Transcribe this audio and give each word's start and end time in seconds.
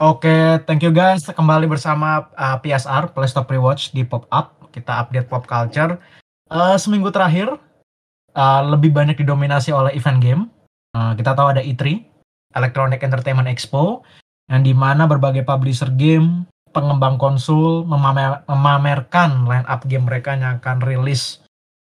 Oke, 0.00 0.56
thank 0.64 0.80
you 0.80 0.96
guys. 0.96 1.28
Kembali 1.28 1.68
bersama 1.68 2.32
uh, 2.32 2.56
PSR, 2.64 3.12
Play 3.12 3.28
Stop 3.28 3.52
Rewatch 3.52 3.92
di 3.92 4.00
Pop 4.00 4.24
Up. 4.32 4.72
Kita 4.72 5.04
update 5.04 5.28
pop 5.28 5.44
culture. 5.44 6.00
Uh, 6.48 6.72
seminggu 6.80 7.12
terakhir, 7.12 7.60
uh, 8.32 8.62
lebih 8.64 8.96
banyak 8.96 9.20
didominasi 9.20 9.76
oleh 9.76 9.92
event 9.92 10.16
game. 10.24 10.42
Uh, 10.96 11.12
kita 11.20 11.36
tahu 11.36 11.52
ada 11.52 11.60
E3, 11.60 12.00
Electronic 12.56 13.04
Entertainment 13.04 13.44
Expo, 13.44 14.00
yang 14.48 14.64
di 14.64 14.72
mana 14.72 15.04
berbagai 15.04 15.44
publisher 15.44 15.92
game, 15.92 16.48
pengembang 16.72 17.20
konsol 17.20 17.84
memamer 17.84 18.40
memamerkan 18.48 19.44
line 19.44 19.68
up 19.68 19.84
game 19.84 20.08
mereka 20.08 20.32
yang 20.32 20.64
akan 20.64 20.80
rilis 20.80 21.44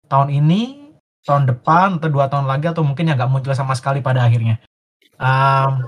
tahun 0.10 0.34
ini, 0.34 0.98
tahun 1.30 1.46
depan, 1.46 2.02
atau 2.02 2.10
dua 2.10 2.26
tahun 2.26 2.50
lagi, 2.50 2.74
atau 2.74 2.82
mungkin 2.82 3.06
yang 3.06 3.22
nggak 3.22 3.30
muncul 3.30 3.54
sama 3.54 3.78
sekali 3.78 4.02
pada 4.02 4.26
akhirnya. 4.26 4.58
Um, 5.22 5.86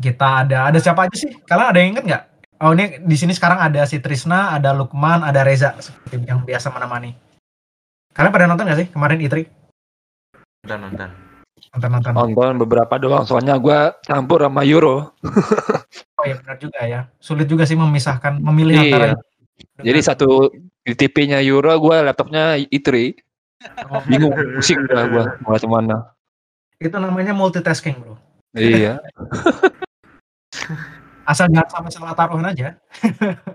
kita 0.00 0.48
ada 0.48 0.72
ada 0.72 0.78
siapa 0.80 1.06
aja 1.06 1.16
sih? 1.16 1.30
Kalian 1.44 1.68
ada 1.70 1.78
yang 1.78 1.90
inget 1.94 2.04
nggak? 2.08 2.24
Oh 2.60 2.72
ini 2.72 3.00
di 3.00 3.16
sini 3.16 3.32
sekarang 3.32 3.56
ada 3.56 3.84
si 3.84 4.00
Trisna, 4.00 4.52
ada 4.52 4.72
Lukman, 4.72 5.24
ada 5.24 5.40
Reza 5.40 5.76
seperti 5.78 6.24
yang 6.24 6.44
biasa 6.44 6.68
menemani. 6.68 7.16
Kalian 8.12 8.32
pada 8.32 8.44
nonton 8.44 8.64
nggak 8.66 8.80
sih 8.80 8.88
kemarin 8.90 9.20
Itri? 9.20 9.44
Nonton 10.66 10.80
nonton. 10.84 11.10
Nonton 11.70 11.90
nonton. 11.92 12.12
Nonton 12.12 12.52
beberapa 12.58 12.94
doang, 12.96 13.24
soalnya 13.24 13.56
gue 13.56 13.78
campur 14.02 14.44
sama 14.44 14.64
Euro. 14.64 15.12
Oh 16.20 16.28
iya 16.28 16.36
benar 16.36 16.60
juga 16.60 16.84
ya. 16.84 17.08
Sulit 17.16 17.48
juga 17.48 17.64
sih 17.64 17.80
memisahkan, 17.80 18.44
memilih 18.44 18.76
Iya. 18.76 18.84
antara. 18.92 19.06
Jadi 19.80 20.00
satu 20.04 20.52
di 20.84 20.92
TV-nya 20.92 21.40
Euro, 21.40 21.72
gue 21.80 21.96
laptopnya 21.96 22.60
i3. 22.60 23.16
Oh, 23.88 24.04
Bingung, 24.04 24.36
pusing 24.52 24.84
dah 24.84 25.08
gue 25.08 25.24
mau 25.40 25.56
ke 25.56 25.64
mana. 25.64 26.12
itu 26.76 26.92
namanya 26.92 27.32
multitasking 27.32 27.96
bro. 28.04 28.20
Iya. 28.52 29.00
Asal 31.24 31.52
jangan 31.52 31.70
sampai 31.70 31.92
salah 31.92 32.16
taruhan 32.16 32.46
aja. 32.46 32.76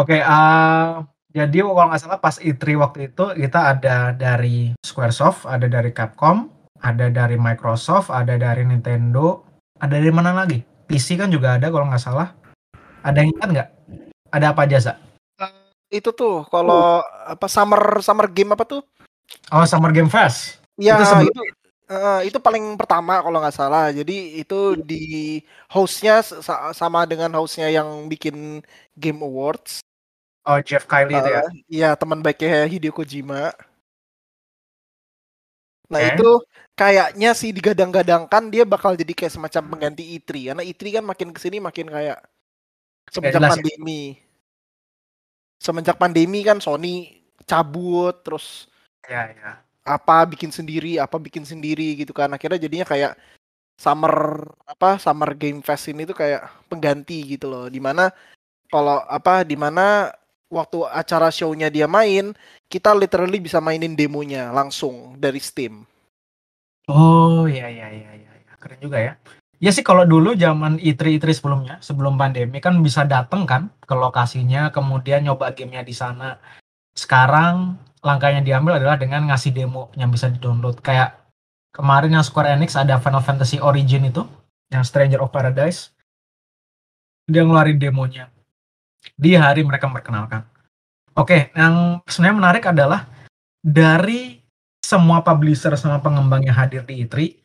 Oke, 0.00 0.22
eh, 0.22 0.90
jadi 1.34 1.56
kalau 1.66 1.90
nggak 1.90 2.00
salah 2.00 2.20
pas 2.22 2.38
E3 2.38 2.78
waktu 2.78 3.10
itu 3.10 3.24
kita 3.34 3.74
ada 3.74 4.14
dari 4.14 4.74
Squaresoft, 4.82 5.50
ada 5.50 5.66
dari 5.66 5.90
Capcom, 5.90 6.46
ada 6.78 7.10
dari 7.10 7.34
Microsoft, 7.34 8.14
ada 8.14 8.38
dari 8.38 8.62
Nintendo, 8.62 9.42
ada 9.82 9.98
dari 9.98 10.14
mana 10.14 10.30
lagi? 10.30 10.62
PC 10.86 11.18
kan 11.18 11.30
juga 11.30 11.58
ada 11.58 11.70
kalau 11.70 11.90
nggak 11.90 12.02
salah. 12.02 12.34
Ada 13.02 13.22
yang 13.22 13.30
ingat 13.34 13.48
nggak? 13.50 13.68
Ada 14.30 14.46
apa 14.54 14.62
aja, 14.66 14.78
Sa? 14.78 14.94
Itu 15.90 16.14
tuh 16.14 16.46
kalau 16.46 17.02
apa 17.02 17.50
summer 17.50 17.98
summer 17.98 18.30
game 18.30 18.54
apa 18.54 18.62
tuh? 18.62 18.82
Oh, 19.50 19.66
Summer 19.66 19.90
Game 19.90 20.10
Fest. 20.10 20.62
Ya 20.78 20.96
Itu 20.96 21.28
itu 21.28 21.42
eh, 21.90 22.18
itu 22.28 22.38
paling 22.46 22.64
pertama 22.80 23.12
kalau 23.24 23.38
nggak 23.42 23.56
salah. 23.60 23.84
Jadi 23.98 24.40
itu 24.40 24.54
di 24.90 24.94
hostnya 25.74 26.22
sa- 26.22 26.72
sama 26.80 27.00
dengan 27.10 27.30
hostnya 27.38 27.66
yang 27.76 27.88
bikin 28.12 28.62
Game 29.02 29.20
Awards. 29.26 29.82
Oh, 30.48 30.58
Jeff 30.64 30.84
Kylie 30.90 31.18
itu 31.20 31.30
ya. 31.36 31.42
Eh, 31.44 31.48
Iya 31.68 31.88
teman 32.00 32.20
baiknya 32.24 32.64
Hideo 32.72 32.92
Kojima. 32.96 33.52
Nah 35.90 36.00
Oke. 36.00 36.08
itu 36.14 36.28
kayaknya 36.78 37.30
sih 37.34 37.50
digadang-gadangkan 37.50 38.44
dia 38.54 38.62
bakal 38.62 38.94
jadi 38.94 39.10
kayak 39.10 39.34
semacam 39.36 39.62
pengganti 39.74 40.02
E3 40.16 40.54
karena 40.54 40.62
E3 40.62 40.94
kan 40.96 41.04
makin 41.04 41.28
ke 41.34 41.40
sini 41.42 41.58
makin 41.58 41.86
kayak 41.90 42.18
semenjak 43.10 43.42
jelas 43.42 43.50
ya. 43.52 43.54
pandemi. 43.58 44.02
Semenjak 45.60 45.96
pandemi 46.00 46.40
kan 46.40 46.58
Sony 46.64 47.20
cabut 47.44 48.14
terus 48.24 48.70
Ya, 49.08 49.32
ya. 49.34 49.69
Apa 49.84 50.28
bikin 50.28 50.52
sendiri 50.52 51.00
apa 51.00 51.16
bikin 51.16 51.44
sendiri 51.44 51.96
gitu 51.96 52.12
kan 52.12 52.28
akhirnya 52.30 52.60
jadinya 52.60 52.86
kayak 52.86 53.16
summer 53.80 54.44
apa 54.68 55.00
summer 55.00 55.32
game 55.34 55.64
fest 55.64 55.88
ini 55.88 56.04
tuh 56.04 56.14
kayak 56.14 56.44
pengganti 56.68 57.36
gitu 57.36 57.48
loh 57.48 57.66
di 57.72 57.80
mana 57.80 58.12
kalau 58.68 59.00
apa 59.08 59.42
di 59.42 59.56
mana 59.56 60.12
waktu 60.52 60.84
acara 60.84 61.32
show-nya 61.32 61.72
dia 61.72 61.88
main 61.88 62.36
kita 62.68 62.92
literally 62.92 63.40
bisa 63.40 63.58
mainin 63.58 63.96
demonya 63.96 64.52
langsung 64.52 65.16
dari 65.16 65.40
Steam 65.40 65.88
Oh 66.90 67.46
iya 67.46 67.70
iya 67.70 67.86
iya 67.94 68.10
iya 68.18 68.32
iya. 68.34 68.52
keren 68.58 68.82
juga 68.82 68.98
ya. 68.98 69.14
Ya 69.60 69.70
sih 69.70 69.84
kalau 69.86 70.08
dulu 70.08 70.34
zaman 70.34 70.80
E3 70.82 71.20
E3 71.20 71.36
sebelumnya 71.36 71.76
sebelum 71.84 72.18
pandemi 72.18 72.58
kan 72.58 72.80
bisa 72.82 73.06
dateng 73.06 73.46
kan 73.46 73.70
ke 73.84 73.94
lokasinya 73.94 74.72
kemudian 74.74 75.22
nyoba 75.22 75.54
gamenya 75.54 75.86
di 75.86 75.94
sana. 75.94 76.40
Sekarang 76.96 77.78
langkah 78.00 78.32
yang 78.32 78.44
diambil 78.44 78.80
adalah 78.80 78.96
dengan 78.96 79.28
ngasih 79.28 79.52
demo 79.52 79.92
yang 79.96 80.08
bisa 80.12 80.28
di-download. 80.32 80.80
Kayak 80.80 81.20
kemarin 81.72 82.16
yang 82.16 82.24
Square 82.24 82.56
Enix 82.56 82.76
ada 82.76 82.96
Final 83.00 83.24
Fantasy 83.24 83.60
Origin 83.60 84.08
itu 84.08 84.24
yang 84.72 84.84
Stranger 84.84 85.20
of 85.20 85.32
Paradise. 85.32 85.92
Dia 87.28 87.44
ngeluarin 87.44 87.78
demonya. 87.78 88.28
Di 89.16 89.36
hari 89.36 89.64
mereka 89.64 89.88
memperkenalkan. 89.88 90.44
Oke, 91.16 91.52
yang 91.56 92.04
sebenarnya 92.04 92.36
menarik 92.36 92.64
adalah 92.68 93.08
dari 93.60 94.40
semua 94.90 95.22
publisher 95.22 95.76
sama 95.76 96.00
pengembang 96.00 96.42
yang 96.42 96.56
hadir 96.56 96.82
di 96.82 97.04
E3 97.04 97.36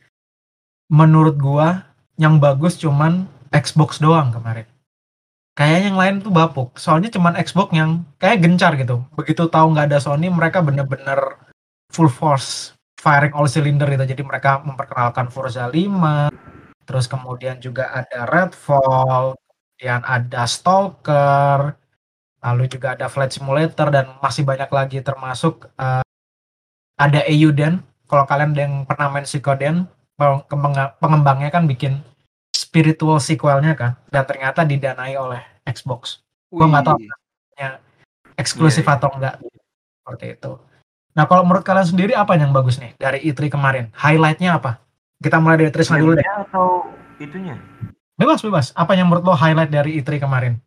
menurut 0.90 1.36
gua 1.38 1.86
yang 2.16 2.40
bagus 2.40 2.80
cuman 2.80 3.28
Xbox 3.52 4.00
doang 4.02 4.32
kemarin 4.32 4.66
kayak 5.56 5.80
yang 5.90 5.98
lain 5.98 6.16
tuh 6.22 6.32
bapuk. 6.36 6.76
Soalnya 6.76 7.10
cuman 7.10 7.40
Xbox 7.40 7.72
yang 7.72 8.04
kayak 8.20 8.44
gencar 8.44 8.76
gitu. 8.76 9.02
Begitu 9.16 9.48
tahu 9.48 9.72
nggak 9.74 9.88
ada 9.92 10.00
Sony 10.04 10.28
mereka 10.28 10.60
bener-bener 10.60 11.40
full 11.90 12.12
force 12.12 12.76
firing 13.00 13.32
all 13.34 13.48
cylinder 13.48 13.88
gitu. 13.88 14.04
Jadi 14.04 14.24
mereka 14.28 14.60
memperkenalkan 14.62 15.32
Forza 15.32 15.66
5 15.72 16.30
terus 16.86 17.10
kemudian 17.10 17.58
juga 17.58 17.90
ada 17.90 18.30
Redfall 18.30 19.34
kemudian 19.76 20.06
ada 20.06 20.46
Stalker 20.46 21.74
lalu 22.46 22.70
juga 22.70 22.94
ada 22.94 23.10
Flight 23.10 23.34
Simulator 23.34 23.90
dan 23.90 24.22
masih 24.22 24.46
banyak 24.46 24.70
lagi 24.70 25.02
termasuk 25.02 25.66
eh, 25.82 26.06
ada 26.96 27.22
Euden. 27.26 27.82
Kalau 28.06 28.24
kalian 28.30 28.54
yang 28.54 28.74
pernah 28.86 29.10
main 29.10 29.26
pengembang- 30.16 30.94
pengembangnya 31.02 31.50
kan 31.50 31.66
bikin 31.66 32.06
spiritual 32.76 33.24
sequelnya 33.24 33.72
kan 33.80 33.96
dan 34.12 34.28
ternyata 34.28 34.68
didanai 34.68 35.16
oleh 35.16 35.40
Xbox. 35.64 36.20
Gua 36.52 36.68
nggak 36.68 36.84
tahu. 36.84 37.00
Wih. 37.00 37.80
eksklusif 38.36 38.84
Iya, 38.84 38.92
iya. 38.92 39.00
atau 39.00 39.10
enggak. 39.16 39.36
Seperti 40.04 40.26
itu. 40.36 40.52
Nah 41.16 41.24
kalau 41.24 41.48
menurut 41.48 41.64
kalian 41.64 41.88
sendiri 41.88 42.12
apa 42.12 42.36
yang 42.36 42.52
bagus 42.52 42.76
nih 42.76 42.92
dari 43.00 43.24
E3 43.24 43.48
kemarin? 43.48 43.88
Highlightnya 43.96 44.60
apa? 44.60 44.84
Kita 45.24 45.40
mulai 45.40 45.56
dari 45.56 45.72
Trisna 45.72 45.96
dulu 45.96 46.20
deh. 46.20 46.28
Atau 46.28 46.92
itunya? 47.24 47.56
bebas 48.20 48.44
bebas. 48.44 48.76
Apa 48.76 49.00
yang 49.00 49.08
menurut 49.08 49.24
lo 49.24 49.40
highlight 49.40 49.72
dari 49.72 49.96
E3 50.04 50.20
kemarin? 50.20 50.60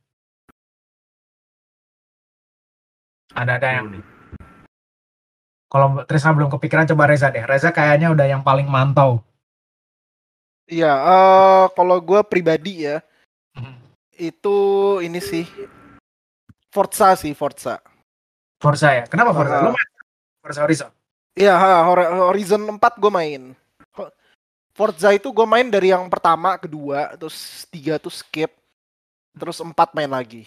Ada 3.37 3.61
ada 3.61 3.69
yang 3.69 4.01
kalau 5.69 6.01
Trisna 6.09 6.33
belum 6.33 6.49
kepikiran 6.57 6.89
coba 6.89 7.05
Reza 7.05 7.29
deh. 7.29 7.45
Reza 7.45 7.69
kayaknya 7.69 8.09
udah 8.17 8.25
yang 8.25 8.41
paling 8.41 8.65
mantau 8.65 9.28
Iya, 10.69 10.93
eh 10.93 11.65
kalau 11.73 11.97
gue 11.99 12.21
pribadi 12.23 12.85
ya, 12.85 13.01
Mhm. 13.57 13.75
itu 14.21 14.57
ini 15.01 15.17
sih 15.19 15.49
Forza 16.69 17.17
sih 17.17 17.33
Forza. 17.33 17.81
Forza 18.61 18.93
ya 18.93 19.05
kenapa 19.09 19.33
Forza 19.33 19.63
lo 19.63 19.73
main 19.73 19.89
Forza 20.39 20.61
Horizon 20.63 20.91
Iya, 21.33 21.55
Horizon 22.27 22.67
4 22.67 22.99
gue 22.99 23.13
main. 23.15 23.43
Forza 24.75 25.11
itu 25.11 25.31
gue 25.31 25.47
main 25.47 25.67
dari 25.67 25.91
yang 25.91 26.07
pertama, 26.07 26.59
kedua, 26.59 27.15
terus 27.15 27.63
tiga 27.67 27.99
tuh 27.99 28.11
skip, 28.11 28.51
terus 29.35 29.59
empat 29.59 29.91
main 29.95 30.11
lagi. 30.11 30.47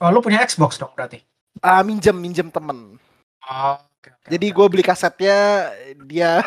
oh 0.00 0.08
lo 0.08 0.20
punya 0.20 0.40
Xbox 0.40 0.76
dong 0.76 0.92
berarti 0.92 1.20
Ah, 1.60 1.84
minjem 1.84 2.16
minjem 2.16 2.48
temen. 2.48 2.96
oh, 3.44 3.76
oke, 3.76 4.08
oke, 4.08 4.28
Jadi 4.28 4.46
oke. 4.48 4.56
gue 4.56 4.66
beli 4.72 4.84
kasetnya, 4.84 5.68
dia 6.04 6.40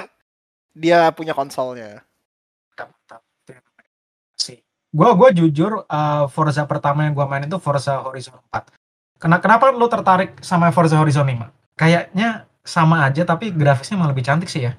dia 0.74 1.10
punya 1.14 1.34
konsolnya. 1.34 2.02
mantap, 2.74 2.90
mantap. 2.92 3.22
Itu 3.42 3.54
yang 3.54 3.66
namanya 3.66 3.92
sih. 4.96 4.98
Gua 4.98 5.12
gua 5.12 5.30
jujur 5.36 5.84
uh, 5.84 6.26
Forza 6.32 6.64
pertama 6.64 7.04
yang 7.04 7.12
gua 7.12 7.28
main 7.28 7.44
itu 7.44 7.60
Forza 7.60 8.00
Horizon 8.00 8.40
4. 8.48 8.72
Kena, 9.20 9.44
kenapa 9.44 9.68
lu 9.76 9.88
tertarik 9.92 10.40
sama 10.40 10.72
Forza 10.72 10.96
Horizon 10.96 11.28
5? 11.28 11.52
Kayaknya 11.76 12.48
sama 12.64 13.04
aja 13.04 13.28
tapi 13.28 13.52
grafisnya 13.52 14.00
malah 14.00 14.16
lebih 14.16 14.24
cantik 14.24 14.48
sih 14.48 14.72
ya. 14.72 14.74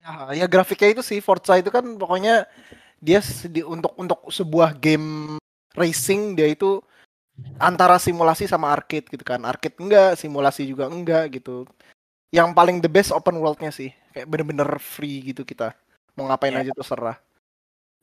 Ya, 0.00 0.44
ya 0.44 0.46
grafiknya 0.46 0.94
itu 0.94 1.02
sih 1.02 1.18
Forza 1.18 1.58
itu 1.58 1.68
kan 1.74 1.82
pokoknya 1.98 2.46
dia 3.02 3.18
sedi- 3.18 3.66
untuk 3.66 3.92
untuk 3.98 4.22
sebuah 4.30 4.78
game 4.78 5.36
racing 5.74 6.38
dia 6.38 6.48
itu 6.48 6.80
antara 7.60 8.00
simulasi 8.00 8.48
sama 8.48 8.70
arcade 8.72 9.10
gitu 9.10 9.26
kan. 9.26 9.42
Arcade 9.44 9.76
enggak, 9.82 10.16
simulasi 10.16 10.64
juga 10.64 10.86
enggak 10.88 11.36
gitu. 11.42 11.66
Yang 12.32 12.54
paling 12.54 12.76
the 12.80 12.88
best 12.88 13.12
open 13.12 13.36
world-nya 13.42 13.74
sih. 13.74 13.92
Kayak 14.14 14.30
bener-bener 14.30 14.70
free 14.80 15.20
gitu 15.34 15.44
kita. 15.44 15.74
Mau 16.16 16.30
ngapain 16.30 16.54
Iya. 16.56 16.70
aja 16.70 16.72
terserah. 16.72 17.25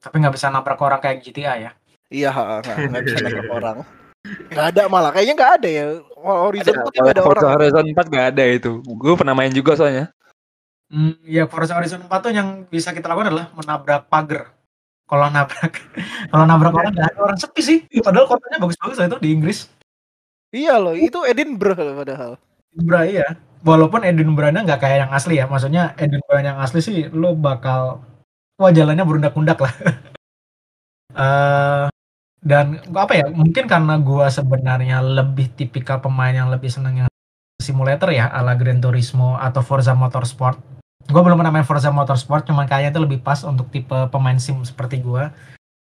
Tapi 0.04 0.16
nggak 0.20 0.36
bisa 0.36 0.52
nabrak 0.52 0.80
orang 0.84 1.00
kayak 1.00 1.24
GTA 1.24 1.54
ya. 1.56 1.72
Iya, 2.12 2.30
nggak 2.92 3.04
bisa 3.08 3.18
nabrak 3.24 3.50
orang. 3.50 3.78
Nggak 4.52 4.66
ada 4.76 4.84
malah, 4.92 5.12
kayaknya 5.16 5.36
nggak 5.40 5.54
ada 5.60 5.70
ya. 5.72 5.86
Horizon 6.24 6.76
Ada, 6.76 6.84
tuh 6.84 6.92
nggak 6.92 7.16
ada 7.16 7.24
Forza 7.24 7.40
orang. 7.44 7.54
Horizon 7.60 7.86
4 7.92 8.16
gak 8.16 8.28
ada 8.32 8.44
itu. 8.48 8.72
Gue 8.84 9.14
pernah 9.20 9.36
main 9.36 9.52
juga 9.52 9.76
soalnya. 9.76 10.12
Hmm, 10.88 11.20
ya 11.28 11.44
Forza 11.48 11.76
Horizon 11.76 12.08
4 12.08 12.12
tuh 12.24 12.32
yang 12.32 12.64
bisa 12.68 12.96
kita 12.96 13.12
lakukan 13.12 13.32
adalah 13.32 13.48
menabrak 13.56 14.08
pagar. 14.12 14.44
kalau 15.04 15.28
nabrak 15.28 15.84
kalau 16.32 16.48
nabrak 16.48 16.74
orang 16.74 16.96
nggak 16.96 17.12
ada 17.12 17.20
orang 17.20 17.36
sepi 17.38 17.60
sih 17.62 17.78
padahal 18.02 18.24
kotanya 18.24 18.58
bagus-bagus 18.64 18.98
loh 18.98 19.08
itu 19.12 19.18
di 19.20 19.30
Inggris 19.36 19.68
Iya 20.56 20.80
loh, 20.80 20.96
itu 20.96 21.20
Edinburgh 21.28 21.76
loh 21.76 21.96
padahal. 22.02 22.32
Edinburgh 22.72 23.06
iya 23.12 23.28
walaupun 23.64 24.04
Edinburghnya 24.04 24.62
nggak 24.64 24.80
kayak 24.84 24.98
yang 25.08 25.12
asli 25.12 25.40
ya 25.40 25.46
maksudnya 25.48 25.96
Edinburgh 26.00 26.44
yang 26.44 26.60
asli 26.60 26.80
sih 26.84 26.98
lo 27.12 27.34
bakal 27.34 28.04
wah 28.64 28.72
jalannya 28.72 29.04
berundak-undak 29.04 29.60
lah. 29.60 29.76
Eh, 31.14 31.86
dan 32.42 32.82
apa 32.90 33.14
ya 33.14 33.30
mungkin 33.30 33.70
karena 33.70 34.02
gua 34.02 34.34
sebenarnya 34.34 34.98
lebih 35.06 35.54
tipikal 35.54 36.02
pemain 36.02 36.34
yang 36.34 36.50
lebih 36.50 36.74
seneng 36.74 37.06
yang 37.06 37.10
simulator 37.62 38.10
ya 38.10 38.34
ala 38.34 38.58
Gran 38.58 38.82
Turismo 38.82 39.38
atau 39.38 39.62
Forza 39.62 39.94
Motorsport. 39.94 40.58
Gue 41.06 41.22
belum 41.22 41.38
pernah 41.38 41.54
main 41.54 41.68
Forza 41.70 41.94
Motorsport 41.94 42.50
cuman 42.50 42.66
kayaknya 42.66 42.98
itu 42.98 43.02
lebih 43.06 43.22
pas 43.22 43.46
untuk 43.46 43.70
tipe 43.70 43.94
pemain 44.10 44.42
sim 44.42 44.58
seperti 44.66 45.06
gua. 45.06 45.30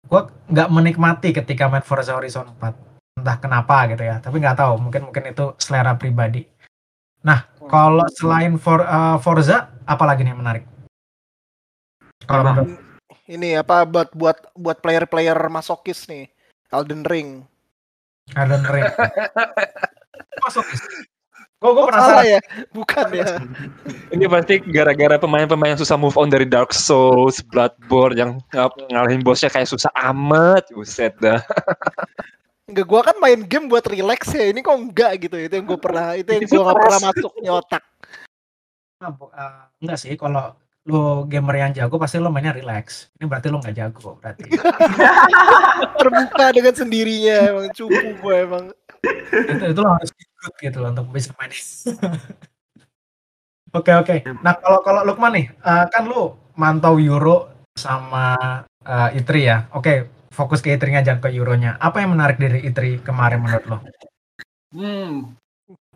Gue 0.08 0.24
nggak 0.48 0.72
menikmati 0.72 1.36
ketika 1.36 1.68
main 1.68 1.84
Forza 1.84 2.16
Horizon 2.16 2.56
4 2.56 3.20
entah 3.20 3.38
kenapa 3.44 3.92
gitu 3.92 4.08
ya 4.08 4.24
tapi 4.24 4.40
nggak 4.40 4.56
tahu 4.56 4.80
mungkin 4.80 5.12
mungkin 5.12 5.36
itu 5.36 5.52
selera 5.60 6.00
pribadi. 6.00 6.48
Nah 7.28 7.44
kalau 7.68 8.08
selain 8.16 8.56
For, 8.56 8.88
eh, 8.88 9.18
Forza 9.20 9.68
apa 9.84 10.04
lagi 10.08 10.24
nih 10.24 10.32
yang 10.32 10.40
menarik 10.40 10.79
kalau 12.30 12.46
Bang. 12.46 12.78
Ini 13.26 13.66
apa 13.66 13.86
buat 13.90 14.14
buat 14.14 14.38
buat 14.54 14.78
player-player 14.86 15.38
masokis 15.50 16.06
nih. 16.06 16.30
Elden 16.70 17.02
Ring. 17.02 17.42
Elden 18.38 18.62
Ring 18.70 18.86
masuk 20.46 20.66
gue 21.60 21.72
gue 21.76 21.84
Oh, 21.84 21.88
penasaran 21.92 22.08
salah 22.08 22.24
ya? 22.24 22.42
Bukan 22.72 23.06
ya. 23.12 23.28
Ini 24.16 24.26
pasti 24.32 24.64
gara-gara 24.72 25.20
pemain-pemain 25.20 25.76
yang 25.76 25.82
susah 25.82 26.00
move 26.00 26.16
on 26.16 26.32
dari 26.32 26.48
Dark 26.48 26.72
Souls, 26.72 27.44
Bloodborne 27.44 28.16
yang 28.16 28.32
ng- 28.56 28.88
ngalahin 28.96 29.20
bosnya 29.20 29.52
kayak 29.52 29.68
susah 29.68 29.92
amat. 30.08 30.72
Buset 30.72 31.20
dah. 31.20 31.44
Enggak, 32.72 32.86
gua 32.86 33.02
kan 33.02 33.18
main 33.20 33.44
game 33.44 33.68
buat 33.68 33.84
relax 33.92 34.32
ya. 34.32 34.56
Ini 34.56 34.62
kok 34.64 34.78
enggak 34.78 35.12
gitu. 35.26 35.36
Itu 35.36 35.54
yang 35.58 35.68
gue 35.68 35.80
pernah, 35.82 36.14
itu 36.16 36.30
yang 36.32 36.48
gua 36.48 36.62
nggak 36.70 36.80
pernah 36.80 37.00
masuk 37.12 37.32
di 37.42 37.50
otak. 37.50 37.84
Nah, 39.02 39.12
eh, 39.12 39.62
enggak 39.84 39.98
sih 40.00 40.14
kalau 40.16 40.54
lu 40.90 41.30
gamer 41.30 41.56
yang 41.62 41.72
jago 41.78 42.02
pasti 42.02 42.18
lu 42.18 42.34
mainnya 42.34 42.58
relax. 42.58 43.14
Ini 43.22 43.30
berarti 43.30 43.48
lu 43.54 43.62
nggak 43.62 43.78
jago 43.78 44.18
berarti. 44.18 44.50
Terbuka 46.02 46.46
dengan 46.50 46.74
sendirinya 46.74 47.38
emang 47.54 47.68
cupu 47.78 48.08
gue 48.18 48.36
emang. 48.42 48.66
itu 49.30 49.64
itu 49.70 49.80
lo 49.80 49.96
harus 49.96 50.12
ikut 50.12 50.54
gitu 50.58 50.78
loh 50.82 50.90
untuk 50.90 51.14
bisa 51.14 51.30
main. 51.38 51.54
Oke 53.70 53.94
oke. 53.94 54.26
Nah 54.42 54.58
kalau 54.58 54.82
kalau 54.82 55.06
Lukman 55.06 55.30
nih 55.38 55.46
eh, 55.46 55.86
kan 55.94 56.10
lu 56.10 56.34
mantau 56.58 56.98
Euro 56.98 57.70
sama 57.78 58.34
eh, 58.82 59.22
Itri 59.22 59.46
ya. 59.46 59.70
Oke 59.78 60.10
fokus 60.34 60.66
ke 60.66 60.74
Itri 60.74 60.98
jangan 60.98 61.22
ke 61.22 61.30
Euronya. 61.30 61.78
Apa 61.78 62.02
yang 62.02 62.18
menarik 62.18 62.42
dari 62.42 62.66
Itri 62.66 62.98
kemarin 63.06 63.46
menurut 63.46 63.66
lo 63.70 63.78
Hmm, 64.70 65.34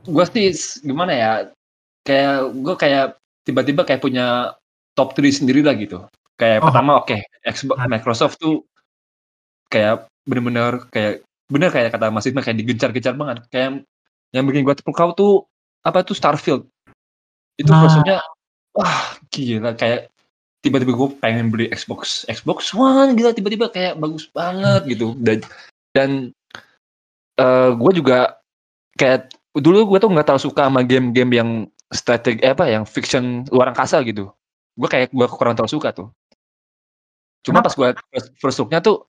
gue 0.06 0.26
sih 0.30 0.54
gimana 0.86 1.14
ya? 1.14 1.32
Kayak 2.06 2.38
gue 2.62 2.76
kayak 2.78 3.06
tiba-tiba 3.46 3.82
kayak 3.86 4.02
punya 4.02 4.58
top 4.94 5.18
3 5.18 5.34
sendiri 5.34 5.62
lah 5.66 5.74
gitu. 5.78 6.06
Kayak 6.38 6.62
Oh. 6.62 6.70
pertama 6.70 6.92
oke, 7.02 7.18
Xbox 7.46 7.78
Nah. 7.78 7.90
Microsoft 7.90 8.36
tuh 8.42 8.66
kayak 9.70 10.06
bener-bener 10.26 10.86
kayak 10.94 11.22
bener 11.50 11.70
kayak 11.70 11.94
kata 11.94 12.10
Mas 12.10 12.26
Isma 12.26 12.42
kayak 12.42 12.58
digencar-gencar 12.62 13.14
banget. 13.18 13.38
Kayak 13.54 13.86
yang 14.34 14.46
bikin 14.50 14.66
gue 14.66 14.76
terpukau 14.78 15.14
tuh 15.14 15.34
apa 15.86 16.02
tuh 16.02 16.18
Starfield. 16.18 16.66
Itu 17.58 17.70
Nah. 17.70 17.86
maksudnya 17.86 18.18
wah 18.74 19.14
gila 19.30 19.78
kayak 19.78 20.10
tiba-tiba 20.66 20.96
gue 20.96 21.10
pengen 21.22 21.52
beli 21.54 21.68
Xbox 21.70 22.24
Xbox 22.26 22.72
One 22.74 23.14
gila 23.14 23.36
tiba-tiba 23.36 23.70
kayak 23.70 24.00
bagus 24.00 24.26
banget 24.32 24.88
gitu 24.90 25.14
dan 25.22 25.44
dan 25.94 26.10
gue 27.78 27.92
juga 27.94 28.40
kayak 28.98 29.30
dulu 29.54 29.86
gue 29.94 30.00
tuh 30.02 30.10
nggak 30.10 30.26
terlalu 30.26 30.46
suka 30.50 30.66
sama 30.66 30.82
game-game 30.82 31.32
yang 31.36 31.50
strategi 31.94 32.42
eh, 32.42 32.54
apa 32.58 32.66
yang 32.66 32.88
fiction 32.90 33.46
luar 33.54 33.70
angkasa 33.76 34.02
gitu 34.02 34.34
gue 34.74 34.90
kayak 34.90 35.14
gue 35.14 35.28
kurang 35.30 35.54
terlalu 35.54 35.74
suka 35.74 35.90
tuh. 35.94 36.08
Cuma 37.44 37.60
Kenapa? 37.60 37.70
pas 37.70 37.76
gue 37.76 37.90
first, 38.10 38.28
first 38.40 38.58
look-nya 38.64 38.80
tuh 38.80 39.06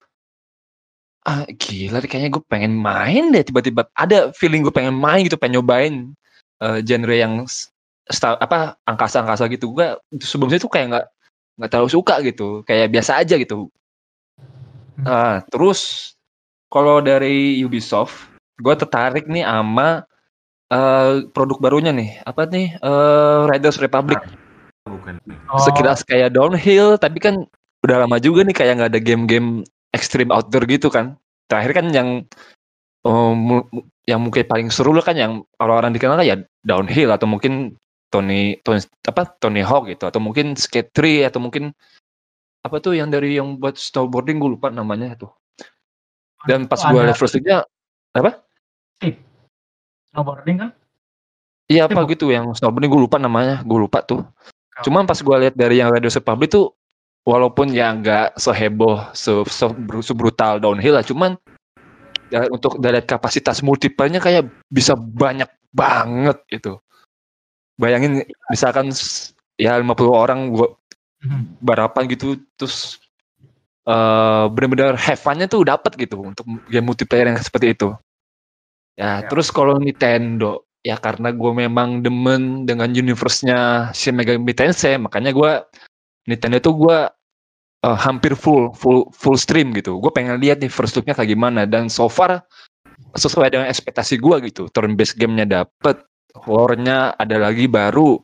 ah 1.25 1.49
gila 1.49 2.05
deh, 2.05 2.09
kayaknya 2.11 2.37
gue 2.37 2.45
pengen 2.45 2.77
main 2.77 3.33
deh 3.33 3.41
tiba-tiba. 3.41 3.89
Ada 3.97 4.35
feeling 4.37 4.61
gue 4.61 4.75
pengen 4.75 4.93
main 4.93 5.25
gitu 5.25 5.41
pengen 5.41 5.61
nyobain 5.61 6.13
eh, 6.61 6.79
genre 6.85 7.17
yang 7.17 7.49
s- 7.49 7.73
sta- 8.13 8.37
apa 8.37 8.77
angkasa-angkasa 8.85 9.49
gitu. 9.49 9.73
Gue 9.73 9.97
sebelumnya 10.21 10.61
tuh 10.61 10.69
kayak 10.69 10.87
nggak 10.93 11.07
nggak 11.55 11.71
terlalu 11.71 11.91
suka 11.95 12.21
gitu 12.21 12.61
kayak 12.69 12.93
biasa 12.93 13.25
aja 13.25 13.41
gitu. 13.41 13.73
Hmm. 15.01 15.07
Ah, 15.09 15.37
terus 15.49 16.13
kalau 16.69 17.01
dari 17.01 17.57
Ubisoft 17.65 18.29
gue 18.61 18.75
tertarik 18.77 19.25
nih 19.25 19.49
sama 19.49 20.05
eh, 20.69 21.25
produk 21.33 21.57
barunya 21.57 21.95
nih. 21.95 22.21
Apa 22.21 22.45
nih? 22.45 22.77
Eh, 22.77 23.41
Riders 23.49 23.81
Republic 23.81 24.21
Bukan. 25.05 25.21
Oh, 25.53 25.61
sekilas 25.61 26.01
kayak 26.09 26.33
downhill 26.33 26.97
tapi 26.97 27.21
kan 27.21 27.45
udah 27.85 28.09
lama 28.09 28.17
juga 28.17 28.41
nih 28.49 28.57
kayak 28.57 28.73
nggak 28.81 28.91
ada 28.97 29.01
game-game 29.05 29.61
extreme 29.93 30.33
outdoor 30.33 30.65
gitu 30.65 30.89
kan. 30.89 31.21
Terakhir 31.45 31.77
kan 31.77 31.87
yang 31.93 32.09
oh, 33.05 33.37
mu- 33.37 33.69
mu- 33.69 33.85
yang 34.09 34.25
mungkin 34.25 34.49
paling 34.49 34.73
seru 34.73 34.97
lah 34.97 35.05
kan 35.05 35.21
yang 35.21 35.45
orang-orang 35.61 35.93
dikenal 35.93 36.17
kan 36.17 36.25
ya 36.25 36.37
downhill 36.65 37.13
atau 37.13 37.29
mungkin 37.29 37.77
Tony, 38.09 38.57
Tony 38.65 38.81
apa 39.05 39.29
Tony 39.37 39.61
Hawk 39.61 39.93
gitu. 39.93 40.09
Atau 40.09 40.25
mungkin 40.25 40.57
Skate 40.57 40.89
3 40.97 41.29
atau 41.29 41.45
mungkin 41.45 41.77
apa 42.65 42.81
tuh 42.81 42.97
yang 42.97 43.13
dari 43.13 43.37
yang 43.37 43.61
buat 43.61 43.77
snowboarding 43.77 44.41
gue 44.41 44.57
lupa 44.57 44.73
namanya 44.73 45.21
tuh. 45.21 45.29
Dan 46.49 46.65
pas 46.65 46.81
gue 46.81 46.97
ada 46.97 47.13
live 47.13 47.21
first 47.21 47.37
nya 47.45 47.61
snowboarding 50.15 50.57
kan? 50.65 50.71
Iya 51.69 51.89
apa 51.89 52.01
gitu 52.09 52.33
yang 52.33 52.57
snowboarding 52.57 52.89
gue 52.89 53.03
lupa 53.05 53.21
namanya 53.21 53.61
gue 53.61 53.79
lupa 53.79 54.01
tuh. 54.01 54.25
Cuman 54.83 55.07
pas 55.07 55.21
gue 55.21 55.37
lihat 55.47 55.55
dari 55.55 55.79
yang 55.79 55.95
Riders 55.95 56.19
Republic 56.19 56.51
tuh 56.51 56.75
walaupun 57.23 57.71
ya 57.71 57.95
nggak 57.95 58.35
seheboh 58.35 58.99
se, 59.15 59.31
se, 59.47 59.65
sebrutal 60.03 60.59
downhill 60.59 60.99
lah 60.99 61.07
cuman 61.07 61.39
ya, 62.29 62.51
untuk 62.51 62.83
dari 62.83 62.99
kapasitas 63.07 63.63
multiplayer-nya 63.63 64.19
kayak 64.19 64.51
bisa 64.67 64.99
banyak 64.99 65.47
banget 65.71 66.43
gitu 66.51 66.83
bayangin 67.79 68.23
misalkan 68.51 68.91
ya 69.59 69.79
50 69.79 70.11
orang 70.11 70.51
gua 70.51 70.75
Mhm. 71.25 71.57
balapan 71.65 72.05
gitu 72.13 72.37
terus 72.61 73.01
eh 73.89 74.45
benar-benar 74.53 74.97
have 75.01 75.17
fun-nya 75.17 75.49
tuh 75.49 75.65
dapat 75.65 75.97
gitu 75.97 76.21
untuk 76.21 76.45
game 76.69 76.85
multiplayer 76.85 77.33
yang 77.33 77.41
seperti 77.41 77.73
itu 77.73 77.97
ya 79.01 79.25
Ya. 79.25 79.29
terus 79.29 79.49
kalau 79.49 79.81
Nintendo 79.81 80.69
ya 80.85 81.01
karena 81.01 81.33
gue 81.33 81.53
memang 81.65 82.05
demen 82.05 82.69
dengan 82.69 82.93
universe-nya 82.93 83.91
Shin 83.97 84.15
Megami 84.15 84.53
Tensei 84.53 85.01
makanya 85.01 85.33
gue 85.33 85.53
Nintendo 86.29 86.61
tuh 86.61 86.75
gue 86.77 86.99
eh, 87.85 87.99
hampir 87.99 88.37
full 88.37 88.73
full 88.77 89.09
full 89.13 89.37
stream 89.41 89.73
gitu. 89.73 89.97
Gue 90.01 90.13
pengen 90.13 90.37
lihat 90.41 90.61
nih 90.61 90.69
first 90.69 90.97
look-nya 90.97 91.17
kayak 91.17 91.33
gimana. 91.33 91.65
Dan 91.65 91.89
so 91.89 92.09
far 92.09 92.45
sesuai 93.17 93.53
dengan 93.53 93.67
ekspektasi 93.73 94.21
gue 94.21 94.37
gitu 94.53 94.69
turn 94.71 94.95
based 94.95 95.17
game-nya 95.17 95.49
dapet 95.49 96.05
lore-nya 96.45 97.17
ada 97.17 97.41
lagi 97.41 97.65
baru. 97.65 98.21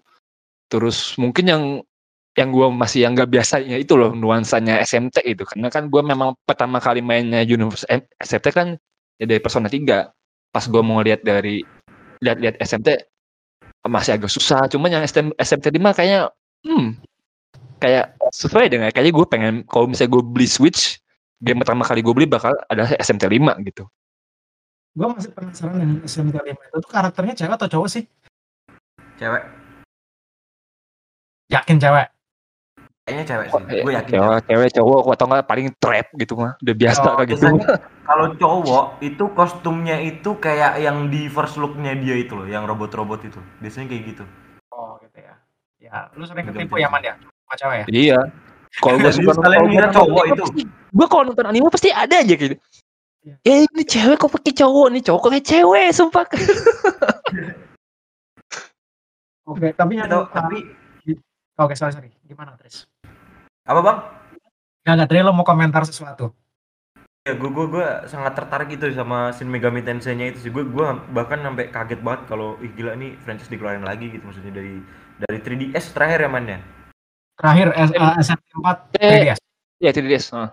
Terus 0.68 1.16
mungkin 1.16 1.44
yang 1.48 1.64
yang 2.38 2.54
gue 2.54 2.66
masih 2.70 3.04
yang 3.04 3.18
gak 3.18 3.26
biasanya 3.26 3.74
itu 3.74 3.98
loh 3.98 4.14
nuansanya 4.14 4.78
SMT 4.86 5.26
itu 5.26 5.42
karena 5.42 5.66
kan 5.66 5.90
gue 5.90 5.98
memang 5.98 6.38
pertama 6.46 6.78
kali 6.78 7.02
mainnya 7.02 7.42
universe 7.42 7.82
M- 7.90 8.06
SMT 8.22 8.54
kan 8.54 8.68
ya 9.18 9.26
dari 9.26 9.42
Persona 9.42 9.66
3 9.66 10.06
pas 10.54 10.64
gue 10.64 10.82
mau 10.82 11.02
lihat 11.02 11.26
dari 11.26 11.66
lihat-lihat 12.20 12.60
SMT 12.60 12.88
masih 13.88 14.16
agak 14.16 14.30
susah. 14.32 14.68
Cuman 14.68 14.92
yang 14.92 15.02
SM, 15.04 15.32
SMT 15.36 15.72
5 15.72 15.96
kayaknya 15.96 16.28
hmm 16.64 17.00
kayak 17.80 18.12
sesuai 18.36 18.68
dengan 18.68 18.92
kayaknya 18.92 19.16
gue 19.16 19.26
pengen 19.26 19.54
kalau 19.64 19.88
misalnya 19.88 20.20
gue 20.20 20.22
beli 20.22 20.44
Switch 20.44 21.00
game 21.40 21.64
pertama 21.64 21.80
kali 21.80 22.04
gue 22.04 22.12
beli 22.12 22.28
bakal 22.28 22.52
adalah 22.68 22.92
SMT 23.00 23.24
5 23.24 23.66
gitu. 23.72 23.88
Gue 24.92 25.06
masih 25.08 25.32
penasaran 25.32 25.80
dengan 25.80 25.98
SMT 26.04 26.36
5 26.36 26.44
itu. 26.44 26.76
Tuh 26.84 26.90
karakternya 26.92 27.34
cewek 27.34 27.56
atau 27.56 27.68
cowok 27.68 27.88
sih? 27.88 28.04
Cewek. 29.16 29.44
yakin 31.50 31.82
cewek 31.82 32.06
Kayaknya 33.06 33.24
cewek 33.26 33.46
sih. 33.50 33.62
Gue 33.82 33.92
yakin. 33.96 34.12
cewek, 34.14 34.40
cewek. 34.46 34.68
cowok 34.76 35.00
atau 35.16 35.26
enggak 35.26 35.46
paling 35.48 35.68
trap 35.82 36.06
gitu 36.14 36.32
mah. 36.38 36.52
Udah 36.62 36.74
biasa 36.76 37.00
Oh, 37.02 37.14
kayak 37.18 37.28
gitu. 37.34 37.42
Biasanya 37.42 37.66
kalau 38.06 38.26
cowok 38.38 38.84
itu 39.02 39.24
kostumnya 39.34 39.96
itu 39.98 40.30
kayak 40.38 40.72
yang 40.78 41.10
di 41.10 41.26
first 41.26 41.58
look-nya 41.58 41.96
dia 41.98 42.14
itu 42.20 42.38
loh, 42.38 42.46
yang 42.46 42.68
robot-robot 42.68 43.20
itu. 43.26 43.40
Biasanya 43.58 43.86
kayak 43.90 44.02
gitu. 44.14 44.24
oh 44.70 44.96
gitu 45.02 45.18
ya. 45.18 45.34
Ya 45.80 46.06
lu 46.14 46.22
sering 46.28 46.46
ketipu 46.46 46.78
ya 46.78 46.86
man 46.92 47.02
ya? 47.02 47.14
Sama 47.18 47.54
cewek 47.58 47.76
ya? 47.82 47.86
Iya. 47.90 48.20
Kalau 48.78 48.96
gue 49.02 49.12
suka 49.18 49.32
ngira 49.34 49.90
gua 49.90 49.96
cowok 49.96 50.22
nonton 50.30 50.36
itu. 50.36 50.44
gua 50.94 51.06
kalau 51.10 51.24
nonton 51.32 51.46
anime 51.50 51.68
pasti 51.72 51.90
ada 51.90 52.22
aja 52.22 52.34
gitu. 52.36 52.54
Iya. 53.20 53.36
eh 53.44 53.68
ini 53.68 53.84
cewek 53.84 54.16
kok 54.16 54.32
pakai 54.32 54.52
cowok? 54.54 54.86
Nih 54.94 55.02
cowok 55.04 55.20
kok 55.20 55.30
kayak 55.34 55.46
cewek? 55.46 55.88
Sumpah. 55.92 56.24
Oke 59.50 59.74
tapi 59.74 59.98
Atau 59.98 60.30
tapi 60.30 60.78
oke 61.58 61.74
sorry 61.74 61.90
sorry. 61.90 62.10
Gimana 62.22 62.54
Tris 62.54 62.86
apa 63.64 63.80
bang? 63.80 63.98
Nggak, 64.80 64.94
nggak, 64.96 65.08
tadi 65.08 65.20
lo 65.20 65.32
mau 65.32 65.44
komentar 65.44 65.84
sesuatu. 65.84 66.32
Ya, 67.20 67.36
gue 67.36 67.50
gue 67.52 67.66
gue 67.68 67.86
sangat 68.08 68.32
tertarik 68.32 68.72
itu 68.72 68.88
sama 68.96 69.28
Shin 69.36 69.52
Megami 69.52 69.84
Tensei-nya 69.84 70.32
itu 70.32 70.40
sih. 70.40 70.48
Gue 70.48 70.64
gue 70.64 70.84
bahkan 71.12 71.36
sampai 71.38 71.68
kaget 71.68 72.00
banget 72.00 72.24
kalau 72.26 72.56
ih 72.58 72.72
gila 72.72 72.96
nih 72.96 73.12
franchise 73.20 73.52
dikeluarin 73.52 73.84
lagi 73.84 74.08
gitu 74.08 74.24
maksudnya 74.24 74.56
dari 74.56 74.80
dari 75.20 75.38
3DS 75.38 75.92
terakhir 75.92 76.24
ya 76.24 76.30
man 76.32 76.48
ya. 76.48 76.58
Terakhir 77.36 77.68
S- 77.76 77.92
uh, 77.92 78.14
SMP4 78.16 78.66
Eh. 78.96 79.36
3DS. 79.36 79.40
Ya 79.80 79.90
3DS. 79.92 80.24
ah. 80.32 80.48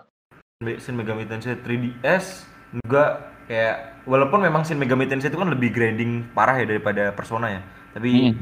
Shin 0.60 1.00
Megami 1.00 1.24
Tensei 1.24 1.56
3DS 1.56 2.44
juga 2.84 3.32
kayak 3.48 4.04
walaupun 4.04 4.44
memang 4.44 4.68
Shin 4.68 4.76
Megami 4.76 5.08
Tensei 5.08 5.32
itu 5.32 5.40
kan 5.40 5.48
lebih 5.48 5.72
grinding 5.72 6.28
parah 6.36 6.60
ya 6.60 6.68
daripada 6.68 7.16
Persona 7.16 7.48
ya. 7.48 7.62
Tapi 7.96 8.36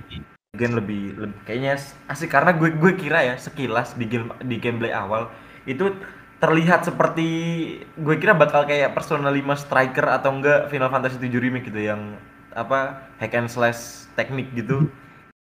again 0.55 0.79
lebih, 0.79 1.19
lebih 1.19 1.37
kayaknya 1.43 1.75
asik 2.07 2.31
karena 2.31 2.55
gue 2.55 2.71
gue 2.79 2.95
kira 2.95 3.27
ya 3.27 3.35
sekilas 3.35 3.99
di 3.99 4.07
game 4.07 4.31
di 4.47 4.55
gameplay 4.55 4.95
awal 4.95 5.27
itu 5.67 5.91
terlihat 6.39 6.87
seperti 6.87 7.27
gue 7.95 8.15
kira 8.19 8.35
bakal 8.35 8.67
kayak 8.67 8.95
Persona 8.95 9.31
5 9.31 9.63
Striker 9.67 10.05
atau 10.07 10.35
enggak 10.35 10.67
Final 10.71 10.91
Fantasy 10.91 11.17
7 11.19 11.31
Remake 11.41 11.67
gitu 11.67 11.81
yang 11.81 12.19
apa 12.55 13.11
hack 13.19 13.35
and 13.35 13.51
slash 13.51 14.07
teknik 14.15 14.51
gitu. 14.55 14.87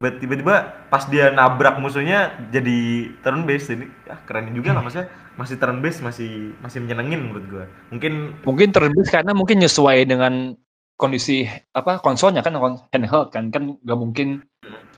Tiba-tiba 0.01 0.82
pas 0.89 1.06
dia 1.06 1.30
nabrak 1.30 1.77
musuhnya 1.77 2.34
jadi 2.50 3.12
turn 3.22 3.46
based 3.46 3.70
ini 3.70 3.86
ah, 4.10 4.18
keren 4.25 4.50
juga 4.50 4.74
lah 4.74 4.82
maksudnya 4.82 5.13
masih 5.38 5.62
turn 5.62 5.77
based 5.77 6.01
masih 6.01 6.58
masih 6.60 6.82
menyenengin 6.82 7.22
menurut 7.30 7.46
gue. 7.46 7.65
Mungkin 7.94 8.13
Mungkin 8.41 8.70
terbit 8.74 9.08
karena 9.13 9.32
mungkin 9.38 9.62
nyesuai 9.62 10.10
dengan 10.10 10.58
kondisi 10.98 11.50
apa 11.74 11.98
konsolnya 12.01 12.46
kan 12.46 12.53
handheld 12.94 13.34
kan 13.34 13.50
kan 13.50 13.77
nggak 13.82 14.00
mungkin 14.00 14.46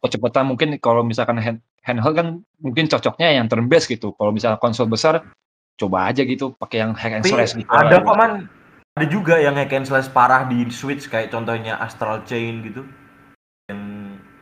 kecepatan 0.03 0.51
mungkin 0.51 0.75
kalau 0.83 1.01
misalkan 1.01 1.39
hand, 1.39 1.63
handheld 1.79 2.15
kan 2.15 2.27
mungkin 2.59 2.91
cocoknya 2.91 3.39
yang 3.39 3.47
turn 3.47 3.71
based 3.71 3.87
gitu. 3.87 4.11
Kalau 4.19 4.35
misalnya 4.35 4.59
konsol 4.59 4.91
besar 4.91 5.23
coba 5.79 6.13
aja 6.13 6.21
gitu 6.21 6.53
pakai 6.53 6.85
yang 6.85 6.93
hack 6.93 7.13
and 7.17 7.25
slash 7.25 7.57
gitu. 7.57 7.65
ada 7.73 7.97
kok 7.97 8.13
man 8.13 8.45
ada 8.93 9.05
juga 9.09 9.41
yang 9.41 9.57
hack 9.57 9.73
and 9.73 9.89
slash 9.89 10.05
parah 10.13 10.45
di 10.45 10.69
Switch 10.69 11.09
kayak 11.09 11.33
contohnya 11.33 11.81
Astral 11.81 12.21
Chain 12.29 12.61
gitu 12.61 12.85
dan 13.65 13.79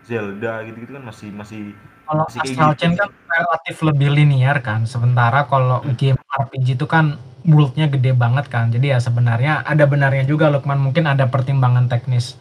Zelda 0.03 0.65
gitu-gitu 0.67 0.99
kan 0.99 1.07
masih 1.07 1.31
masih 1.31 1.71
Kalau 2.03 2.27
Masih 2.27 2.39
kayak 2.43 2.51
Astral 2.51 2.71
gitu 2.75 2.79
Chain 2.83 2.93
kan 2.99 3.09
relatif 3.31 3.75
lebih 3.79 4.09
linear 4.11 4.57
kan, 4.59 4.83
sementara 4.83 5.47
kalau 5.47 5.79
game 5.95 6.19
RPG 6.19 6.75
itu 6.75 6.83
kan 6.83 7.15
world-nya 7.47 7.87
gede 7.87 8.11
banget 8.11 8.51
kan. 8.51 8.67
Jadi 8.67 8.91
ya 8.91 8.99
sebenarnya 8.99 9.63
ada 9.63 9.87
benarnya 9.87 10.27
juga 10.27 10.51
Lukman 10.51 10.81
mungkin 10.83 11.07
ada 11.07 11.31
pertimbangan 11.31 11.87
teknis. 11.87 12.35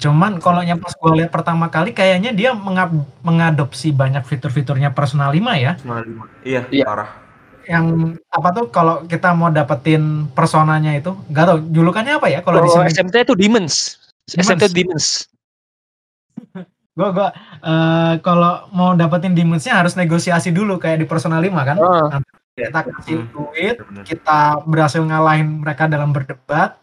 Cuman 0.00 0.36
kalau 0.36 0.60
yang 0.60 0.76
pas 0.76 0.90
gue 0.90 1.12
lihat 1.14 1.28
pertama 1.28 1.68
kali 1.68 1.92
kayaknya 1.92 2.32
dia 2.32 2.50
mengab- 2.50 3.04
mengadopsi 3.20 3.92
banyak 3.92 4.24
fitur-fiturnya 4.24 4.90
Persona 4.90 5.28
5 5.28 5.52
ya. 5.54 5.76
Persona 5.76 6.00
5. 6.00 6.24
Iya, 6.42 6.64
Iya. 6.66 6.84
parah. 6.84 7.10
Yang 7.62 7.86
apa 8.26 8.48
tuh 8.50 8.66
kalau 8.68 9.04
kita 9.04 9.30
mau 9.30 9.48
dapetin 9.48 10.02
personanya 10.28 10.90
itu, 10.92 11.12
nggak 11.26 11.44
tahu 11.46 11.58
julukannya 11.70 12.16
apa 12.16 12.26
ya 12.26 12.40
kalau 12.40 12.58
di 12.58 12.66
Kalau 12.66 12.82
sini. 12.82 12.90
SMT 12.90 13.14
itu 13.20 13.34
Demons. 13.34 13.74
Demons. 14.26 14.48
SMT 14.48 14.64
Demons. 14.72 15.06
Gue 16.90 17.08
gua 17.12 17.30
eh, 17.60 18.14
kalau 18.20 18.52
mau 18.70 18.92
dapetin 18.92 19.32
demons-nya 19.32 19.78
harus 19.78 19.94
negosiasi 19.94 20.50
dulu 20.50 20.76
kayak 20.76 20.98
di 20.98 21.06
Persona 21.06 21.38
5 21.38 21.62
kan. 21.62 21.76
Ah. 21.78 22.18
Kita 22.50 22.80
kasih 22.82 23.16
Hmm. 23.16 23.28
duit, 23.30 23.76
Bener-bener. 23.78 24.04
kita 24.04 24.40
berhasil 24.62 25.00
ngalahin 25.00 25.60
mereka 25.60 25.86
dalam 25.86 26.10
berdebat 26.10 26.76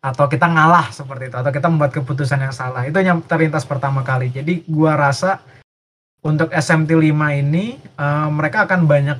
atau 0.00 0.24
kita 0.26 0.48
ngalah 0.48 0.88
seperti 0.90 1.28
itu 1.28 1.36
atau 1.36 1.52
kita 1.52 1.68
membuat 1.68 1.92
keputusan 1.92 2.40
yang 2.40 2.54
salah 2.56 2.88
itu 2.88 2.96
yang 2.98 3.20
terlintas 3.20 3.68
pertama 3.68 4.00
kali 4.00 4.32
jadi 4.32 4.64
gua 4.64 4.96
rasa 4.96 5.44
untuk 6.24 6.48
SMT 6.48 6.88
5 6.88 7.12
ini 7.36 7.76
eh, 7.76 8.28
mereka 8.32 8.64
akan 8.64 8.88
banyak 8.88 9.18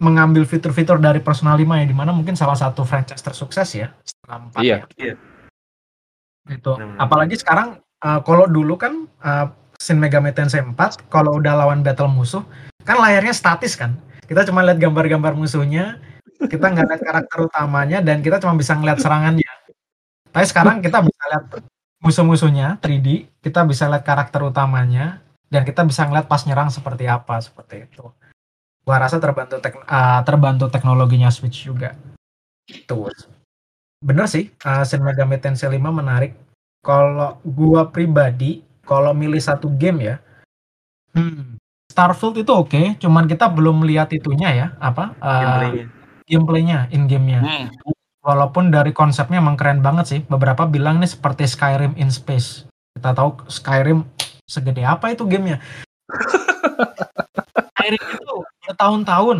mengambil 0.00 0.44
fitur-fitur 0.44 0.96
dari 0.96 1.20
Persona 1.20 1.52
5 1.52 1.60
ya 1.76 1.84
di 1.84 1.96
mana 1.96 2.12
mungkin 2.12 2.32
salah 2.32 2.56
satu 2.56 2.84
franchise 2.84 3.20
tersukses 3.20 3.68
ya 3.72 3.92
setelah 4.00 4.48
4 4.48 4.60
Iya. 4.60 4.76
ya. 4.76 4.84
Iya. 4.96 5.14
itu 6.50 6.72
Benar-benar. 6.72 7.00
apalagi 7.00 7.34
sekarang 7.36 7.68
eh, 7.80 8.20
kalau 8.20 8.44
dulu 8.44 8.76
kan 8.76 9.08
eh, 9.24 9.46
Shin 9.80 9.96
Megami 9.96 10.36
Tensei 10.36 10.60
4 10.60 10.76
kalau 11.08 11.40
udah 11.40 11.56
lawan 11.56 11.80
battle 11.80 12.12
musuh 12.12 12.44
kan 12.84 13.00
layarnya 13.00 13.32
statis 13.32 13.72
kan 13.72 13.96
kita 14.28 14.44
cuma 14.44 14.60
lihat 14.60 14.76
gambar-gambar 14.76 15.32
musuhnya 15.32 15.96
kita 16.40 16.72
nggak 16.72 16.86
lihat 16.88 17.02
karakter 17.04 17.38
utamanya 17.44 18.00
dan 18.00 18.20
kita 18.20 18.36
cuma 18.36 18.56
bisa 18.56 18.72
ngeliat 18.72 19.00
serangannya 19.00 19.48
tapi 20.30 20.46
sekarang 20.46 20.80
kita 20.80 21.02
bisa 21.02 21.22
lihat 21.30 21.44
musuh-musuhnya 22.00 22.78
3D 22.80 23.28
kita 23.42 23.66
bisa 23.66 23.86
lihat 23.90 24.02
karakter 24.06 24.40
utamanya. 24.46 25.20
Dan 25.50 25.66
kita 25.66 25.82
bisa 25.82 26.06
ngeliat 26.06 26.30
pas 26.30 26.46
nyerang 26.46 26.70
seperti 26.70 27.10
apa 27.10 27.34
seperti 27.42 27.82
itu. 27.90 28.06
Gua 28.86 28.96
rasa 29.02 29.18
terbantu 29.18 29.58
tek- 29.58 29.82
eh, 29.82 30.20
terbantu 30.22 30.70
teknologinya 30.70 31.26
Switch 31.26 31.66
juga. 31.66 31.98
Tuh 32.86 33.10
bener 34.00 34.30
sih 34.30 34.46
eh, 34.48 34.82
Shin 34.86 35.02
Megami 35.02 35.42
Tensei 35.42 35.66
5 35.66 35.90
menarik. 35.90 36.38
Kalau 36.80 37.42
gua 37.42 37.90
pribadi 37.90 38.62
kalau 38.86 39.14
milih 39.14 39.38
satu 39.38 39.70
game 39.70 40.02
ya 40.02 40.16
hmm, 41.14 41.58
Starfield 41.90 42.42
itu 42.42 42.50
oke 42.50 42.98
cuman 42.98 43.30
kita 43.30 43.46
belum 43.46 43.86
melihat 43.86 44.10
itunya 44.10 44.50
ya 44.50 44.66
apa 44.82 45.14
eh, 45.14 45.30
Gameplaynya. 45.46 45.86
gameplaynya 46.26 46.78
in 46.90 47.06
gamenya 47.06 47.40
walaupun 48.20 48.72
dari 48.72 48.92
konsepnya 48.92 49.40
emang 49.40 49.56
keren 49.56 49.80
banget 49.80 50.06
sih 50.06 50.20
beberapa 50.24 50.68
bilang 50.68 51.00
ini 51.00 51.08
seperti 51.08 51.48
Skyrim 51.48 51.96
in 51.96 52.12
space. 52.12 52.68
Kita 52.96 53.16
tahu 53.16 53.44
Skyrim 53.48 54.04
segede 54.44 54.84
apa 54.84 55.12
itu 55.12 55.24
gamenya. 55.24 55.60
Skyrim 57.74 58.02
itu 58.02 58.34
bertahun-tahun. 58.68 59.38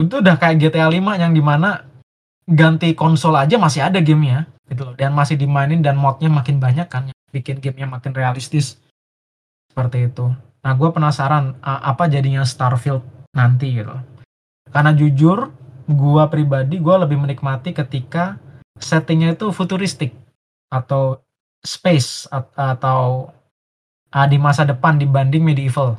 Itu 0.00 0.20
udah 0.20 0.36
kayak 0.36 0.56
GTA 0.60 0.88
5 0.92 1.22
yang 1.22 1.32
di 1.32 1.40
mana 1.40 1.84
ganti 2.46 2.92
konsol 2.92 3.36
aja 3.36 3.56
masih 3.56 3.84
ada 3.84 4.00
gamenya 4.00 4.48
gitu 4.68 4.92
loh. 4.92 4.94
Dan 4.96 5.12
masih 5.12 5.36
dimainin 5.36 5.80
dan 5.80 5.96
modnya 5.96 6.28
makin 6.28 6.60
banyak 6.60 6.88
kan 6.88 7.08
yang 7.10 7.18
bikin 7.32 7.60
gamenya 7.60 7.88
makin 7.88 8.12
realistis. 8.16 8.80
Seperti 9.72 10.08
itu. 10.08 10.32
Nah 10.64 10.72
gue 10.74 10.88
penasaran 10.88 11.56
apa 11.62 12.08
jadinya 12.08 12.42
Starfield 12.42 13.04
nanti 13.36 13.76
gitu 13.76 13.92
karena 14.72 14.92
jujur 14.92 15.52
gua 15.86 16.26
pribadi 16.26 16.78
gua 16.78 16.98
lebih 17.02 17.16
menikmati 17.16 17.70
ketika 17.70 18.36
settingnya 18.76 19.34
itu 19.34 19.48
futuristik 19.50 20.12
atau 20.68 21.22
space 21.62 22.26
at- 22.28 22.52
atau 22.54 23.30
ah, 24.10 24.26
di 24.26 24.36
masa 24.36 24.62
depan 24.62 24.98
dibanding 24.98 25.42
medieval. 25.42 25.94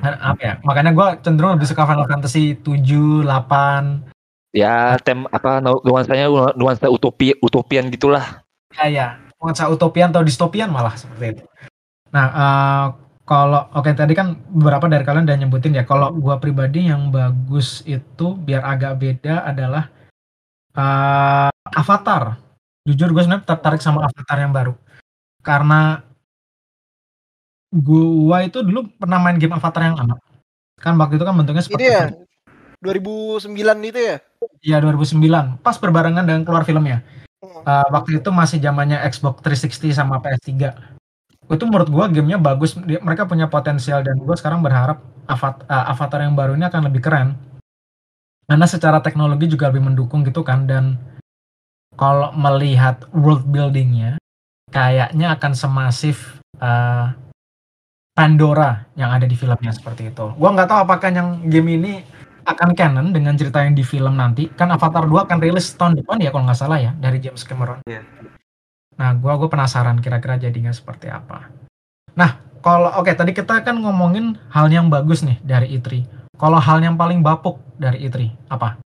Nah, 0.00 0.16
apa 0.32 0.40
ya? 0.40 0.54
Makanya 0.64 0.92
gua 0.96 1.16
cenderung 1.20 1.56
lebih 1.56 1.68
suka 1.68 1.84
Final 1.84 2.08
Fantasy 2.08 2.56
7, 2.56 3.24
8 3.24 4.08
Ya 4.50 4.98
tem 4.98 5.30
apa 5.30 5.62
nu- 5.62 5.78
nuansanya 5.86 6.26
nuansa 6.58 6.90
utopi 6.90 7.38
utopian 7.38 7.86
gitulah. 7.86 8.42
ya 8.74 8.86
ya. 8.90 9.08
Nuansa 9.38 9.70
utopian 9.70 10.10
atau 10.10 10.26
distopian 10.26 10.68
malah 10.68 10.96
seperti 10.98 11.38
itu. 11.38 11.44
Nah 12.10 12.26
eh, 12.34 12.86
kalau 13.30 13.70
oke 13.78 13.94
tadi 13.94 14.10
kan 14.10 14.34
beberapa 14.50 14.90
dari 14.90 15.06
kalian 15.06 15.22
udah 15.22 15.38
nyebutin 15.38 15.78
ya 15.78 15.86
kalau 15.86 16.10
gua 16.18 16.42
pribadi 16.42 16.90
yang 16.90 17.14
bagus 17.14 17.78
itu 17.86 18.34
biar 18.34 18.66
agak 18.66 18.98
beda 18.98 19.46
adalah 19.46 19.86
eh, 20.74 21.50
Avatar. 21.70 22.42
Jujur 22.82 23.14
gue 23.14 23.22
sebenarnya 23.22 23.46
tertarik 23.46 23.78
sama 23.78 24.02
Avatar 24.02 24.34
yang 24.42 24.50
baru. 24.50 24.74
Karena 25.46 26.02
gua 27.70 28.42
itu 28.42 28.66
dulu 28.66 28.90
pernah 28.98 29.22
main 29.22 29.38
game 29.38 29.54
Avatar 29.54 29.86
yang 29.86 29.94
lama. 29.94 30.18
Kan 30.82 30.98
waktu 30.98 31.14
itu 31.14 31.22
kan 31.22 31.38
bentuknya 31.38 31.62
seperti 31.62 31.86
ya? 31.86 32.10
2009 32.82 33.46
itu 33.94 34.00
ya. 34.10 34.16
Iya 34.58 34.76
2009 34.82 35.62
pas 35.62 35.78
berbarengan 35.78 36.26
dengan 36.26 36.42
keluar 36.42 36.66
filmnya. 36.66 37.06
Uh, 37.40 37.86
waktu 37.94 38.18
itu 38.18 38.28
masih 38.34 38.58
zamannya 38.58 38.98
Xbox 39.06 39.38
360 39.46 39.94
sama 39.94 40.18
PS3 40.18 40.98
itu 41.50 41.64
menurut 41.66 41.88
gua 41.90 42.06
gamenya 42.06 42.38
bagus 42.38 42.78
mereka 42.78 43.26
punya 43.26 43.50
potensial 43.50 44.06
dan 44.06 44.16
gua 44.22 44.38
sekarang 44.38 44.62
berharap 44.62 45.02
Avat- 45.26 45.66
uh, 45.66 45.90
Avatar 45.90 46.22
yang 46.22 46.38
baru 46.38 46.54
ini 46.54 46.66
akan 46.66 46.90
lebih 46.90 47.02
keren 47.02 47.34
karena 48.46 48.66
secara 48.66 48.98
teknologi 49.02 49.50
juga 49.50 49.70
lebih 49.70 49.90
mendukung 49.90 50.22
gitu 50.26 50.42
kan 50.46 50.66
dan 50.66 50.98
kalau 51.98 52.30
melihat 52.34 53.02
world 53.10 53.46
buildingnya 53.46 54.18
kayaknya 54.70 55.34
akan 55.34 55.52
semasif 55.54 56.38
uh, 56.62 57.14
Pandora 58.10 58.90
yang 58.98 59.14
ada 59.14 59.26
di 59.26 59.34
filmnya 59.34 59.74
seperti 59.74 60.10
itu 60.14 60.26
gua 60.38 60.50
nggak 60.54 60.68
tahu 60.70 60.80
apakah 60.86 61.10
yang 61.10 61.42
game 61.50 61.78
ini 61.78 61.92
akan 62.46 62.72
canon 62.74 63.06
dengan 63.14 63.36
cerita 63.36 63.62
yang 63.62 63.76
di 63.76 63.84
film 63.84 64.16
nanti 64.16 64.48
kan 64.50 64.72
Avatar 64.72 65.06
2 65.06 65.26
akan 65.28 65.38
rilis 65.38 65.70
tahun 65.76 66.00
depan 66.00 66.18
ya 66.18 66.30
kalau 66.32 66.44
nggak 66.48 66.58
salah 66.58 66.78
ya 66.80 66.92
dari 66.96 67.20
James 67.20 67.44
Cameron. 67.44 67.84
Iya. 67.86 68.02
Nah, 68.98 69.14
gua 69.14 69.38
gua 69.38 69.46
penasaran 69.46 70.00
kira-kira 70.00 70.40
jadinya 70.40 70.72
seperti 70.74 71.06
apa. 71.06 71.52
Nah, 72.16 72.40
kalau 72.64 72.90
oke 72.98 73.12
tadi 73.14 73.30
kita 73.30 73.62
kan 73.62 73.78
ngomongin 73.78 74.34
hal 74.50 74.66
yang 74.72 74.90
bagus 74.90 75.22
nih 75.22 75.38
dari 75.44 75.70
E3. 75.76 76.04
Kalau 76.40 76.56
hal 76.56 76.80
yang 76.80 76.96
paling 76.96 77.20
bapuk 77.20 77.60
dari 77.76 78.00
E3 78.08 78.32
apa? 78.48 78.80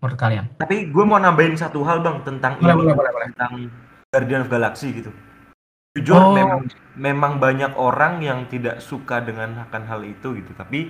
Menurut 0.00 0.18
kalian? 0.18 0.44
Tapi 0.56 0.88
gue 0.88 1.04
mau 1.04 1.20
nambahin 1.20 1.58
satu 1.58 1.84
hal 1.84 2.00
bang 2.00 2.22
tentang 2.24 2.56
Boleh, 2.58 2.72
ini, 2.72 2.80
boleh, 2.80 2.94
boleh, 2.96 3.12
boleh. 3.12 3.26
tentang 3.34 3.52
Guardian 4.08 4.40
of 4.46 4.48
Galaxy 4.48 4.88
gitu. 4.96 5.10
Jujur 5.98 6.16
Oh. 6.16 6.32
memang 6.32 6.64
memang 6.94 7.32
banyak 7.42 7.74
orang 7.76 8.22
yang 8.22 8.46
tidak 8.48 8.80
suka 8.80 9.20
dengan 9.20 9.68
akan 9.68 9.82
hal 9.84 10.00
itu 10.06 10.32
gitu. 10.38 10.54
Tapi 10.56 10.88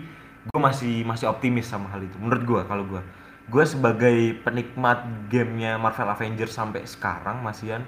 gue 0.49 0.61
masih 0.61 1.03
masih 1.05 1.29
optimis 1.29 1.69
sama 1.69 1.91
hal 1.93 2.01
itu 2.01 2.17
menurut 2.17 2.43
gue 2.47 2.61
kalau 2.65 2.85
gue 2.87 3.03
gue 3.49 3.65
sebagai 3.65 4.17
penikmat 4.41 5.03
gamenya 5.29 5.77
Marvel 5.77 6.09
Avengers 6.09 6.55
sampai 6.55 6.85
sekarang 6.89 7.41
masihan 7.43 7.85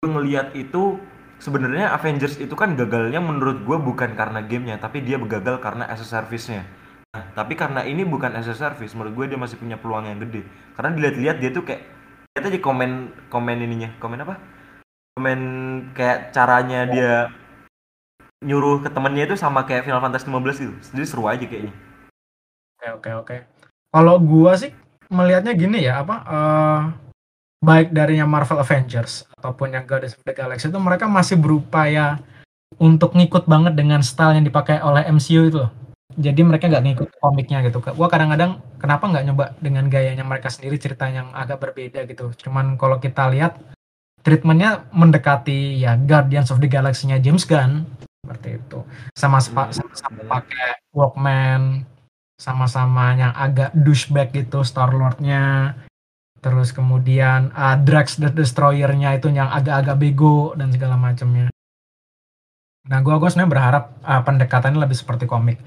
gue 0.00 0.16
ngelihat 0.16 0.56
itu 0.56 0.96
sebenarnya 1.44 1.92
Avengers 1.92 2.40
itu 2.40 2.56
kan 2.56 2.72
gagalnya 2.72 3.20
menurut 3.20 3.68
gue 3.68 3.76
bukan 3.76 4.16
karena 4.16 4.40
gamenya 4.40 4.80
tapi 4.80 5.04
dia 5.04 5.20
gagal 5.20 5.60
karena 5.60 5.84
as 5.92 6.00
a 6.00 6.08
service-nya. 6.08 6.64
Nah, 7.12 7.28
tapi 7.36 7.52
karena 7.52 7.84
ini 7.84 8.08
bukan 8.08 8.32
as 8.32 8.48
a 8.48 8.56
service 8.56 8.96
menurut 8.96 9.12
gue 9.12 9.36
dia 9.36 9.36
masih 9.36 9.60
punya 9.60 9.76
peluang 9.76 10.08
yang 10.08 10.16
gede. 10.24 10.48
Karena 10.72 10.96
dilihat-lihat 10.96 11.36
dia 11.44 11.50
tuh 11.52 11.68
kayak 11.68 11.84
lihat 12.32 12.48
aja 12.48 12.58
komen 12.64 13.12
komen 13.28 13.60
ininya 13.60 13.92
komen 14.00 14.24
apa? 14.24 14.40
Komen 15.20 15.40
kayak 15.92 16.32
caranya 16.32 16.88
dia 16.88 17.12
nyuruh 18.40 18.80
ke 18.80 18.88
temennya 18.88 19.28
itu 19.28 19.36
sama 19.36 19.68
kayak 19.68 19.84
Final 19.84 20.00
Fantasy 20.00 20.32
15 20.32 20.64
gitu. 20.64 20.74
Jadi 20.96 21.04
seru 21.04 21.28
aja 21.28 21.44
kayaknya. 21.44 21.76
Oke 22.80 22.88
oke 22.88 23.10
oke. 23.20 23.36
Kalau 23.92 24.16
gua 24.16 24.56
sih 24.56 24.72
melihatnya 25.12 25.52
gini 25.52 25.84
ya 25.84 26.00
apa 26.00 26.16
uh, 26.24 26.80
baik 27.60 27.92
dari 27.92 28.16
yang 28.16 28.32
Marvel 28.32 28.60
Avengers 28.60 29.28
ataupun 29.36 29.76
yang 29.76 29.84
Guardians 29.84 30.16
of 30.16 30.24
the 30.24 30.32
Galaxy 30.32 30.72
itu 30.72 30.80
mereka 30.80 31.04
masih 31.04 31.36
berupaya 31.36 32.16
untuk 32.80 33.12
ngikut 33.12 33.44
banget 33.44 33.76
dengan 33.76 34.00
style 34.00 34.40
yang 34.40 34.46
dipakai 34.48 34.80
oleh 34.80 35.04
MCU 35.12 35.52
itu 35.52 35.58
loh. 35.68 35.72
Jadi 36.16 36.40
mereka 36.42 36.66
nggak 36.66 36.84
ngikut 36.84 37.08
komiknya 37.22 37.62
gitu. 37.62 37.78
Gua 37.80 38.08
kadang-kadang 38.10 38.58
kenapa 38.80 39.06
nggak 39.06 39.24
nyoba 39.30 39.44
dengan 39.62 39.86
gayanya 39.86 40.26
mereka 40.26 40.50
sendiri 40.50 40.80
cerita 40.80 41.06
yang 41.06 41.30
agak 41.36 41.62
berbeda 41.62 42.02
gitu. 42.08 42.34
Cuman 42.34 42.74
kalau 42.74 42.98
kita 42.98 43.30
lihat 43.30 43.60
treatmentnya 44.24 44.88
mendekati 44.90 45.80
ya 45.80 45.96
Guardians 45.96 46.50
of 46.52 46.60
the 46.60 46.68
Galaxy-nya 46.68 47.20
James 47.22 47.44
Gunn 47.48 47.88
seperti 48.20 48.60
itu 48.60 48.78
sama 49.16 49.40
sama, 49.40 49.72
sama 49.72 50.20
pakai 50.28 50.76
Walkman 50.92 51.88
sama-sama 52.36 53.16
yang 53.16 53.32
agak 53.32 53.72
douchebag 53.72 54.32
gitu 54.32 54.60
Star 54.64 54.92
Lord-nya 54.92 55.74
terus 56.40 56.72
kemudian 56.72 57.52
uh, 57.52 57.76
Drax 57.76 58.20
the 58.20 58.32
Destroyer-nya 58.32 59.16
itu 59.16 59.28
yang 59.32 59.48
agak-agak 59.52 59.96
bego 60.00 60.56
dan 60.56 60.72
segala 60.72 60.96
macamnya 60.96 61.52
nah 62.88 62.98
gue 63.04 63.12
gue 63.12 63.28
sebenarnya 63.28 63.52
berharap 63.52 63.84
uh, 64.02 64.22
pendekatannya 64.24 64.80
lebih 64.80 64.96
seperti 64.96 65.28
komik 65.28 65.60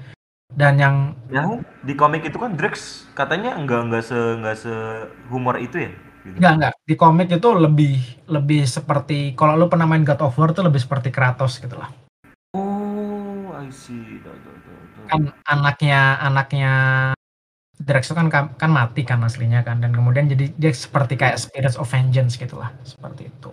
dan 0.54 0.78
yang 0.78 0.96
yang 1.30 1.66
di 1.82 1.94
komik 1.98 2.26
itu 2.26 2.38
kan 2.38 2.54
Drax 2.54 3.06
katanya 3.16 3.58
enggak 3.58 3.90
enggak 3.90 4.02
se 4.06 4.18
enggak 4.38 4.56
se 4.60 4.74
humor 5.30 5.58
itu 5.58 5.88
ya 5.88 5.92
gitu. 6.24 6.36
Enggak, 6.40 6.52
enggak. 6.56 6.74
Di 6.88 6.94
komik 6.96 7.28
itu 7.28 7.48
lebih 7.52 7.94
lebih 8.32 8.62
seperti 8.64 9.18
kalau 9.36 9.58
lu 9.60 9.66
pernah 9.68 9.84
main 9.84 10.06
God 10.06 10.20
of 10.24 10.36
War 10.40 10.50
itu 10.50 10.62
lebih 10.64 10.80
seperti 10.80 11.12
Kratos 11.12 11.60
gitu 11.60 11.76
lah. 11.76 11.92
I 13.64 13.72
see. 13.72 14.20
Duh, 14.20 14.28
duh, 14.28 14.56
duh, 14.60 14.76
duh. 14.76 15.06
Kan 15.08 15.32
anaknya 15.48 16.20
anaknya 16.20 16.72
Drax 17.84 18.08
itu 18.08 18.16
kan 18.16 18.32
kan 18.32 18.70
mati 18.72 19.04
kan 19.04 19.20
aslinya 19.20 19.60
kan 19.60 19.84
dan 19.84 19.92
kemudian 19.92 20.24
jadi 20.24 20.48
dia 20.56 20.72
seperti 20.72 21.20
kayak 21.20 21.36
Spirits 21.36 21.76
of 21.76 21.84
Vengeance 21.84 22.40
gitulah 22.40 22.72
seperti 22.80 23.28
itu. 23.28 23.52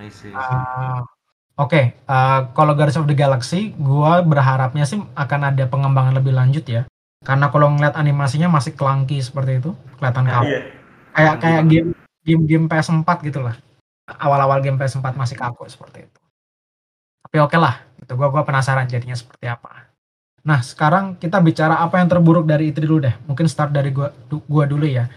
I 0.00 0.08
see. 0.08 0.32
Uh, 0.32 1.04
Oke, 1.54 1.70
okay, 1.70 1.84
uh, 2.10 2.50
kalau 2.50 2.74
Guardians 2.74 2.98
of 2.98 3.06
the 3.06 3.14
Galaxy, 3.14 3.78
gua 3.78 4.26
berharapnya 4.26 4.82
sih 4.82 4.98
akan 5.14 5.54
ada 5.54 5.70
pengembangan 5.70 6.18
lebih 6.18 6.34
lanjut 6.34 6.66
ya. 6.66 6.82
Karena 7.22 7.46
kalau 7.46 7.70
ngeliat 7.70 7.94
animasinya 7.94 8.50
masih 8.50 8.74
clunky 8.74 9.22
seperti 9.22 9.62
itu, 9.62 9.70
kelihatan 10.02 10.26
kaku. 10.26 10.50
Iya. 10.50 10.60
Kayak 11.14 11.34
kayak 11.38 11.62
game 11.70 11.90
game 12.26 12.42
game 12.50 12.66
PS4 12.66 13.06
gitu 13.22 13.38
lah. 13.38 13.54
Awal-awal 14.18 14.66
game 14.66 14.82
PS4 14.82 15.14
masih 15.14 15.38
kaku 15.38 15.70
seperti 15.70 16.10
itu. 16.10 16.20
Tapi 17.22 17.36
oke 17.38 17.54
okay 17.54 17.60
lah, 17.62 17.86
itu 18.02 18.12
gua 18.18 18.34
gua 18.34 18.42
penasaran 18.42 18.90
jadinya 18.90 19.14
seperti 19.14 19.46
apa. 19.46 19.93
Nah, 20.44 20.60
sekarang 20.60 21.16
kita 21.16 21.40
bicara 21.40 21.80
apa 21.80 21.96
yang 21.96 22.08
terburuk 22.12 22.44
dari 22.44 22.68
itu 22.68 22.84
dulu 22.84 23.08
deh. 23.08 23.16
Mungkin 23.24 23.48
start 23.48 23.72
dari 23.72 23.88
gua 23.88 24.12
gua 24.44 24.64
dulu 24.68 24.84
ya. 24.84 25.08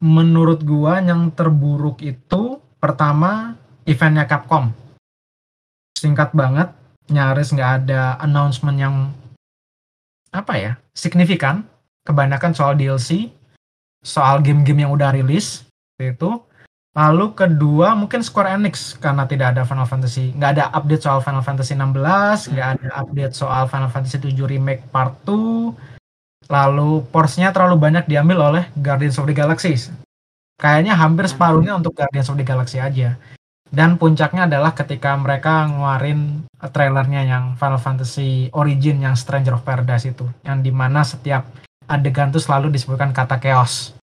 Menurut 0.00 0.64
gua 0.64 1.00
yang 1.04 1.28
terburuk 1.28 2.00
itu 2.00 2.56
pertama 2.80 3.56
eventnya 3.84 4.24
Capcom. 4.24 4.72
Singkat 5.92 6.32
banget, 6.32 6.72
nyaris 7.12 7.52
nggak 7.52 7.72
ada 7.84 8.16
announcement 8.24 8.76
yang 8.80 8.94
apa 10.32 10.54
ya 10.56 10.72
signifikan. 10.96 11.68
Kebanyakan 12.06 12.54
soal 12.54 12.78
DLC, 12.78 13.34
soal 14.00 14.38
game-game 14.38 14.86
yang 14.86 14.94
udah 14.94 15.10
rilis 15.10 15.66
itu 15.98 16.38
Lalu 16.96 17.36
kedua 17.36 17.92
mungkin 17.92 18.24
Square 18.24 18.56
Enix 18.56 18.96
karena 18.96 19.28
tidak 19.28 19.52
ada 19.52 19.68
Final 19.68 19.84
Fantasy, 19.84 20.32
nggak 20.32 20.50
ada 20.56 20.64
update 20.72 21.04
soal 21.04 21.20
Final 21.20 21.44
Fantasy 21.44 21.76
16, 21.76 22.56
nggak 22.56 22.68
ada 22.80 22.88
update 23.04 23.34
soal 23.36 23.68
Final 23.68 23.92
Fantasy 23.92 24.16
7 24.16 24.32
Remake 24.32 24.88
Part 24.88 25.12
2. 25.28 25.76
Lalu 26.48 27.04
porsinya 27.12 27.52
terlalu 27.52 27.76
banyak 27.76 28.08
diambil 28.08 28.48
oleh 28.48 28.64
Guardians 28.80 29.20
of 29.20 29.28
the 29.28 29.36
Galaxy. 29.36 29.76
Kayaknya 30.56 30.96
hampir 30.96 31.28
separuhnya 31.28 31.76
untuk 31.76 31.92
Guardians 31.92 32.32
of 32.32 32.40
the 32.40 32.46
Galaxy 32.48 32.80
aja. 32.80 33.20
Dan 33.68 34.00
puncaknya 34.00 34.48
adalah 34.48 34.72
ketika 34.72 35.12
mereka 35.20 35.68
ngeluarin 35.68 36.48
trailernya 36.64 37.28
yang 37.28 37.44
Final 37.60 37.82
Fantasy 37.82 38.48
Origin 38.56 39.04
yang 39.04 39.20
Stranger 39.20 39.60
of 39.60 39.68
Paradise 39.68 40.08
itu, 40.08 40.24
yang 40.48 40.64
di 40.64 40.72
mana 40.72 41.04
setiap 41.04 41.44
adegan 41.84 42.32
tuh 42.32 42.40
selalu 42.40 42.72
disebutkan 42.72 43.12
kata 43.12 43.36
chaos 43.36 43.95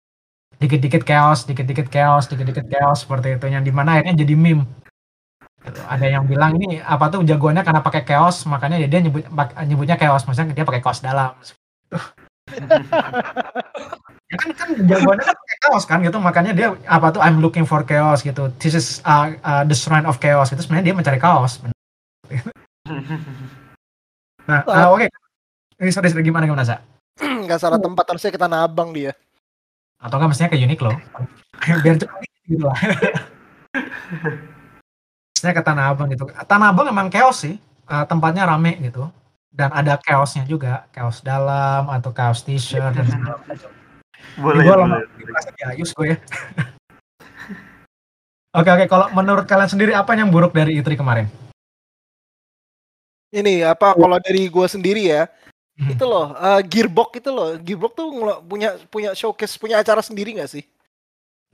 dikit-dikit 0.62 1.02
chaos, 1.02 1.42
dikit-dikit 1.42 1.90
chaos, 1.90 2.30
dikit-dikit 2.30 2.66
chaos 2.70 3.02
seperti 3.02 3.34
itu 3.34 3.46
yang 3.50 3.66
di 3.66 3.74
mana 3.74 3.98
akhirnya 3.98 4.14
jadi 4.22 4.34
meme. 4.38 4.62
Ada 5.62 6.06
yang 6.18 6.26
bilang 6.26 6.58
ini 6.58 6.82
apa 6.82 7.06
tuh 7.10 7.22
jagoannya 7.22 7.62
karena 7.62 7.82
pakai 7.82 8.02
chaos, 8.06 8.46
makanya 8.46 8.78
ya 8.82 8.86
dia 8.90 8.98
nyebut 9.02 9.22
nyebutnya 9.66 9.98
chaos, 9.98 10.26
maksudnya 10.26 10.54
dia 10.54 10.66
pakai 10.66 10.82
kaos 10.82 11.02
dalam. 11.02 11.34
ya 14.30 14.36
kan 14.38 14.50
kan 14.58 14.68
jagoannya 14.74 15.24
kan 15.26 15.36
pakai 15.38 15.56
chaos 15.62 15.84
kan 15.86 15.98
gitu, 16.02 16.18
makanya 16.18 16.52
dia 16.54 16.74
apa 16.86 17.14
tuh 17.14 17.22
I'm 17.22 17.38
looking 17.42 17.66
for 17.66 17.82
chaos 17.86 18.22
gitu. 18.22 18.50
This 18.58 18.74
is 18.74 18.98
uh, 19.06 19.34
uh, 19.42 19.62
the 19.66 19.74
shrine 19.74 20.06
of 20.06 20.18
chaos 20.18 20.50
itu 20.54 20.62
sebenarnya 20.62 20.90
dia 20.90 20.94
mencari 20.98 21.18
chaos. 21.22 21.62
nah, 24.50 24.62
uh, 24.66 24.94
oke. 24.94 25.06
Okay. 25.06 25.08
Ini 25.82 25.90
sorry, 25.90 26.10
sorry 26.14 26.22
gimana 26.22 26.46
gimana, 26.46 26.62
Sa? 26.62 26.78
Gak 27.50 27.58
salah 27.58 27.78
tempat 27.78 28.06
harusnya 28.06 28.30
kita 28.30 28.46
nabang 28.46 28.94
dia 28.94 29.14
atau 30.02 30.18
enggak 30.18 30.30
mestinya 30.34 30.50
ke 30.50 30.58
Uniqlo? 30.58 30.90
Biar 31.86 31.96
cepat 31.96 32.26
gitu 32.50 32.66
lah. 32.66 32.78
Saya 35.38 35.52
ke 35.54 35.62
Tanah 35.62 35.94
Abang 35.94 36.10
gitu. 36.10 36.26
Tanah 36.26 36.74
Abang 36.74 36.90
emang 36.90 37.06
chaos 37.06 37.46
sih. 37.46 37.56
Uh, 37.86 38.02
tempatnya 38.06 38.42
rame 38.42 38.78
gitu. 38.82 39.06
Dan 39.54 39.70
ada 39.70 39.94
chaosnya 40.02 40.42
juga. 40.42 40.90
Chaos 40.90 41.22
dalam 41.22 41.86
atau 41.86 42.10
chaos 42.10 42.42
t-shirt 42.42 42.94
dan 42.98 43.06
segala 43.06 43.38
macam. 43.46 43.70
Boleh 44.38 44.62
gue 44.64 44.74
boleh 44.74 45.02
ya 45.58 45.68
Yus 45.78 45.90
gue 45.94 46.14
ya. 46.14 46.18
Oke 48.52 48.68
oke. 48.68 48.84
Kalau 48.90 49.06
menurut 49.16 49.46
kalian 49.48 49.70
sendiri 49.70 49.92
apa 49.96 50.12
yang 50.12 50.28
buruk 50.28 50.52
dari 50.52 50.76
E3 50.78 50.98
kemarin? 50.98 51.26
Ini 53.32 53.64
apa 53.64 53.96
kalau 53.96 54.20
dari 54.20 54.44
gue 54.44 54.66
sendiri 54.68 55.08
ya 55.08 55.24
Hmm. 55.72 55.88
Itu 55.88 56.04
loh, 56.04 56.36
uh, 56.36 56.60
Gearbox 56.60 57.10
itu 57.16 57.30
loh. 57.32 57.56
Gearbox 57.56 57.92
tuh 57.96 58.08
punya 58.44 58.76
punya 58.92 59.10
showcase, 59.16 59.56
punya 59.56 59.80
acara 59.80 60.04
sendiri 60.04 60.36
gak 60.36 60.52
sih? 60.52 60.64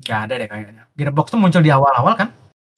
Gak 0.02 0.30
ada 0.30 0.34
deh 0.42 0.48
kayaknya. 0.50 0.84
Gearbox 0.98 1.30
tuh 1.30 1.38
muncul 1.38 1.62
di 1.62 1.70
awal-awal 1.70 2.14
kan? 2.18 2.28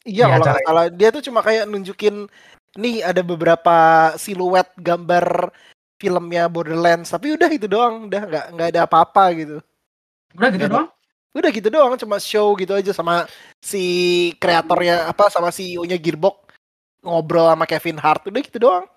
Iya, 0.09 0.33
kalau 0.33 0.44
nggak 0.48 0.64
salah 0.64 0.87
dia 0.88 1.09
tuh 1.12 1.20
cuma 1.20 1.44
kayak 1.44 1.68
nunjukin 1.68 2.24
nih 2.72 3.05
ada 3.05 3.20
beberapa 3.20 3.76
siluet 4.16 4.64
gambar 4.81 5.53
filmnya 6.00 6.48
Borderlands, 6.48 7.12
tapi 7.12 7.37
udah 7.37 7.50
itu 7.53 7.68
doang, 7.68 8.09
udah 8.09 8.22
nggak 8.24 8.46
nggak 8.57 8.68
ada 8.72 8.81
apa-apa 8.88 9.24
gitu. 9.37 9.57
Udah 10.33 10.48
gitu 10.48 10.66
doang? 10.72 10.88
Udah 11.37 11.50
gitu 11.53 11.68
doang, 11.68 11.92
cuma 12.00 12.16
show 12.16 12.57
gitu 12.57 12.72
aja 12.72 12.96
sama 12.96 13.29
si 13.61 13.85
kreatornya 14.40 15.12
apa 15.12 15.29
sama 15.29 15.53
CEO-nya 15.53 16.00
Gearbox 16.00 16.48
ngobrol 17.05 17.53
sama 17.53 17.68
Kevin 17.68 18.00
Hart, 18.00 18.24
udah 18.33 18.40
gitu 18.40 18.59
doang. 18.61 18.88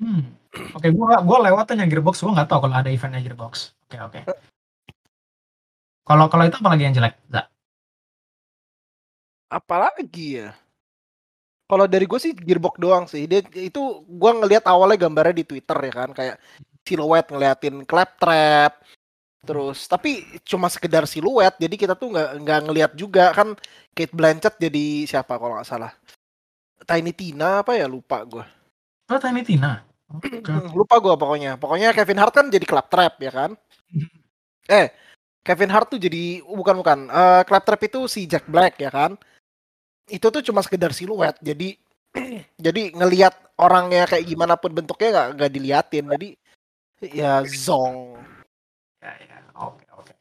Hmm. 0.00 0.32
Oke, 0.54 0.86
okay, 0.86 0.90
gua 0.94 1.18
gua 1.26 1.38
lewat 1.50 1.74
yang 1.74 1.90
Gearbox, 1.90 2.22
gua 2.22 2.38
nggak 2.38 2.48
tahu 2.50 2.70
kalau 2.70 2.76
ada 2.78 2.90
eventnya 2.90 3.20
Gearbox. 3.22 3.74
Oke, 3.86 3.98
okay, 3.98 4.00
oke. 4.00 4.20
Okay. 4.22 4.22
Kalau 6.04 6.26
kalau 6.28 6.44
itu 6.44 6.56
apa 6.60 6.68
lagi 6.68 6.84
yang 6.84 6.94
jelek, 6.94 7.16
Zak? 7.32 7.46
Apalagi 9.48 10.28
ya? 10.44 10.50
Kalau 11.64 11.88
dari 11.88 12.04
gue 12.04 12.20
sih 12.20 12.36
Gearbox 12.36 12.76
doang 12.76 13.08
sih. 13.08 13.24
Dia 13.24 13.40
itu 13.56 14.04
gue 14.04 14.30
ngelihat 14.36 14.68
awalnya 14.68 15.08
gambarnya 15.08 15.40
di 15.40 15.44
Twitter 15.48 15.78
ya 15.80 15.92
kan, 15.96 16.10
kayak 16.12 16.36
siluet 16.84 17.26
ngeliatin 17.32 17.88
claptrap, 17.88 18.84
terus 19.40 19.88
tapi 19.88 20.20
cuma 20.44 20.68
sekedar 20.68 21.08
siluet, 21.08 21.56
jadi 21.56 21.74
kita 21.80 21.94
tuh 21.96 22.12
nggak 22.12 22.30
nggak 22.44 22.60
ngelihat 22.68 22.92
juga 22.92 23.32
kan 23.32 23.56
Kate 23.96 24.12
Blanchett 24.12 24.60
jadi 24.60 25.08
siapa 25.08 25.40
kalau 25.40 25.56
nggak 25.56 25.68
salah. 25.68 25.92
Tiny 26.84 27.16
Tina 27.16 27.64
apa 27.64 27.72
ya 27.80 27.88
lupa 27.88 28.20
gue. 28.28 28.44
Oh 29.08 29.16
Tiny 29.16 29.40
Tina. 29.40 29.93
Lupa 30.78 30.96
gue 31.00 31.14
pokoknya. 31.16 31.56
Pokoknya 31.56 31.94
Kevin 31.96 32.20
Hart 32.20 32.34
kan 32.34 32.46
jadi 32.52 32.66
Claptrap 32.66 33.14
ya 33.20 33.32
kan? 33.32 33.50
eh, 34.78 34.92
Kevin 35.44 35.72
Hart 35.72 35.92
tuh 35.94 36.00
jadi 36.00 36.44
bukan 36.44 36.80
bukan. 36.80 36.98
Uh, 37.08 37.42
Claptrap 37.48 37.80
itu 37.86 38.06
si 38.06 38.28
Jack 38.28 38.46
Black 38.46 38.78
ya 38.80 38.90
kan? 38.92 39.16
Itu 40.08 40.28
tuh 40.28 40.44
cuma 40.44 40.60
sekedar 40.60 40.92
siluet. 40.92 41.36
Jadi 41.40 41.76
jadi 42.64 42.94
ngelihat 42.94 43.34
orangnya 43.58 44.06
kayak 44.06 44.26
gimana 44.26 44.54
pun 44.58 44.70
bentuknya 44.72 45.08
nggak 45.10 45.28
nggak 45.38 45.52
diliatin. 45.52 46.06
Jadi 46.10 46.28
Ya 47.12 47.42
Zong. 47.44 48.16
Ya, 49.02 49.12
ya. 49.20 49.36
Oke, 49.58 49.84
oke. 49.92 50.12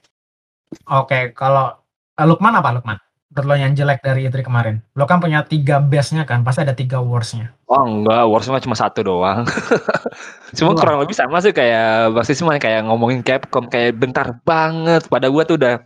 Oke, 0.90 1.20
kalau 1.38 1.80
eh, 2.20 2.26
Lukman 2.28 2.58
apa 2.60 2.76
Lukman? 2.76 2.98
Lo 3.34 3.58
yang 3.58 3.74
jelek 3.74 4.06
dari 4.06 4.30
E3 4.30 4.46
kemarin? 4.46 4.78
Lo 4.94 5.10
kan 5.10 5.18
punya 5.18 5.42
tiga 5.42 5.82
best-nya 5.82 6.22
kan, 6.22 6.46
pasti 6.46 6.62
ada 6.62 6.78
tiga 6.78 7.02
worst-nya. 7.02 7.50
Oh 7.66 7.82
enggak, 7.82 8.30
Warzone 8.30 8.62
cuma 8.62 8.78
satu 8.78 9.02
doang. 9.02 9.50
cuma 10.58 10.78
kurang 10.78 11.02
lebih 11.02 11.18
sama 11.18 11.42
sih 11.42 11.50
kayak 11.50 12.14
pasti 12.14 12.38
cuma 12.38 12.62
kayak 12.62 12.86
ngomongin 12.86 13.26
Capcom 13.26 13.66
kayak 13.66 13.98
bentar 13.98 14.38
banget. 14.46 15.10
Pada 15.10 15.34
gua 15.34 15.42
tuh 15.50 15.58
udah 15.58 15.82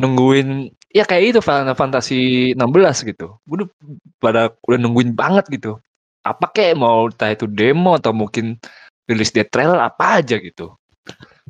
nungguin 0.00 0.72
ya 0.96 1.04
kayak 1.04 1.36
itu 1.36 1.40
Final 1.44 1.76
Fantasy 1.76 2.52
16 2.56 3.12
gitu. 3.12 3.36
Gua 3.44 3.56
udah 3.60 3.68
pada 4.16 4.42
udah 4.64 4.78
nungguin 4.80 5.12
banget 5.12 5.44
gitu. 5.52 5.76
Apa 6.24 6.48
kayak 6.56 6.80
mau 6.80 7.12
entah 7.12 7.28
itu 7.28 7.44
demo 7.44 8.00
atau 8.00 8.16
mungkin 8.16 8.56
rilis 9.04 9.28
date 9.36 9.52
trailer 9.52 9.76
apa 9.76 10.24
aja 10.24 10.40
gitu. 10.40 10.72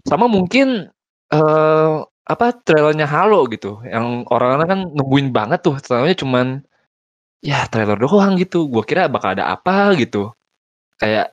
Sama 0.03 0.27
mungkin 0.27 0.91
eh 1.31 1.95
apa 2.27 2.47
trailernya 2.67 3.07
Halo 3.07 3.47
gitu. 3.47 3.79
Yang 3.87 4.27
orang-orang 4.35 4.69
kan 4.69 4.81
nungguin 4.91 5.31
banget 5.31 5.63
tuh. 5.63 5.79
Trailernya 5.79 6.19
cuman 6.19 6.47
ya 7.41 7.71
trailer 7.71 7.97
doang 7.97 8.35
gitu. 8.37 8.67
Gua 8.67 8.83
kira 8.83 9.07
bakal 9.07 9.39
ada 9.39 9.55
apa 9.55 9.95
gitu. 9.95 10.35
Kayak 10.99 11.33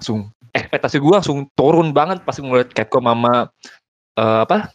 langsung 0.00 0.32
ekspektasi 0.56 0.96
gua 0.98 1.20
langsung 1.20 1.46
turun 1.52 1.92
banget 1.92 2.24
pas 2.24 2.34
ngeliat 2.40 2.72
Capcom 2.72 3.04
sama 3.04 3.52
eh, 4.16 4.40
apa 4.48 4.72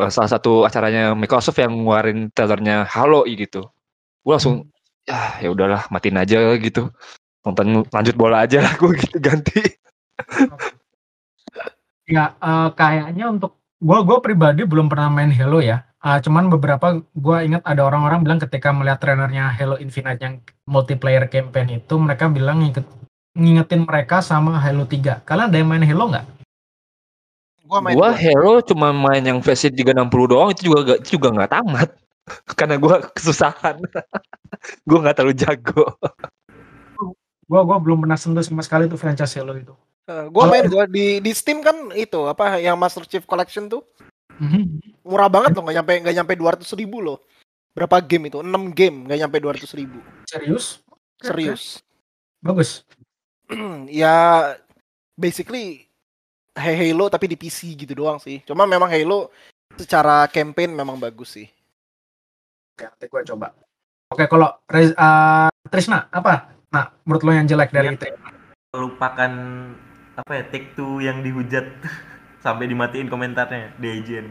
eh, 0.00 0.10
salah 0.12 0.30
satu 0.30 0.68
acaranya 0.68 1.16
Microsoft 1.16 1.58
yang 1.58 1.72
ngeluarin 1.72 2.28
trailernya 2.36 2.84
Halo 2.92 3.24
gitu. 3.24 3.72
Gua 4.20 4.36
langsung 4.36 4.68
ya 5.08 5.40
ya 5.40 5.48
udahlah 5.48 5.88
matiin 5.88 6.20
aja 6.20 6.38
gitu. 6.60 6.92
Nonton 7.40 7.88
lanjut 7.88 8.14
bola 8.20 8.44
aja 8.44 8.60
lah 8.60 8.76
gua 8.76 8.92
gitu 8.92 9.16
ganti. 9.26 9.64
Ya, 12.08 12.32
eh, 12.40 12.68
kayaknya 12.76 13.28
untuk 13.32 13.57
gua 13.78 14.02
gua 14.02 14.18
pribadi 14.18 14.66
belum 14.66 14.90
pernah 14.90 15.08
main 15.10 15.30
Halo 15.30 15.62
ya. 15.62 15.86
Eh, 15.98 16.18
cuman 16.22 16.46
beberapa 16.46 17.02
gua 17.18 17.42
ingat 17.42 17.62
ada 17.66 17.82
orang-orang 17.82 18.22
bilang 18.22 18.38
ketika 18.38 18.70
melihat 18.70 19.02
trailernya 19.02 19.50
Halo 19.50 19.78
Infinite 19.82 20.22
yang 20.22 20.38
multiplayer 20.70 21.26
campaign 21.26 21.82
itu 21.82 21.94
mereka 21.98 22.30
bilang 22.30 22.62
nginget, 22.62 22.86
ngingetin 23.34 23.82
mereka 23.82 24.22
sama 24.22 24.58
Halo 24.62 24.86
3. 24.86 25.26
Kalian 25.26 25.50
ada 25.50 25.58
yang 25.58 25.66
main 25.66 25.82
Halo 25.82 26.04
nggak? 26.10 26.26
Gua 27.66 27.78
main 27.82 27.94
Gua. 27.98 28.10
Hero 28.14 28.62
cuma 28.62 28.94
main 28.94 29.20
yang 29.20 29.38
versi 29.42 29.68
360 29.74 30.30
doang 30.30 30.48
itu 30.54 30.70
juga 30.70 30.78
gak, 30.94 30.98
itu 31.02 31.08
juga 31.18 31.28
nggak 31.34 31.50
tamat. 31.50 31.88
Karena 32.58 32.74
gua 32.78 32.94
kesusahan. 33.14 33.76
gua 34.88 34.98
nggak 35.02 35.16
terlalu 35.18 35.34
jago. 35.34 35.86
Gua 37.48 37.60
gua 37.66 37.76
belum 37.82 38.06
pernah 38.06 38.16
sentuh 38.16 38.44
sama 38.46 38.62
sekali 38.62 38.86
tuh 38.86 38.96
franchise 38.96 39.34
Halo 39.34 39.58
itu. 39.58 39.74
Eh, 40.08 40.24
gua 40.32 40.48
Kalau- 40.48 40.52
main 40.56 40.64
gua 40.66 40.84
di 40.88 41.20
di 41.20 41.32
Steam 41.36 41.60
kan 41.60 41.92
itu 41.92 42.16
apa 42.24 42.56
yang 42.56 42.80
Master 42.80 43.04
Chief 43.04 43.20
Collection 43.28 43.68
tuh 43.68 43.84
Mhm. 44.40 44.80
murah 45.04 45.28
banget 45.28 45.52
loh 45.52 45.68
nggak 45.68 45.76
nyampe 45.76 45.92
nggak 46.00 46.16
nyampe 46.16 46.32
200 46.34 46.72
ribu 46.72 47.04
loh. 47.04 47.20
Berapa 47.76 48.00
game 48.00 48.32
itu? 48.32 48.40
6 48.40 48.72
game 48.72 49.04
nggak 49.04 49.18
nyampe 49.20 49.36
200 49.36 49.70
ribu. 49.76 50.00
Serius? 50.24 50.80
Serius. 51.20 51.84
Bagus. 52.40 52.88
ya 53.92 54.14
basically 55.12 55.84
Hey 56.56 56.74
Halo 56.74 57.06
tapi 57.06 57.28
di 57.28 57.36
PC 57.36 57.76
gitu 57.76 57.92
doang 57.92 58.16
sih. 58.18 58.40
Cuma 58.48 58.64
memang 58.64 58.88
Halo 58.88 59.28
secara 59.76 60.24
campaign 60.26 60.72
memang 60.72 60.96
bagus 60.96 61.36
sih. 61.36 61.46
Oke, 62.74 62.88
nanti 62.88 63.06
gua 63.06 63.22
coba. 63.22 63.46
Oke, 64.08 64.24
kalau 64.24 64.48
eh, 64.72 65.50
Trisna 65.68 66.08
apa? 66.08 66.56
Nah, 66.72 66.96
menurut 67.04 67.22
lo 67.22 67.32
yang 67.36 67.44
jelek 67.44 67.70
dari 67.70 67.92
Iya. 67.92 67.96
itu? 68.00 68.06
Lupakan 68.72 69.32
apa 70.18 70.32
ya 70.34 70.42
take 70.50 70.74
two 70.74 70.98
yang 70.98 71.22
dihujat 71.22 71.66
sampai 72.44 72.66
dimatiin 72.66 73.06
komentarnya 73.06 73.74
di 73.78 73.88
IGN. 74.02 74.26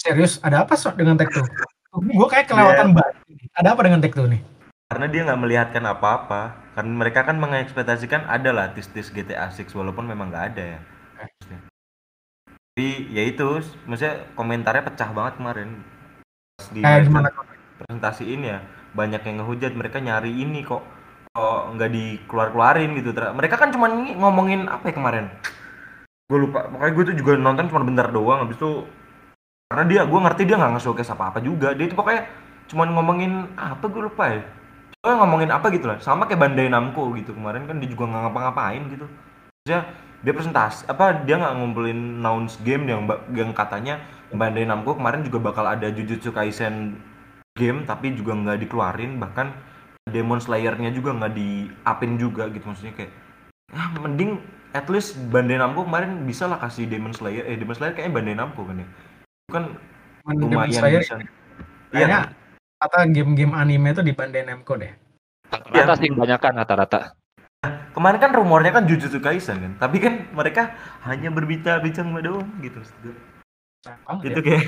Serius, 0.00 0.40
ada 0.40 0.64
apa 0.64 0.80
sok 0.80 0.96
dengan 0.96 1.20
Tech 1.20 1.28
Two? 1.28 1.44
Gue 1.92 2.28
kayak 2.32 2.48
kelewatan 2.48 2.96
banget. 2.96 3.14
Ada 3.52 3.76
apa 3.76 3.80
dengan 3.84 4.00
Tech 4.00 4.16
Two 4.16 4.24
nih? 4.24 4.40
Karena 4.88 5.06
dia 5.12 5.20
nggak 5.28 5.40
melihatkan 5.44 5.84
apa-apa. 5.84 6.56
Karena 6.72 6.92
mereka 6.96 7.28
kan 7.28 7.36
mengekspektasikan 7.36 8.24
ada 8.24 8.48
lah 8.48 8.66
tis-tis 8.72 9.12
GTA 9.12 9.52
6 9.52 9.76
walaupun 9.76 10.08
memang 10.08 10.32
nggak 10.32 10.46
ada 10.56 10.64
ya. 10.64 10.80
Tapi 12.72 13.12
ya 13.12 13.22
itu, 13.28 13.60
maksudnya 13.84 14.24
komentarnya 14.32 14.88
pecah 14.88 15.10
banget 15.12 15.36
kemarin. 15.36 15.68
Pas 16.56 16.66
di 16.72 16.80
gimana? 16.80 17.28
presentasiin 17.80 18.44
ya 18.44 18.60
banyak 18.92 19.24
yang 19.24 19.36
ngehujat 19.40 19.72
mereka 19.72 20.04
nyari 20.04 20.28
ini 20.28 20.60
kok 20.60 20.84
nggak 21.34 21.90
dikeluar-keluarin 21.94 22.90
gitu. 22.98 23.14
Mereka 23.14 23.54
kan 23.54 23.70
cuma 23.70 23.86
ngomongin 23.90 24.66
apa 24.66 24.90
ya 24.90 24.94
kemarin? 24.98 25.30
Gue 26.26 26.46
lupa. 26.46 26.66
Pokoknya 26.66 26.92
gue 26.94 27.04
tuh 27.12 27.16
juga 27.16 27.32
nonton 27.38 27.70
cuma 27.70 27.86
bentar 27.86 28.10
doang. 28.10 28.46
Habis 28.46 28.58
itu 28.58 28.86
karena 29.70 29.84
dia 29.86 30.00
gue 30.02 30.18
ngerti 30.18 30.42
dia 30.46 30.56
nggak 30.58 30.72
nge-showcase 30.78 31.14
apa-apa 31.14 31.38
juga. 31.38 31.70
Dia 31.74 31.86
itu 31.86 31.94
pokoknya 31.94 32.26
cuma 32.70 32.86
ngomongin 32.90 33.46
apa 33.54 33.86
gue 33.86 34.02
lupa 34.02 34.24
ya. 34.30 34.42
Pokoknya 34.98 35.16
ngomongin 35.22 35.50
apa 35.54 35.66
gitu 35.70 35.86
lah. 35.86 35.98
Sama 36.02 36.26
kayak 36.26 36.40
Bandai 36.42 36.66
Namco 36.66 37.14
gitu. 37.14 37.30
Kemarin 37.34 37.70
kan 37.70 37.78
dia 37.78 37.88
juga 37.90 38.10
nggak 38.10 38.22
ngapa-ngapain 38.26 38.82
gitu. 38.90 39.06
Maksudnya 39.06 39.80
dia 40.20 40.32
presentasi 40.36 40.84
apa 40.90 41.24
dia 41.24 41.40
nggak 41.40 41.54
ngumpulin 41.56 42.20
announce 42.20 42.60
game 42.60 42.84
yang 42.90 43.08
yang 43.32 43.56
katanya 43.56 44.02
Bandai 44.34 44.66
Namco 44.66 44.98
kemarin 44.98 45.24
juga 45.24 45.38
bakal 45.40 45.64
ada 45.64 45.88
Jujutsu 45.88 46.34
Kaisen 46.34 46.98
game 47.54 47.86
tapi 47.86 48.18
juga 48.18 48.34
nggak 48.34 48.66
dikeluarin. 48.66 49.18
Bahkan 49.22 49.69
Demon 50.10 50.42
Slayer-nya 50.42 50.90
juga 50.92 51.16
nggak 51.16 51.32
di-upin 51.32 52.18
juga 52.18 52.50
gitu 52.50 52.66
maksudnya 52.66 52.94
kayak 52.98 53.12
ah 53.74 53.88
mending 54.02 54.42
at 54.74 54.86
least 54.90 55.18
Bandai 55.30 55.58
Namco 55.58 55.86
kemarin 55.86 56.26
bisa 56.26 56.46
lah 56.46 56.58
kasih 56.58 56.86
Demon 56.86 57.14
Slayer 57.14 57.46
eh 57.46 57.56
Demon 57.58 57.74
Slayer 57.74 57.94
kayaknya 57.94 58.14
Bandai 58.14 58.34
Namco 58.38 58.62
kan 58.66 58.82
ya 58.82 58.86
itu 58.86 59.50
kan 59.50 59.64
Demon 60.26 60.42
lumayan 60.46 60.74
Slayer, 60.74 61.02
bisa 61.02 61.14
iya 61.18 61.28
Kayaknya 61.90 62.20
kata 62.78 62.98
game-game 63.10 63.54
anime 63.54 63.88
itu 63.90 64.02
di 64.06 64.14
Bandai 64.14 64.46
Namco 64.46 64.78
deh. 64.78 64.92
Rata 65.50 65.94
sih 65.98 66.08
kebanyakan 66.10 66.52
rata-rata. 66.62 67.00
kemarin 67.92 68.16
kan 68.22 68.32
rumornya 68.32 68.72
kan 68.72 68.88
Jujutsu 68.88 69.20
Kaisen 69.20 69.60
kan 69.60 69.72
tapi 69.76 70.00
kan 70.00 70.32
mereka 70.32 70.72
hanya 71.04 71.28
berbicara-bicara 71.28 72.08
doang 72.24 72.48
gitu 72.64 72.80
gue. 73.04 73.12
Sayang 73.84 74.18
itu 74.24 74.40
ya. 74.40 74.44
kayak 74.46 74.64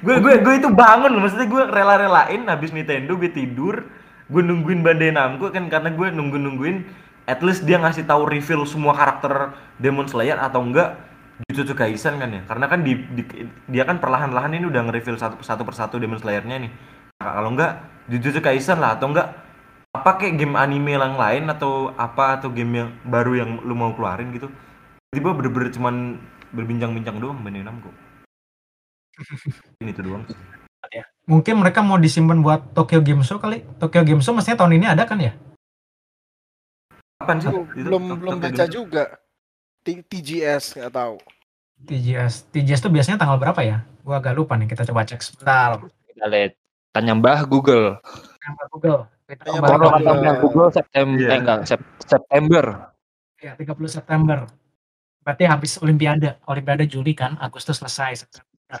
gue 0.00 0.16
gue 0.24 0.34
gue 0.40 0.54
itu 0.56 0.68
bangun 0.72 1.20
maksudnya 1.20 1.44
gue 1.44 1.62
rela-relain 1.68 2.48
habis 2.48 2.72
Nintendo 2.72 3.12
gue 3.20 3.28
tidur 3.28 3.84
gue 4.30 4.42
nungguin 4.42 4.80
Bandai 4.80 5.12
Namco 5.12 5.52
kan 5.52 5.68
karena 5.68 5.92
gue 5.92 6.08
nunggu 6.08 6.38
nungguin 6.40 6.76
at 7.24 7.40
least 7.40 7.64
dia 7.64 7.80
ngasih 7.80 8.04
tahu 8.04 8.28
reveal 8.28 8.64
semua 8.68 8.92
karakter 8.96 9.52
Demon 9.80 10.08
Slayer 10.08 10.36
atau 10.40 10.60
enggak 10.60 10.96
Jujutsu 11.50 11.74
Kaisen 11.74 12.22
kan 12.22 12.30
ya. 12.30 12.42
Karena 12.46 12.70
kan 12.70 12.86
di, 12.86 12.94
di- 12.94 13.26
dia 13.66 13.82
kan 13.82 13.98
perlahan-lahan 13.98 14.54
ini 14.54 14.70
udah 14.70 14.86
nge-reveal 14.86 15.18
satu 15.18 15.42
satu 15.42 15.66
persatu 15.66 15.98
Demon 15.98 16.20
Slayer-nya 16.22 16.62
nih. 16.62 16.70
Nah, 17.18 17.30
kalau 17.40 17.50
enggak 17.50 17.72
Jujutsu 18.06 18.38
Kaisen 18.38 18.78
lah 18.78 18.94
atau 18.94 19.10
enggak 19.10 19.34
apa 19.94 20.10
kayak 20.18 20.38
game 20.38 20.54
anime 20.54 20.94
yang 20.94 21.18
lain 21.18 21.50
atau 21.50 21.90
apa 21.94 22.38
atau 22.38 22.50
game 22.50 22.72
yang 22.86 22.90
baru 23.06 23.32
yang 23.34 23.50
lu 23.66 23.74
mau 23.74 23.90
keluarin 23.94 24.30
gitu. 24.30 24.46
Tiba 25.10 25.34
bener-bener 25.34 25.70
cuman 25.74 26.18
berbincang-bincang 26.54 27.18
doang 27.18 27.38
Bandai 27.42 27.66
Namco 27.66 27.90
ini 29.82 29.90
tuh 29.94 30.06
doang 30.06 30.22
sih. 30.26 30.38
Mungkin 31.24 31.56
mereka 31.56 31.80
mau 31.80 31.96
disimpan 31.96 32.44
buat 32.44 32.76
Tokyo 32.76 33.00
Game 33.00 33.24
Show 33.24 33.40
kali. 33.40 33.64
Tokyo 33.80 34.04
Game 34.04 34.20
Show 34.20 34.36
mestinya 34.36 34.60
tahun 34.60 34.76
ini 34.76 34.86
ada 34.92 35.08
kan 35.08 35.16
ya? 35.16 35.32
Kapan 37.16 37.36
sih? 37.40 37.48
Belum 37.80 38.20
belum, 38.20 38.36
baca 38.40 38.64
juga. 38.68 39.16
TGS 39.84 40.76
nggak 40.80 40.92
tahu. 40.92 41.16
TGS. 41.84 42.48
TGS 42.52 42.80
itu 42.84 42.90
biasanya 42.92 43.16
tanggal 43.20 43.36
berapa 43.40 43.60
ya? 43.60 43.84
Gua 44.04 44.20
agak 44.20 44.36
lupa 44.36 44.56
nih. 44.56 44.68
Kita 44.68 44.84
coba 44.84 45.04
cek 45.04 45.20
sebentar. 45.20 45.80
Kita 45.80 46.26
lihat. 46.28 46.52
Tanya 46.92 47.12
Mbah 47.16 47.44
Google. 47.44 47.98
Google. 48.70 49.08
Kita 49.24 49.48
Tanya 49.48 49.60
Mbah 49.60 49.68
ke- 49.72 49.88
kata 49.88 50.10
Mbah 50.14 50.34
Google 50.44 50.68
September, 50.70 51.16
Iya. 51.18 51.28
eh 51.32 51.38
enggak, 51.40 51.58
Sep- 51.64 51.90
September. 52.04 52.64
Ya, 53.40 53.52
30 53.56 53.88
September. 53.90 54.38
Berarti 55.24 55.44
habis 55.48 55.72
Olimpiade. 55.80 56.36
Olimpiade 56.44 56.84
Juli 56.84 57.16
kan, 57.16 57.36
Agustus 57.40 57.80
selesai. 57.80 58.24
September. 58.24 58.80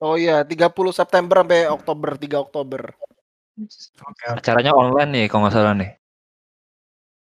Oh 0.00 0.16
iya, 0.16 0.40
30 0.40 0.96
September 0.96 1.44
sampai 1.44 1.68
Oktober, 1.68 2.16
3 2.16 2.40
Oktober. 2.40 2.82
Acaranya 4.24 4.72
online 4.72 5.10
nih 5.12 5.24
kalau 5.28 5.44
nggak 5.44 5.54
salah 5.54 5.76
nih. 5.76 5.90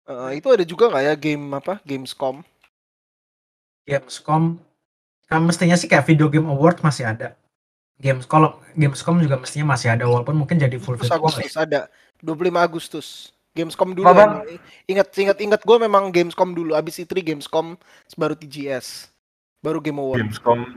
Eh, 0.04 0.30
itu 0.40 0.48
ada 0.48 0.64
juga 0.64 0.88
nggak 0.88 1.04
ya 1.04 1.14
game 1.16 1.44
apa? 1.52 1.80
Gamescom. 1.84 2.40
Gamescom. 3.84 4.56
Kan 5.28 5.44
mestinya 5.44 5.76
sih 5.76 5.88
kayak 5.88 6.08
Video 6.08 6.32
Game 6.32 6.48
Award 6.48 6.80
masih 6.80 7.04
ada. 7.08 7.36
Games 8.00 8.26
kalau 8.26 8.58
Gamescom 8.74 9.20
juga 9.20 9.38
mestinya 9.38 9.76
masih 9.76 9.94
ada 9.94 10.04
walaupun 10.08 10.34
mungkin 10.34 10.56
jadi 10.56 10.76
full 10.80 10.96
virtual. 10.96 11.20
Agustus 11.20 11.54
ada 11.56 11.88
25 12.20 12.60
Agustus. 12.60 13.06
Gamescom 13.54 13.94
dulu. 13.94 14.08
Emang. 14.08 14.42
Ingat 14.90 15.08
ingat 15.14 15.38
ingat 15.38 15.60
gue 15.62 15.76
memang 15.78 16.10
Gamescom 16.10 16.56
dulu. 16.56 16.74
Abis 16.74 17.00
itu 17.00 17.12
Gamescom 17.12 17.76
baru 18.16 18.34
TGS. 18.34 19.08
Baru 19.62 19.80
Game 19.80 20.00
Award. 20.00 20.20
Gamescom, 20.20 20.68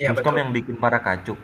Iya, 0.00 0.12
Gamescom 0.12 0.32
betul. 0.34 0.40
yang 0.40 0.50
bikin 0.52 0.76
para 0.80 0.98
kacuk. 0.98 1.38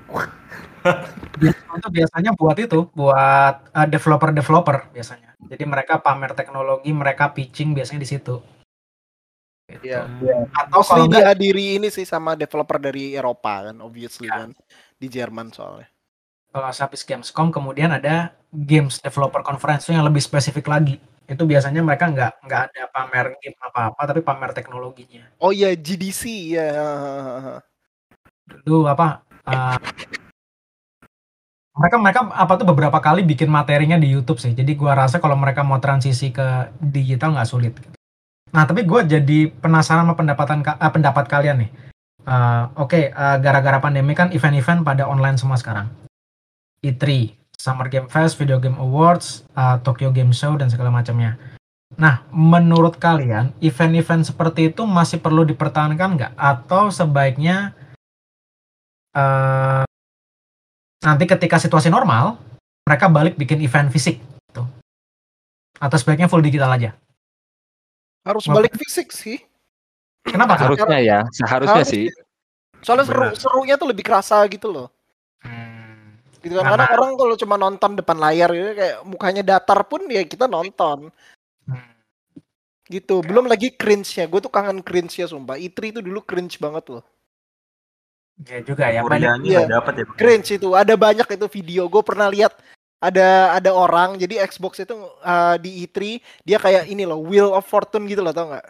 Itu 1.38 1.88
biasanya 1.92 2.32
buat 2.34 2.56
itu, 2.58 2.88
buat 2.96 3.54
uh, 3.70 3.86
developer-developer 3.88 4.90
biasanya. 4.94 5.36
Jadi 5.38 5.64
mereka 5.68 6.00
pamer 6.00 6.32
teknologi, 6.34 6.90
mereka 6.90 7.30
pitching 7.30 7.76
biasanya 7.76 8.02
di 8.02 8.08
situ. 8.08 8.40
Gitu. 9.68 9.84
Iya. 9.92 10.08
Atau 10.56 10.80
Mostly 10.80 10.88
kalau 10.96 11.04
enggak 11.12 11.22
dihadiri 11.28 11.64
ini 11.76 11.88
sih 11.92 12.08
sama 12.08 12.32
developer 12.32 12.80
dari 12.80 13.12
Eropa 13.12 13.68
kan, 13.68 13.76
obviously 13.84 14.26
Ya. 14.26 14.48
kan. 14.48 14.56
Di 14.96 15.06
Jerman 15.06 15.52
soalnya. 15.52 15.88
kalau 16.48 16.72
habis 16.72 17.04
Gamescom 17.04 17.52
kemudian 17.52 17.92
ada 17.92 18.32
Games 18.48 18.96
Developer 19.04 19.44
Conference 19.44 19.84
itu 19.84 19.92
yang 19.92 20.08
lebih 20.08 20.24
spesifik 20.24 20.64
lagi. 20.72 20.96
Itu 21.28 21.44
biasanya 21.44 21.84
mereka 21.84 22.08
nggak 22.08 22.40
nggak 22.40 22.62
ada 22.72 22.82
pamer 22.88 23.36
game 23.44 23.58
apa-apa 23.60 24.02
tapi 24.08 24.24
pamer 24.24 24.56
teknologinya. 24.56 25.28
Oh 25.44 25.52
iya, 25.52 25.76
GDC 25.76 26.22
ya. 26.56 26.72
Dulu 28.64 28.88
apa 28.88 29.22
eh, 29.46 29.78
mereka 31.78 31.96
mereka 32.00 32.20
apa 32.34 32.52
tuh 32.58 32.66
beberapa 32.66 32.98
kali 32.98 33.22
bikin 33.22 33.46
materinya 33.46 33.94
di 33.94 34.10
YouTube 34.10 34.42
sih. 34.42 34.50
Jadi 34.56 34.74
gua 34.74 34.98
rasa 34.98 35.22
kalau 35.22 35.38
mereka 35.38 35.62
mau 35.62 35.78
transisi 35.78 36.34
ke 36.34 36.74
digital 36.82 37.38
nggak 37.38 37.48
sulit. 37.48 37.74
Nah 38.52 38.64
tapi 38.64 38.84
gue 38.88 39.00
jadi 39.04 39.52
penasaran 39.52 40.08
sama 40.08 40.14
pendapatan 40.16 40.64
eh, 40.64 40.92
pendapat 40.92 41.24
kalian 41.28 41.56
nih. 41.66 41.70
Eh, 42.28 42.64
Oke, 42.76 43.08
eh, 43.08 43.36
gara-gara 43.40 43.80
pandemi 43.80 44.12
kan 44.12 44.32
event-event 44.32 44.84
pada 44.84 45.08
online 45.08 45.40
semua 45.40 45.56
sekarang. 45.56 45.88
E3, 46.84 47.32
Summer 47.56 47.88
Game 47.88 48.08
Fest, 48.12 48.36
Video 48.36 48.60
Game 48.60 48.76
Awards, 48.76 49.48
eh, 49.56 49.76
Tokyo 49.80 50.12
Game 50.12 50.36
Show 50.36 50.56
dan 50.60 50.68
segala 50.68 50.92
macamnya. 50.92 51.40
Nah, 51.96 52.20
menurut 52.28 53.00
kalian 53.00 53.56
event-event 53.64 54.28
seperti 54.28 54.68
itu 54.68 54.84
masih 54.84 55.24
perlu 55.24 55.48
dipertahankan 55.48 56.20
nggak? 56.20 56.32
Atau 56.36 56.92
sebaiknya 56.92 57.72
eh, 59.14 59.84
nanti 60.98 61.24
ketika 61.24 61.56
situasi 61.56 61.88
normal 61.88 62.36
mereka 62.82 63.06
balik 63.08 63.36
bikin 63.36 63.60
event 63.60 63.88
fisik, 63.88 64.18
gitu. 64.48 64.64
Atau 65.78 65.96
sebaiknya 66.00 66.26
full 66.26 66.42
digital 66.42 66.72
aja? 66.72 66.90
Harus 68.24 68.44
balik 68.48 68.74
fisik 68.76 69.12
sih. 69.12 69.38
Kenapa? 70.24 70.56
Harusnya 70.60 71.00
ya, 71.00 71.18
seharusnya 71.32 71.80
Harus 71.80 71.88
sih. 71.88 72.04
Soalnya 72.84 73.04
seru, 73.08 73.24
serunya 73.34 73.74
tuh 73.80 73.88
lebih 73.90 74.04
kerasa 74.04 74.40
gitu 74.46 74.68
loh. 74.68 74.88
Hmm. 75.42 76.14
Gitu 76.38 76.54
kan. 76.54 76.64
Karena- 76.68 76.86
Karena 76.86 76.94
orang 77.00 77.12
kalau 77.16 77.34
cuma 77.34 77.56
nonton 77.56 77.96
depan 77.98 78.16
layar 78.20 78.50
gitu 78.52 78.70
kayak 78.76 78.96
mukanya 79.02 79.42
datar 79.42 79.80
pun 79.88 80.04
ya 80.06 80.22
kita 80.22 80.46
nonton. 80.46 81.10
Hmm. 81.66 81.88
Gitu. 82.86 83.20
Belum 83.24 83.48
lagi 83.50 83.72
cringe-nya. 83.74 84.28
Gue 84.30 84.40
tuh 84.44 84.52
kangen 84.52 84.80
cringe-nya 84.84 85.26
sumpah. 85.26 85.56
E3 85.58 85.90
itu 85.96 86.00
dulu 86.04 86.20
cringe 86.22 86.60
banget 86.60 86.84
loh. 86.92 87.02
Ya 88.46 88.62
juga 88.62 88.86
ya. 88.86 89.02
Banyak, 89.02 89.42
Iya. 89.42 89.66
nggak 89.66 89.72
dapat 89.82 89.92
ya. 89.98 90.04
Cringe 90.14 90.50
itu. 90.54 90.68
Ada 90.76 90.94
banyak 90.94 91.26
itu 91.26 91.46
video. 91.50 91.90
Gue 91.90 92.04
pernah 92.06 92.30
lihat 92.30 92.54
ada 92.98 93.54
ada 93.54 93.70
orang 93.70 94.18
jadi 94.18 94.42
Xbox 94.42 94.82
itu 94.82 94.94
uh, 95.22 95.54
di 95.58 95.86
E3 95.86 96.18
dia 96.42 96.58
kayak 96.58 96.90
ini 96.90 97.06
loh 97.06 97.22
Wheel 97.22 97.54
of 97.54 97.62
Fortune 97.62 98.10
gitu 98.10 98.26
loh 98.26 98.34
tau 98.34 98.50
nggak? 98.50 98.66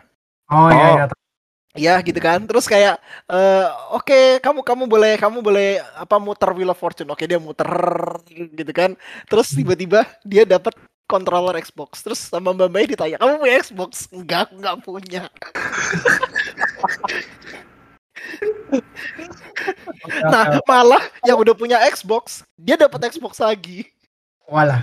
oh 0.52 0.68
iya 0.68 0.84
Oh. 0.84 0.96
iya. 0.96 1.06
Ya 1.76 1.94
gitu 2.00 2.16
kan. 2.18 2.40
Terus 2.44 2.64
kayak 2.64 2.96
eh, 3.28 3.66
oke 3.92 4.40
kamu 4.40 4.64
kamu 4.64 4.84
boleh 4.88 5.12
kamu 5.20 5.38
boleh 5.44 5.68
apa 5.96 6.16
muter 6.16 6.48
Wheel 6.56 6.72
of 6.72 6.80
Fortune. 6.80 7.08
Oke 7.12 7.28
dia 7.28 7.36
muter 7.36 7.68
gitu 8.26 8.72
kan. 8.72 8.96
Terus 9.28 9.52
tiba-tiba 9.52 10.08
dia 10.24 10.48
dapat 10.48 10.72
controller 11.04 11.56
Xbox. 11.60 12.00
Terus 12.04 12.20
sama 12.24 12.52
Mbak 12.52 12.68
Mbak 12.68 12.84
ditanya, 12.96 13.16
"Kamu 13.20 13.40
punya 13.40 13.54
Xbox?" 13.60 14.08
Enggak, 14.12 14.48
aku 14.48 14.52
enggak 14.60 14.76
punya. 14.84 15.22
Nah, 20.28 20.60
malah 20.68 21.04
yang 21.24 21.38
udah 21.40 21.54
punya 21.56 21.78
Xbox, 21.88 22.44
dia 22.58 22.76
dapat 22.76 23.12
Xbox 23.12 23.40
lagi. 23.40 23.88
Walah. 24.48 24.80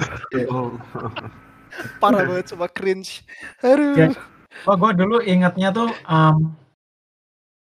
Oh. 0.49 0.77
Parah 1.99 2.23
banget 2.23 2.53
cuma 2.53 2.69
cringe. 2.69 3.25
Aduh. 3.65 3.97
Ya. 3.97 4.07
Wah, 4.63 4.75
gue 4.79 4.91
dulu 4.95 5.19
ingatnya 5.19 5.73
tuh, 5.75 5.91
em, 5.91 6.37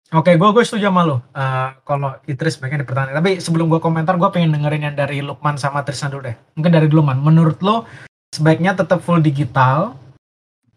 oke, 0.09 0.31
gue 0.33 0.49
gue 0.49 0.63
setuju 0.65 0.89
sama 0.89 1.05
lo. 1.05 1.21
Eh, 1.37 1.69
kalau 1.85 2.17
Idris 2.25 2.57
sebaiknya 2.57 2.81
dipertahankan. 2.81 3.19
Tapi 3.21 3.37
sebelum 3.37 3.69
gue 3.69 3.77
komentar, 3.77 4.17
gue 4.17 4.29
pengen 4.33 4.57
dengerin 4.57 4.89
yang 4.89 4.95
dari 4.97 5.21
Lukman 5.21 5.59
sama 5.61 5.85
Tristan 5.85 6.09
dulu 6.09 6.25
deh. 6.25 6.35
Mungkin 6.57 6.71
dari 6.73 6.87
dulu, 6.89 7.05
Man. 7.05 7.21
Menurut 7.21 7.61
lo, 7.61 7.85
sebaiknya 8.33 8.73
tetap 8.73 9.05
full 9.05 9.21
digital, 9.21 9.93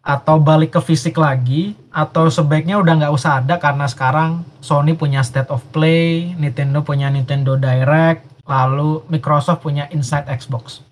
atau 0.03 0.35
balik 0.35 0.75
ke 0.75 0.81
fisik 0.83 1.15
lagi, 1.15 1.79
atau 1.87 2.27
sebaiknya 2.27 2.75
udah 2.83 2.93
nggak 2.99 3.15
usah 3.15 3.39
ada 3.39 3.55
karena 3.55 3.87
sekarang 3.87 4.43
Sony 4.59 4.99
punya 4.99 5.23
State 5.23 5.47
of 5.47 5.63
Play, 5.71 6.35
Nintendo 6.35 6.83
punya 6.83 7.07
Nintendo 7.07 7.55
Direct, 7.55 8.27
lalu 8.43 8.99
Microsoft 9.07 9.63
punya 9.63 9.87
Inside 9.95 10.27
Xbox. 10.27 10.83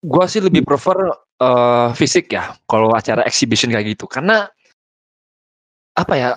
Gua 0.00 0.24
sih 0.24 0.40
lebih 0.40 0.64
prefer 0.64 0.96
eh, 1.40 1.88
fisik 1.92 2.32
ya 2.32 2.56
kalau 2.64 2.92
acara 2.96 3.28
exhibition 3.28 3.68
kayak 3.68 3.92
gitu. 3.92 4.08
Karena 4.08 4.48
apa 5.94 6.14
ya 6.16 6.30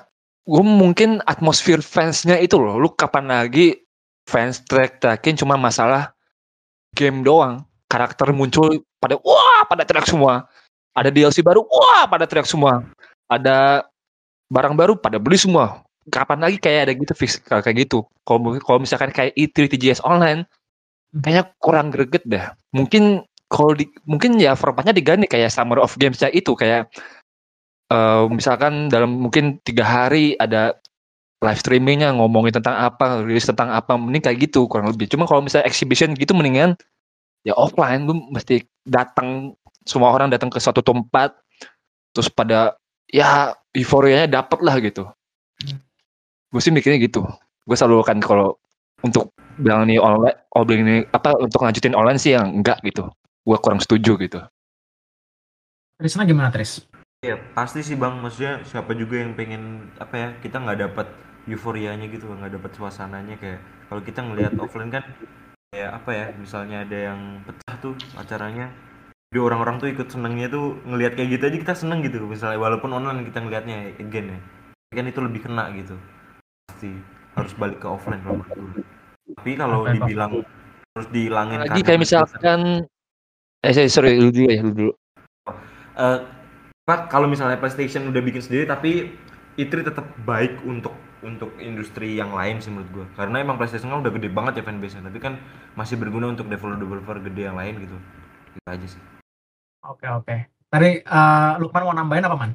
gue 0.47 0.63
mungkin 0.63 1.19
atmosfer 1.27 1.83
fansnya 1.83 2.39
itu 2.39 2.55
loh. 2.59 2.79
Lu 2.79 2.91
kapan 2.95 3.27
lagi 3.27 3.75
fans 4.27 4.63
track 4.63 5.03
trackin 5.03 5.35
cuma 5.35 5.59
masalah 5.59 6.15
game 6.95 7.23
doang. 7.23 7.63
Karakter 7.87 8.35
muncul 8.35 8.83
pada 8.99 9.15
wah 9.23 9.63
pada 9.67 9.87
teriak 9.87 10.07
semua 10.07 10.47
ada 10.97 11.13
DLC 11.13 11.45
baru 11.45 11.61
wah 11.69 12.09
pada 12.09 12.25
teriak 12.25 12.49
semua. 12.49 12.81
Ada 13.29 13.85
barang 14.49 14.73
baru 14.73 14.97
pada 14.97 15.21
beli 15.21 15.37
semua. 15.37 15.85
Kapan 16.09 16.39
lagi 16.41 16.57
kayak 16.57 16.89
ada 16.89 16.93
gitu 16.97 17.13
fisikal 17.13 17.61
kayak 17.61 17.85
gitu. 17.85 18.01
Kalau 18.25 18.79
misalkan 18.81 19.13
kayak 19.13 19.37
E 19.37 19.45
E3 19.45 19.69
TGS 19.69 20.01
online 20.01 20.49
kayaknya 21.15 21.43
kurang 21.63 21.87
greget 21.89 22.23
dah 22.27 22.51
mungkin 22.75 23.23
kalau 23.47 23.71
di 23.71 23.87
mungkin 24.03 24.35
ya 24.35 24.53
formatnya 24.59 24.91
diganti 24.91 25.25
kayak 25.25 25.47
Summer 25.47 25.79
of 25.79 25.95
Games-nya 25.95 26.27
itu 26.35 26.51
kayak 26.51 26.91
eh, 27.91 28.23
misalkan 28.27 28.91
dalam 28.91 29.15
mungkin 29.15 29.63
tiga 29.63 29.87
hari 29.87 30.35
ada 30.35 30.75
live 31.39 31.59
streamingnya 31.61 32.11
ngomongin 32.17 32.59
tentang 32.59 32.75
apa 32.75 33.21
rilis 33.23 33.45
tentang 33.45 33.69
apa 33.71 33.93
mending 33.95 34.25
kayak 34.25 34.49
gitu 34.49 34.65
kurang 34.67 34.89
lebih. 34.91 35.07
Cuma 35.07 35.29
kalau 35.29 35.45
misalnya 35.45 35.69
exhibition 35.69 36.11
gitu 36.17 36.33
mendingan 36.35 36.75
ya 37.47 37.55
offline 37.55 38.03
lu 38.09 38.27
mesti 38.33 38.65
datang 38.83 39.55
semua 39.87 40.11
orang 40.11 40.27
datang 40.27 40.51
ke 40.51 40.59
suatu 40.59 40.83
tempat 40.83 41.33
terus 42.11 42.27
pada 42.27 42.75
ya 43.07 43.55
euforianya 43.71 44.27
dapet 44.27 44.59
lah 44.61 44.75
gitu. 44.83 45.07
Hmm. 45.63 45.81
gue 46.53 46.61
sih 46.61 46.71
mikirnya 46.71 47.01
gitu. 47.01 47.25
Gue 47.65 47.75
selalu 47.75 48.05
kan 48.05 48.19
kalau 48.21 48.59
untuk 49.01 49.33
bilang 49.57 49.89
nih 49.89 49.97
online 49.97 50.37
oh 50.53 50.63
bilang 50.63 50.85
ini 50.85 50.97
apa 51.09 51.33
untuk 51.39 51.65
lanjutin 51.65 51.97
online 51.97 52.21
sih 52.21 52.37
yang 52.37 52.61
enggak 52.61 52.77
gitu. 52.85 53.09
Gue 53.47 53.57
kurang 53.57 53.81
setuju 53.81 54.19
gitu. 54.19 54.39
Trisna 55.97 56.29
gimana, 56.29 56.53
Tris? 56.53 56.85
Ya 57.25 57.41
pasti 57.57 57.81
sih 57.81 57.97
bang, 57.97 58.21
maksudnya 58.21 58.61
siapa 58.61 58.93
juga 58.93 59.17
yang 59.17 59.33
pengen 59.33 59.89
apa 59.97 60.13
ya 60.13 60.29
kita 60.37 60.61
nggak 60.61 60.79
dapat 60.85 61.09
euforianya 61.49 62.05
gitu, 62.13 62.29
nggak 62.29 62.53
dapat 62.61 62.71
suasananya. 62.77 63.33
Kayak 63.41 63.65
kalau 63.89 64.01
kita 64.05 64.19
ngelihat 64.21 64.53
offline 64.61 64.93
kan 64.93 65.01
kayak 65.73 65.91
apa 65.97 66.11
ya, 66.13 66.25
misalnya 66.37 66.85
ada 66.85 66.97
yang 67.09 67.41
pecah 67.41 67.75
tuh 67.81 67.97
acaranya, 68.13 68.69
jadi 69.29 69.39
orang-orang 69.43 69.75
tuh 69.83 69.89
ikut 69.91 70.07
senengnya 70.07 70.47
tuh 70.47 70.79
ngelihat 70.87 71.19
kayak 71.19 71.29
gitu 71.35 71.43
aja 71.47 71.57
kita 71.59 71.73
seneng 71.75 71.99
gitu, 72.03 72.23
misalnya 72.23 72.59
walaupun 72.59 72.95
online 72.95 73.27
kita 73.27 73.43
ngelihatnya 73.43 73.99
again 73.99 74.33
ya, 74.33 74.39
kan 74.95 75.05
itu 75.07 75.19
lebih 75.19 75.43
kena 75.43 75.67
gitu, 75.75 75.95
pasti 76.71 76.95
harus 77.35 77.53
balik 77.59 77.83
ke 77.83 77.87
offline 77.91 78.23
kalau 78.23 78.41
menurut 78.41 78.55
gue. 78.55 78.83
Tapi 79.35 79.51
kalau 79.59 79.83
dibilang 79.83 80.31
harus 80.95 81.07
dihilangin 81.11 81.61
lagi 81.67 81.83
kayak 81.83 82.01
misalkan 82.01 82.87
eh 83.61 83.73
sorry, 83.75 83.91
sorry 83.91 84.11
lu 84.15 84.31
dulu 84.31 84.47
ya 84.47 84.61
lu 84.63 84.73
dulu 84.73 84.93
Eh, 85.97 86.19
Pak, 86.85 87.09
kalau 87.09 87.25
misalnya 87.25 87.57
PlayStation 87.57 88.05
udah 88.05 88.21
bikin 88.21 88.39
sendiri 88.45 88.69
tapi 88.69 89.17
E3 89.57 89.81
tetap 89.81 90.05
baik 90.23 90.61
untuk 90.61 90.93
untuk 91.25 91.49
industri 91.57 92.13
yang 92.13 92.29
lain 92.29 92.61
sih 92.61 92.69
menurut 92.69 92.89
gua. 92.93 93.05
Karena 93.17 93.41
emang 93.41 93.57
PlayStation 93.57 93.89
kan 93.89 94.05
udah 94.05 94.13
gede 94.13 94.29
banget 94.29 94.61
ya 94.61 94.63
fanbase-nya, 94.63 95.09
tapi 95.09 95.17
kan 95.17 95.41
masih 95.73 95.97
berguna 95.97 96.29
untuk 96.29 96.45
developer-developer 96.45 97.17
gede 97.33 97.49
yang 97.49 97.57
lain 97.57 97.81
gitu. 97.81 97.97
Gitu 98.53 98.67
aja 98.69 98.87
sih. 98.87 99.01
Oke, 99.85 100.05
oke. 100.09 100.35
Tadi 100.67 100.89
eh, 101.01 101.51
Lukman 101.61 101.83
mau 101.85 101.95
nambahin 101.95 102.25
apa, 102.25 102.37
Man? 102.37 102.51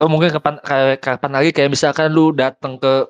oh 0.00 0.08
mungkin 0.08 0.32
kapan 0.32 0.56
kayak 0.64 1.04
kapan 1.04 1.32
lagi? 1.36 1.50
Kayak 1.52 1.76
misalkan 1.76 2.08
lu 2.08 2.32
datang 2.32 2.80
ke 2.80 3.04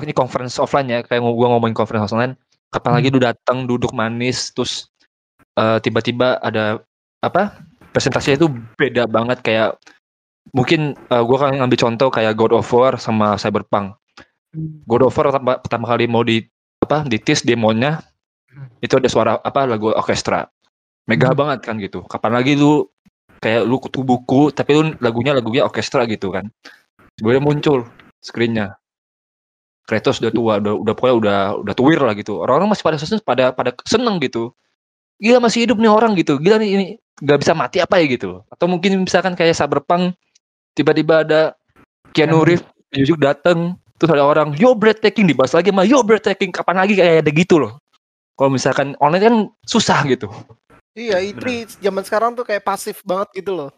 ini 0.00 0.14
conference 0.14 0.56
offline 0.56 0.88
ya 0.88 1.02
kayak 1.04 1.20
gua 1.20 1.54
ngomongin 1.54 1.74
conference 1.74 2.14
online. 2.14 2.38
Kapan 2.72 2.92
lagi 3.02 3.08
lu 3.12 3.20
datang 3.20 3.66
duduk 3.66 3.90
manis 3.92 4.54
terus 4.54 4.88
eh, 5.58 5.78
tiba-tiba 5.82 6.38
ada 6.40 6.80
apa 7.20 7.58
presentasinya 7.90 8.46
itu 8.46 8.48
beda 8.78 9.10
banget. 9.10 9.42
Kayak 9.42 9.76
mungkin 10.54 10.94
eh, 10.94 11.22
gua 11.26 11.48
kan 11.48 11.58
ngambil 11.58 11.78
contoh 11.78 12.08
kayak 12.14 12.38
God 12.38 12.54
of 12.54 12.70
War 12.70 12.94
sama 12.96 13.34
Cyberpunk. 13.34 13.98
God 14.86 15.08
of 15.08 15.16
War 15.18 15.34
pertama, 15.34 15.52
pertama 15.58 15.84
kali 15.90 16.04
mau 16.06 16.22
di 16.22 16.46
apa 16.82 17.06
di 17.06 17.18
tease 17.18 17.42
demonya 17.42 18.02
Hmm. 18.52 18.68
itu 18.84 19.00
ada 19.00 19.08
suara 19.08 19.32
apa 19.40 19.64
lagu 19.64 19.96
orkestra 19.96 20.44
mega 21.06 21.32
Hmm. 21.32 21.38
banget 21.38 21.58
kan 21.66 21.74
gitu. 21.78 22.04
Kapan 22.06 22.32
lagi 22.38 22.54
lu 22.54 22.86
kayak 23.42 23.66
lu 23.66 23.76
kutu 23.82 24.06
buku 24.06 24.54
tapi 24.54 24.70
lu 24.78 24.82
lagunya 25.02 25.34
lagunya 25.34 25.66
orkestra 25.66 26.06
gitu 26.06 26.30
kan. 26.30 26.46
Sebenarnya 27.18 27.42
muncul 27.42 27.78
screennya. 28.22 28.78
Kratos 29.82 30.22
udah 30.22 30.30
tua 30.30 30.54
udah 30.62 30.74
udah 30.78 30.92
pokoknya 30.94 31.16
udah 31.18 31.38
udah 31.66 31.74
tuwir 31.74 31.98
lah 31.98 32.14
gitu. 32.14 32.38
Orang-orang 32.38 32.70
masih 32.70 32.84
pada 32.86 32.98
seneng 33.02 33.22
pada 33.26 33.44
pada 33.50 33.70
seneng 33.82 34.22
gitu. 34.22 34.54
Gila 35.18 35.42
masih 35.42 35.66
hidup 35.66 35.78
nih 35.78 35.90
orang 35.90 36.14
gitu. 36.14 36.38
Gila 36.38 36.62
nih 36.62 36.70
ini 36.70 36.84
nggak 37.18 37.38
bisa 37.42 37.52
mati 37.52 37.82
apa 37.82 37.98
ya 37.98 38.06
gitu. 38.06 38.46
Atau 38.46 38.70
mungkin 38.70 39.02
misalkan 39.02 39.34
kayak 39.34 39.58
Cyberpunk 39.58 40.14
tiba-tiba 40.78 41.26
ada 41.26 41.40
Keanu 42.14 42.46
Reeves 42.46 42.64
Yujuk 42.92 43.24
dateng 43.24 43.74
terus 43.98 44.12
ada 44.12 44.22
orang 44.22 44.54
yo 44.54 44.76
breathtaking. 44.78 45.26
Dibahas 45.26 45.56
lagi 45.56 45.74
mah 45.74 45.82
yo 45.82 46.06
breathtaking. 46.06 46.54
Kapan 46.54 46.86
lagi 46.86 46.94
kayak 46.94 47.26
ada 47.26 47.30
gitu 47.34 47.58
loh. 47.58 47.82
Kalau 48.38 48.48
misalkan 48.54 48.94
online 49.02 49.22
kan 49.22 49.34
susah 49.66 50.02
gitu 50.08 50.30
Iya, 50.92 51.24
E3 51.24 51.44
zaman 51.80 52.04
sekarang 52.04 52.30
tuh 52.36 52.44
kayak 52.44 52.64
pasif 52.64 53.00
banget 53.02 53.32
gitu 53.40 53.52
loh. 53.56 53.70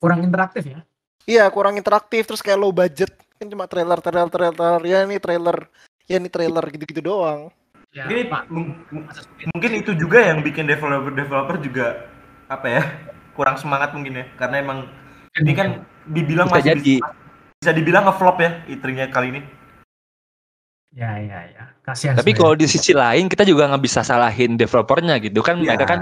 kurang 0.00 0.24
interaktif 0.24 0.64
ya 0.64 0.80
Iya, 1.28 1.44
kurang 1.52 1.76
interaktif 1.76 2.24
terus 2.24 2.40
kayak 2.40 2.56
low 2.56 2.72
budget. 2.72 3.12
Kan 3.36 3.52
cuma 3.52 3.68
trailer, 3.68 4.00
trailer, 4.00 4.28
trailer. 4.32 4.80
Ya 4.82 5.04
ini 5.04 5.20
trailer. 5.20 5.68
Ya 6.08 6.16
ini 6.16 6.32
trailer 6.32 6.64
gitu-gitu 6.72 7.04
doang. 7.04 7.52
ya, 7.92 8.08
Mungkin, 8.08 8.26
Pak. 8.32 8.42
mung- 8.48 8.76
mung- 8.90 9.06
mungkin 9.52 9.72
itu 9.76 9.92
juga 9.94 10.24
yang 10.24 10.40
bikin 10.40 10.64
developer-developer 10.64 11.60
juga 11.60 12.08
apa 12.50 12.66
ya 12.66 12.82
kurang 13.36 13.58
semangat 13.60 13.94
mungkin 13.94 14.22
ya 14.22 14.26
karena 14.34 14.56
emang 14.58 14.78
ini 15.38 15.52
kan 15.54 15.86
dibilang 16.06 16.50
Bisa 16.50 16.56
masih 16.58 16.68
jadi. 16.74 16.94
bisa, 16.98 17.08
bisa 17.62 17.70
dibilang 17.74 18.04
ngeflop 18.10 18.36
ya 18.42 18.50
itrinya 18.66 19.06
kali 19.12 19.26
ini. 19.36 19.40
Ya 20.94 21.18
ya 21.18 21.38
ya. 21.50 21.62
Kasihan 21.86 22.18
tapi 22.18 22.34
kalau 22.34 22.58
di 22.58 22.66
sisi 22.66 22.90
lain 22.90 23.30
kita 23.30 23.46
juga 23.46 23.70
nggak 23.70 23.82
bisa 23.82 24.02
salahin 24.02 24.58
developernya 24.58 25.18
gitu 25.22 25.40
kan. 25.40 25.62
Iya. 25.62 25.74
mereka 25.74 25.86
kan 25.86 26.00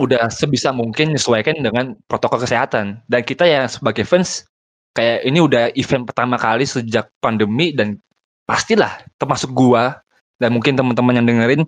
udah 0.00 0.32
sebisa 0.32 0.72
mungkin 0.72 1.12
menyesuaikan 1.12 1.60
dengan 1.60 1.96
protokol 2.08 2.40
kesehatan. 2.44 3.04
Dan 3.08 3.20
kita 3.24 3.44
ya 3.44 3.68
sebagai 3.68 4.08
fans 4.08 4.48
kayak 4.96 5.28
ini 5.28 5.38
udah 5.44 5.72
event 5.76 6.08
pertama 6.08 6.40
kali 6.40 6.64
sejak 6.64 7.12
pandemi 7.20 7.76
dan 7.76 8.00
pastilah 8.48 9.04
termasuk 9.20 9.52
gua 9.52 10.00
dan 10.40 10.52
mungkin 10.56 10.76
teman-teman 10.76 11.20
yang 11.20 11.26
dengerin 11.28 11.62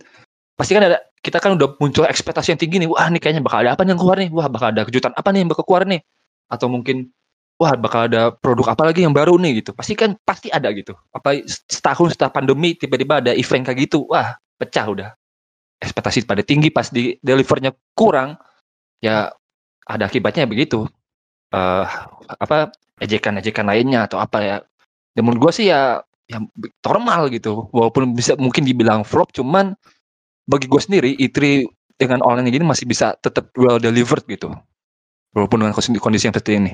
pasti 0.56 0.72
kan 0.72 0.88
ada 0.88 0.98
kita 1.20 1.42
kan 1.42 1.58
udah 1.58 1.76
muncul 1.82 2.06
ekspektasi 2.08 2.54
yang 2.56 2.60
tinggi 2.60 2.76
nih. 2.80 2.88
Wah 2.88 3.08
nih 3.12 3.20
kayaknya 3.20 3.42
bakal 3.44 3.64
ada 3.64 3.76
apa 3.76 3.82
nih 3.84 3.92
yang 3.92 4.00
keluar 4.00 4.16
nih? 4.16 4.30
Wah 4.32 4.46
bakal 4.48 4.68
ada 4.72 4.82
kejutan 4.88 5.12
apa 5.12 5.28
nih 5.34 5.38
yang 5.44 5.50
bakal 5.50 5.64
keluar 5.66 5.84
nih? 5.84 6.00
Atau 6.48 6.72
mungkin 6.72 7.12
wah 7.58 7.74
bakal 7.74 8.06
ada 8.06 8.30
produk 8.30 8.72
apa 8.72 8.88
lagi 8.88 9.02
yang 9.02 9.12
baru 9.12 9.34
nih 9.36 9.60
gitu. 9.60 9.74
Pasti 9.74 9.98
kan 9.98 10.14
pasti 10.22 10.48
ada 10.48 10.70
gitu. 10.70 10.94
Apa 11.10 11.42
setahun 11.44 12.14
setelah 12.14 12.30
pandemi 12.30 12.78
tiba-tiba 12.78 13.18
ada 13.18 13.34
event 13.34 13.66
kayak 13.66 13.90
gitu 13.90 14.06
wah 14.06 14.38
pecah 14.56 14.86
udah. 14.86 15.08
Ekspektasi 15.82 16.24
pada 16.26 16.42
tinggi 16.46 16.70
pas 16.70 16.86
di 16.90 17.18
delivernya 17.18 17.74
kurang 17.98 18.38
ya 19.02 19.34
ada 19.90 20.04
akibatnya 20.06 20.46
begitu. 20.46 20.86
Eh 21.50 21.86
apa 22.38 22.70
ejekan-ejekan 23.02 23.66
lainnya 23.66 24.06
atau 24.06 24.22
apa 24.22 24.38
ya. 24.40 24.56
Dan 25.18 25.26
menurut 25.26 25.50
gue 25.50 25.52
sih 25.62 25.66
ya 25.74 25.98
ya 26.30 26.38
normal 26.86 27.26
gitu. 27.34 27.66
Walaupun 27.74 28.14
bisa 28.14 28.38
mungkin 28.38 28.62
dibilang 28.62 29.02
flop 29.02 29.34
cuman 29.34 29.74
bagi 30.46 30.70
gue 30.70 30.80
sendiri 30.80 31.10
E3 31.18 31.66
dengan 31.98 32.22
online 32.22 32.54
gini 32.54 32.62
masih 32.62 32.86
bisa 32.86 33.18
tetap 33.18 33.50
well 33.58 33.82
delivered 33.82 34.22
gitu. 34.30 34.54
Walaupun 35.34 35.66
dengan 35.66 35.74
kondisi 35.74 36.30
yang 36.30 36.34
seperti 36.34 36.54
ini 36.54 36.72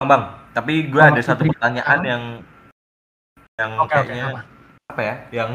Bang, 0.00 0.08
Bang, 0.08 0.24
tapi 0.56 0.88
gue 0.88 0.96
Kalau 0.96 1.12
ada 1.12 1.20
satu 1.20 1.44
pertanyaan 1.44 2.00
Apa? 2.00 2.08
yang 2.08 2.22
yang 3.60 3.72
oke 3.76 3.92
kayaknya 3.92 4.24
apa? 4.32 4.40
apa 4.88 5.00
ya? 5.04 5.14
Yang 5.28 5.50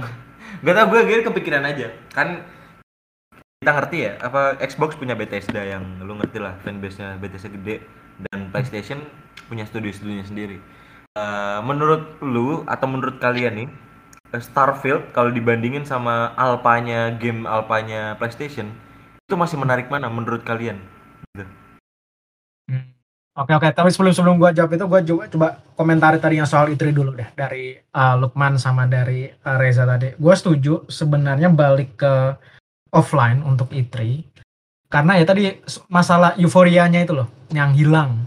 gak 0.62 0.76
tau 0.78 0.86
gue 0.94 1.02
gue 1.02 1.18
kepikiran 1.26 1.66
aja. 1.66 1.90
Kan 2.14 2.46
kita 3.58 3.72
ngerti 3.74 3.98
ya 4.06 4.12
apa 4.22 4.62
Xbox 4.62 4.94
punya 5.02 5.18
Bethesda 5.18 5.66
yang 5.66 5.82
lu 6.06 6.14
ngerti 6.22 6.38
lah 6.38 6.54
fanbase 6.62 7.02
nya 7.02 7.18
Bethesda 7.18 7.50
gede 7.50 7.82
dan 8.30 8.54
PlayStation 8.54 9.02
punya 9.50 9.66
studio-studionya 9.66 10.30
sendiri. 10.30 10.62
Eh, 11.18 11.60
menurut 11.66 12.22
lu 12.22 12.62
atau 12.70 12.86
menurut 12.86 13.18
kalian 13.18 13.66
nih 13.66 13.70
eh, 14.30 14.42
Starfield 14.46 15.10
kalau 15.10 15.34
dibandingin 15.34 15.90
sama 15.90 16.38
alpanya 16.38 17.10
game 17.18 17.50
alpanya 17.50 18.14
PlayStation 18.22 18.70
itu 19.26 19.34
masih 19.34 19.58
menarik 19.58 19.90
mana 19.90 20.06
menurut 20.06 20.46
kalian. 20.46 20.78
Oke 23.36 23.52
oke, 23.52 23.68
tapi 23.76 23.92
sebelum 23.92 24.16
sebelum 24.16 24.36
gua 24.40 24.56
jawab 24.56 24.80
itu 24.80 24.86
gua 24.88 25.04
coba 25.04 25.24
coba 25.28 25.48
komentari 25.76 26.24
tadi 26.24 26.40
yang 26.40 26.48
soal 26.48 26.72
ITRI 26.72 26.96
dulu 26.96 27.12
deh 27.20 27.28
dari 27.36 27.76
uh, 27.76 28.16
Lukman 28.16 28.56
sama 28.56 28.88
dari 28.88 29.28
uh, 29.28 29.60
Reza 29.60 29.84
tadi. 29.84 30.16
Gua 30.16 30.40
setuju 30.40 30.88
sebenarnya 30.88 31.52
balik 31.52 32.00
ke 32.00 32.14
offline 32.96 33.44
untuk 33.44 33.76
ITRI 33.76 34.24
karena 34.88 35.20
ya 35.20 35.28
tadi 35.28 35.52
masalah 35.92 36.40
euforianya 36.40 37.04
itu 37.04 37.12
loh 37.12 37.28
yang 37.52 37.76
hilang. 37.76 38.24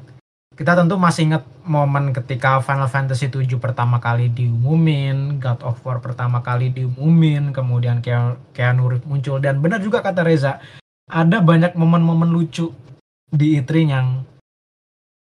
Kita 0.53 0.77
tentu 0.77 1.01
masih 1.01 1.33
ingat 1.33 1.49
momen 1.64 2.12
ketika 2.12 2.61
Final 2.61 2.90
Fantasy 2.90 3.33
7 3.33 3.49
pertama 3.62 4.03
kali 4.03 4.29
diumumin, 4.29 5.40
God 5.40 5.64
of 5.64 5.81
War 5.88 6.05
pertama 6.05 6.44
kali 6.44 6.68
diumumin, 6.68 7.57
kemudian 7.57 8.05
Kea- 8.05 8.37
Keanu 8.53 8.92
Reeves 8.92 9.09
muncul 9.09 9.40
dan 9.40 9.64
benar 9.64 9.81
juga 9.81 10.05
kata 10.05 10.21
Reza, 10.21 10.61
ada 11.09 11.40
banyak 11.40 11.73
momen-momen 11.79 12.29
lucu 12.29 12.75
di 13.31 13.57
E3 13.57 13.71
yang 13.87 14.07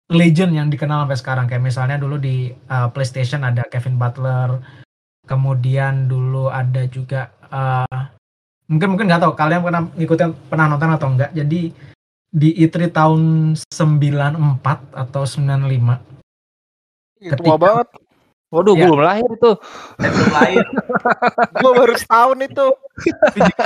legend 0.09 0.53
yang 0.57 0.69
dikenal 0.69 1.05
sampai 1.05 1.19
sekarang. 1.21 1.45
Kayak 1.47 1.65
misalnya 1.65 1.97
dulu 2.01 2.17
di 2.17 2.49
uh, 2.69 2.89
PlayStation 2.93 3.45
ada 3.45 3.65
Kevin 3.69 3.97
Butler 4.01 4.61
kemudian 5.29 6.09
dulu 6.09 6.49
ada 6.49 6.89
juga 6.89 7.29
uh, 7.53 8.09
mungkin 8.67 8.97
mungkin 8.97 9.07
nggak 9.13 9.23
tahu. 9.29 9.33
Kalian 9.37 9.61
pernah 9.61 9.83
ngikutin 9.93 10.31
pernah 10.49 10.67
nonton 10.73 10.91
atau 10.97 11.09
enggak 11.13 11.31
jadi 11.37 11.61
di 12.29 12.49
E3 12.61 12.93
tahun 12.93 13.21
94 13.57 14.61
atau 14.93 15.23
95 15.25 15.49
Ih, 17.19 17.33
Ketika- 17.33 17.41
Tua 17.45 17.57
banget. 17.57 17.89
waduh 18.49 18.73
Ya. 18.73 18.81
gue 18.81 18.89
belum 18.89 19.05
lahir 19.05 19.29
saya 19.29 20.09
belum 20.09 20.31
lahir. 20.33 20.65
Gua 21.61 21.73
baru 21.77 21.95
setahun 22.01 22.39
itu. 22.41 22.67
Juga, 23.37 23.65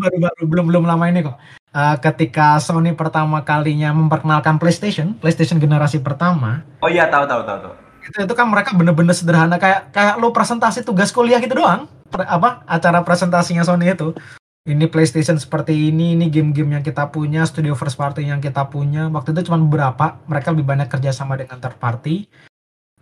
baru-baru 0.00 0.42
belum 0.48 0.64
belum 0.72 0.84
lama 0.88 1.04
ini 1.12 1.20
kok 1.20 1.36
Uh, 1.70 1.94
ketika 2.02 2.58
Sony 2.58 2.90
pertama 2.98 3.46
kalinya 3.46 3.94
memperkenalkan 3.94 4.58
PlayStation 4.58 5.14
PlayStation 5.22 5.54
generasi 5.54 6.02
pertama 6.02 6.66
oh 6.82 6.90
iya 6.90 7.06
tahu 7.06 7.30
tahu 7.30 7.46
tahu 7.46 7.58
tahu. 7.62 7.74
itu 8.10 8.18
itu 8.26 8.34
kan 8.34 8.50
mereka 8.50 8.74
bener-bener 8.74 9.14
sederhana 9.14 9.54
kayak 9.54 9.94
kayak 9.94 10.18
lo 10.18 10.34
presentasi 10.34 10.82
tugas 10.82 11.14
kuliah 11.14 11.38
gitu 11.38 11.54
doang. 11.54 11.86
Pre- 12.10 12.26
apa 12.26 12.66
acara 12.66 13.06
presentasinya 13.06 13.62
Sony 13.62 13.94
itu. 13.94 14.18
Ini 14.66 14.90
PlayStation 14.90 15.38
seperti 15.38 15.94
ini 15.94 16.18
ini 16.18 16.26
game-game 16.26 16.74
yang 16.74 16.84
kita 16.84 17.06
punya 17.08 17.46
studio 17.46 17.78
first 17.78 17.94
party 17.94 18.26
yang 18.26 18.42
kita 18.42 18.66
punya. 18.66 19.06
Waktu 19.06 19.32
itu 19.32 19.46
cuma 19.46 19.62
beberapa 19.62 20.18
mereka 20.26 20.50
lebih 20.50 20.66
banyak 20.66 20.90
kerjasama 20.90 21.38
dengan 21.38 21.62
third 21.62 21.78
party. 21.78 22.26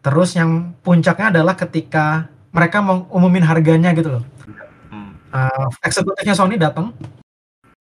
Terus 0.05 0.37
yang 0.37 0.77
puncaknya 0.85 1.33
adalah 1.33 1.57
ketika 1.57 2.29
mereka 2.53 2.85
mau 2.85 3.09
umumin 3.11 3.43
harganya 3.43 3.97
gitu 3.97 4.21
loh. 4.21 4.25
Uh, 5.33 5.67
eksekutifnya 5.81 6.37
Sony 6.37 6.61
datang 6.61 6.93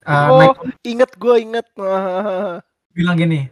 uh, 0.08 0.28
Oh, 0.32 0.40
naik 0.40 0.58
inget 0.88 1.12
gue 1.20 1.36
inget. 1.38 1.68
Bilang 2.98 3.16
gini 3.20 3.52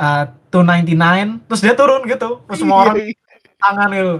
uh, 0.00 0.24
299 0.52 1.48
terus 1.48 1.60
dia 1.60 1.74
turun 1.76 2.04
gitu 2.08 2.40
terus 2.48 2.58
semua 2.60 2.88
orang 2.88 2.96
Iya, 2.96 3.12
tangan 3.56 3.90
itu. 3.96 4.14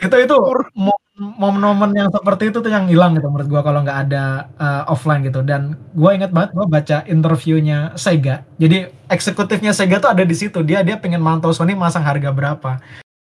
Itu 0.00 0.16
itu 0.16 0.36
mo- 0.72 1.00
momen-momen 1.20 1.92
yang 1.92 2.08
seperti 2.08 2.48
itu 2.48 2.64
tuh 2.64 2.72
yang 2.72 2.88
hilang 2.88 3.12
gitu 3.12 3.28
menurut 3.28 3.48
gua 3.48 3.60
kalau 3.60 3.84
nggak 3.84 3.98
ada 4.08 4.48
uh, 4.56 4.82
offline 4.88 5.20
gitu. 5.24 5.44
Dan 5.44 5.76
gua 5.92 6.16
ingat 6.16 6.32
banget 6.32 6.56
gua 6.56 6.64
baca 6.64 7.04
interviewnya 7.04 7.92
Sega. 7.94 8.40
Jadi 8.56 8.88
eksekutifnya 9.12 9.76
Sega 9.76 10.00
tuh 10.00 10.10
ada 10.10 10.24
di 10.24 10.32
situ. 10.32 10.64
Dia 10.64 10.80
dia 10.80 10.96
pengen 10.96 11.20
mantau 11.20 11.52
Sony 11.52 11.76
masang 11.76 12.04
harga 12.08 12.32
berapa. 12.32 12.80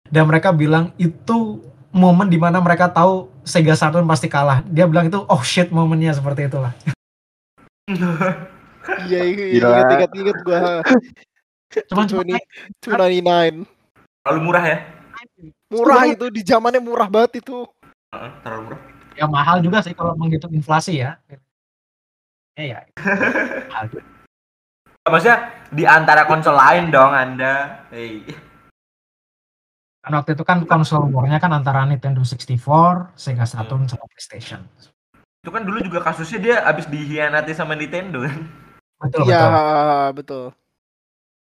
Dan 0.05 0.29
mereka 0.29 0.53
bilang 0.53 0.93
itu 1.01 1.65
momen 1.91 2.29
di 2.29 2.37
mana 2.37 2.61
mereka 2.61 2.93
tahu 2.93 3.33
Sega 3.43 3.73
Saturn 3.73 4.05
pasti 4.05 4.29
kalah. 4.29 4.61
Dia 4.69 4.85
bilang 4.85 5.09
itu 5.09 5.25
oh 5.25 5.41
shit 5.41 5.73
momennya 5.73 6.13
seperti 6.13 6.47
itulah 6.53 6.77
Iya, 9.07 9.21
iya, 9.29 9.45
Gila. 9.61 9.69
inget 9.69 9.89
inget 9.93 10.11
inget 10.17 10.39
gue. 10.41 10.61
cuman 11.93 12.05
cuma 12.09 12.23
Two 12.81 12.97
ninety 12.97 13.21
nine. 13.21 13.57
terlalu 14.25 14.41
murah 14.41 14.65
ya 14.65 14.79
Murah 15.71 16.03
itu 16.09 16.27
di 16.33 16.41
zamannya 16.43 16.81
murah 16.81 17.07
banget 17.13 17.45
itu. 17.45 17.69
Heeh, 18.11 18.31
terlalu 18.41 18.63
murah 18.73 18.81
ya 19.21 19.27
mahal 19.29 19.61
juga 19.61 19.85
sih 19.85 19.93
kalau 19.93 20.17
menghitung 20.17 20.49
inflasi 20.57 21.05
ya 21.05 21.21
ya 22.57 22.65
ya 22.65 22.79
mahal 23.69 23.85
juga. 23.93 24.03
maksudnya 25.13 25.37
di 25.69 25.85
antara 25.85 26.25
konsol 26.25 26.57
lain 26.57 26.89
dong 26.89 27.13
anda 27.13 27.85
hey. 27.93 28.25
kan 30.01 30.13
waktu 30.17 30.33
itu 30.33 30.45
kan 30.49 30.65
konsol 30.65 31.05
warnya 31.13 31.37
kan 31.37 31.53
antara 31.53 31.85
Nintendo 31.85 32.25
64, 32.25 33.13
Sega 33.21 33.45
Saturn 33.45 33.85
sama 33.85 34.09
PlayStation. 34.09 34.65
Itu 35.41 35.49
kan 35.49 35.65
dulu 35.65 35.81
juga 35.81 36.05
kasusnya 36.05 36.39
dia 36.41 36.57
abis 36.69 36.85
dihianati 36.85 37.57
sama 37.57 37.73
Nintendo 37.73 38.29
kan 38.29 38.41
Betul 39.01 39.33
Iya, 39.33 39.41
betul. 39.49 40.13
betul. 40.13 40.45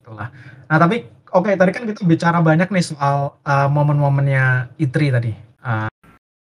betul 0.01 0.13
lah. 0.17 0.29
Nah 0.65 0.77
tapi 0.81 1.05
oke 1.29 1.53
tadi 1.53 1.69
kan 1.69 1.85
kita 1.85 2.01
bicara 2.01 2.41
banyak 2.41 2.65
nih 2.73 2.81
soal 2.81 3.37
uh, 3.45 3.69
momen-momennya 3.69 4.73
E3 4.81 4.97
tadi. 5.13 5.31
Uh, 5.61 5.85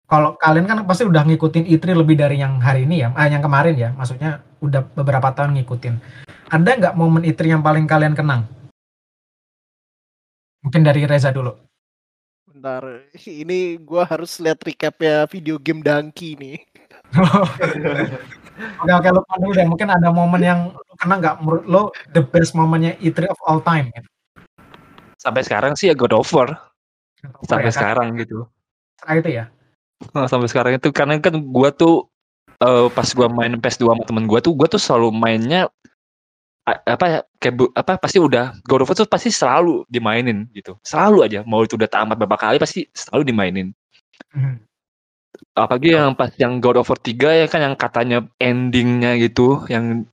kalau 0.09 0.33
kalian 0.41 0.65
kan 0.65 0.81
pasti 0.89 1.05
udah 1.05 1.21
ngikutin 1.25 1.69
E3 1.69 1.93
lebih 1.93 2.17
dari 2.17 2.41
yang 2.41 2.57
hari 2.57 2.89
ini 2.89 3.05
ya, 3.05 3.13
ah, 3.13 3.29
yang 3.29 3.41
kemarin 3.41 3.77
ya. 3.77 3.89
Maksudnya 3.93 4.41
udah 4.65 4.81
beberapa 4.97 5.29
tahun 5.33 5.61
ngikutin. 5.61 5.93
Ada 6.49 6.69
nggak 6.81 6.95
momen 6.97 7.21
E3 7.25 7.57
yang 7.57 7.61
paling 7.61 7.85
kalian 7.85 8.17
kenang? 8.17 8.49
Mungkin 10.65 10.81
dari 10.81 11.05
Reza 11.05 11.29
dulu. 11.29 11.53
Bentar, 12.49 12.81
ini 13.29 13.77
gua 13.77 14.09
harus 14.09 14.41
lihat 14.41 14.57
recapnya 14.65 15.29
video 15.29 15.61
game 15.61 15.85
Dangki 15.85 16.33
nih. 16.33 16.57
Oke 18.79 18.91
oke 18.91 19.09
lupa 19.11 19.33
dulu 19.35 19.51
deh. 19.51 19.67
Mungkin 19.67 19.87
ada 19.91 20.09
momen 20.11 20.39
yang 20.39 20.59
lo 20.71 20.93
kena 20.95 21.19
nggak 21.19 21.35
menurut 21.43 21.65
lo 21.67 21.81
the 22.15 22.23
best 22.23 22.55
momennya 22.55 22.95
E3 23.03 23.27
of 23.27 23.39
all 23.43 23.59
time. 23.59 23.91
Gitu. 23.91 24.09
sampai 25.15 25.41
sekarang 25.41 25.73
sih 25.73 25.89
ya 25.89 25.97
God 25.97 26.13
of 26.13 26.29
War 26.29 26.53
sampai 27.49 27.67
ya, 27.67 27.73
kan? 27.73 27.77
sekarang 27.81 28.07
gitu. 28.21 28.45
Setelah 29.01 29.15
itu 29.17 29.29
ya. 29.33 29.45
Nah, 30.13 30.29
sampai 30.29 30.45
sekarang 30.45 30.77
itu 30.77 30.93
karena 30.93 31.17
kan 31.17 31.33
gua 31.49 31.73
tuh 31.73 32.05
eh, 32.61 32.87
pas 32.93 33.09
gua 33.09 33.25
main 33.25 33.57
PS2 33.57 33.89
sama 33.89 34.03
temen 34.05 34.29
gua 34.29 34.37
tuh 34.37 34.53
gua 34.53 34.69
tuh 34.69 34.77
selalu 34.77 35.09
mainnya 35.09 35.65
apa 36.65 37.05
ya 37.05 37.19
kayak 37.37 37.55
bu- 37.57 37.73
apa 37.77 37.97
pasti 37.97 38.17
udah 38.17 38.57
God 38.65 38.85
of 38.85 38.89
War 38.89 38.97
tuh 38.97 39.09
pasti 39.09 39.29
selalu 39.33 39.85
dimainin 39.89 40.45
gitu. 40.53 40.77
Selalu 40.85 41.25
aja 41.25 41.39
mau 41.45 41.65
itu 41.65 41.73
udah 41.73 41.89
tamat 41.89 42.17
beberapa 42.21 42.37
kali 42.37 42.61
pasti 42.61 42.85
selalu 42.93 43.25
dimainin. 43.33 43.73
Mhm. 44.33 44.64
Apalagi 45.55 45.95
yang 45.95 46.13
pas 46.13 46.31
yang 46.35 46.59
God 46.59 46.81
of 46.83 46.89
War 46.89 46.99
3 46.99 47.41
ya 47.43 47.45
kan 47.47 47.59
yang 47.63 47.75
katanya 47.75 48.23
endingnya 48.41 49.15
gitu 49.19 49.63
yang 49.71 50.03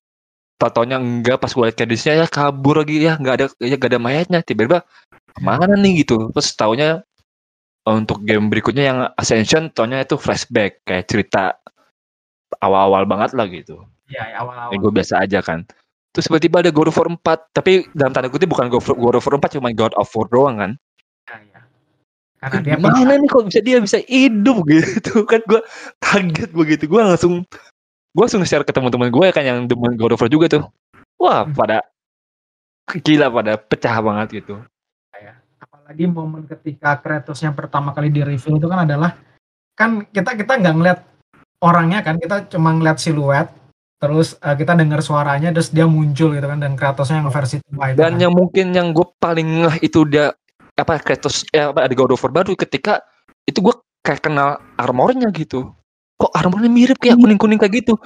totonya 0.56 1.02
enggak 1.02 1.42
pas 1.42 1.50
gue 1.50 1.64
liat 1.66 1.78
ya 1.98 2.26
kabur 2.30 2.86
lagi 2.86 3.02
ya 3.02 3.18
nggak 3.18 3.34
ada 3.34 3.46
ya 3.58 3.74
nggak 3.74 3.90
ada 3.90 4.00
mayatnya 4.00 4.38
tiba-tiba 4.46 4.86
ke 5.34 5.40
mana 5.42 5.74
nih 5.74 6.06
gitu 6.06 6.30
terus 6.30 6.54
taunya 6.54 7.02
eh, 7.82 7.94
untuk 7.94 8.22
game 8.22 8.46
berikutnya 8.46 8.84
yang 8.86 8.98
Ascension 9.18 9.74
taunya 9.74 10.06
itu 10.06 10.14
flashback 10.14 10.86
kayak 10.86 11.10
cerita 11.10 11.58
awal-awal 12.62 13.02
banget 13.10 13.34
lah 13.34 13.46
gitu 13.50 13.82
Iya, 14.12 14.28
ya, 14.28 14.44
awal-awal. 14.44 14.70
yang 14.76 14.80
gue 14.86 14.92
biasa 14.92 15.14
aja 15.24 15.40
kan 15.42 15.66
terus 16.14 16.28
tiba-tiba 16.28 16.60
ada 16.62 16.70
God 16.70 16.92
of 16.92 16.98
War 17.00 17.08
4 17.10 17.56
tapi 17.56 17.88
dalam 17.96 18.12
tanda 18.14 18.28
kutip 18.30 18.46
bukan 18.46 18.68
God 18.70 18.84
of 18.84 18.86
War- 18.92 19.00
God 19.00 19.16
of 19.18 19.24
War 19.26 19.34
4 19.40 19.56
cuma 19.58 19.72
God 19.74 19.94
of 19.98 20.08
War 20.14 20.26
doang 20.30 20.56
kan 20.62 20.72
Ya, 20.72 20.78
ya. 20.78 20.91
Karena 22.42 22.58
dia 22.60 22.74
gimana 22.74 23.12
nih 23.22 23.28
kok 23.30 23.44
bisa 23.46 23.60
dia 23.62 23.78
bisa 23.78 23.98
hidup 24.10 24.66
gitu 24.66 25.22
kan 25.30 25.38
gue 25.46 25.60
kaget 26.02 26.50
begitu 26.50 26.84
gue 26.90 26.98
langsung 26.98 27.46
gue 28.12 28.22
langsung 28.26 28.42
share 28.42 28.66
ke 28.66 28.74
teman-teman 28.74 29.14
gue 29.14 29.26
kan 29.30 29.46
yang 29.46 29.58
demen 29.70 29.94
God 29.94 30.18
of 30.18 30.20
War 30.20 30.26
juga 30.26 30.50
tuh 30.50 30.66
wah 31.22 31.46
Hmm. 31.46 31.54
pada 31.54 31.86
gila 32.98 33.30
pada 33.30 33.54
pecah 33.56 33.96
banget 34.02 34.42
gitu 34.42 34.58
ya. 35.14 35.38
Apalagi 35.62 36.04
momen 36.10 36.42
ketika 36.50 36.98
Kratos 36.98 37.38
yang 37.40 37.54
pertama 37.54 37.94
kali 37.94 38.10
di 38.10 38.26
reveal 38.26 38.58
itu 38.58 38.66
kan 38.66 38.90
adalah 38.90 39.14
kan 39.72 40.02
kita 40.10 40.34
kita 40.34 40.58
nggak 40.58 40.74
ngeliat 40.76 40.98
orangnya 41.62 42.02
kan 42.02 42.18
kita 42.18 42.50
cuma 42.50 42.74
ngeliat 42.74 42.98
siluet 42.98 43.48
terus 44.02 44.34
eh, 44.42 44.54
kita 44.58 44.74
dengar 44.74 44.98
suaranya 44.98 45.54
terus 45.54 45.70
dia 45.70 45.86
muncul 45.86 46.34
gitu 46.34 46.42
kan 46.42 46.58
dan 46.58 46.74
Kratosnya 46.74 47.22
yang 47.22 47.30
versi 47.30 47.62
tua 47.62 47.94
itu 47.94 48.02
dan 48.02 48.18
kan. 48.18 48.22
yang 48.28 48.34
mungkin 48.34 48.74
yang 48.74 48.90
gue 48.90 49.06
paling 49.22 49.48
ngeh 49.62 49.76
itu 49.86 50.02
dia 50.10 50.34
apa 50.76 50.98
Kratos 51.00 51.44
eh, 51.52 51.68
apa 51.68 51.84
ada 51.84 51.94
God 51.94 52.16
of 52.16 52.22
War 52.24 52.32
baru 52.32 52.56
ketika 52.56 53.04
itu 53.44 53.60
gue 53.60 53.74
kayak 54.02 54.24
kenal 54.24 54.58
armornya 54.80 55.28
gitu. 55.34 55.72
Kok 56.16 56.32
armornya 56.32 56.70
mirip 56.70 56.98
kayak 56.98 57.18
kuning 57.18 57.40
kuning 57.40 57.60
kayak 57.60 57.84
gitu? 57.84 57.98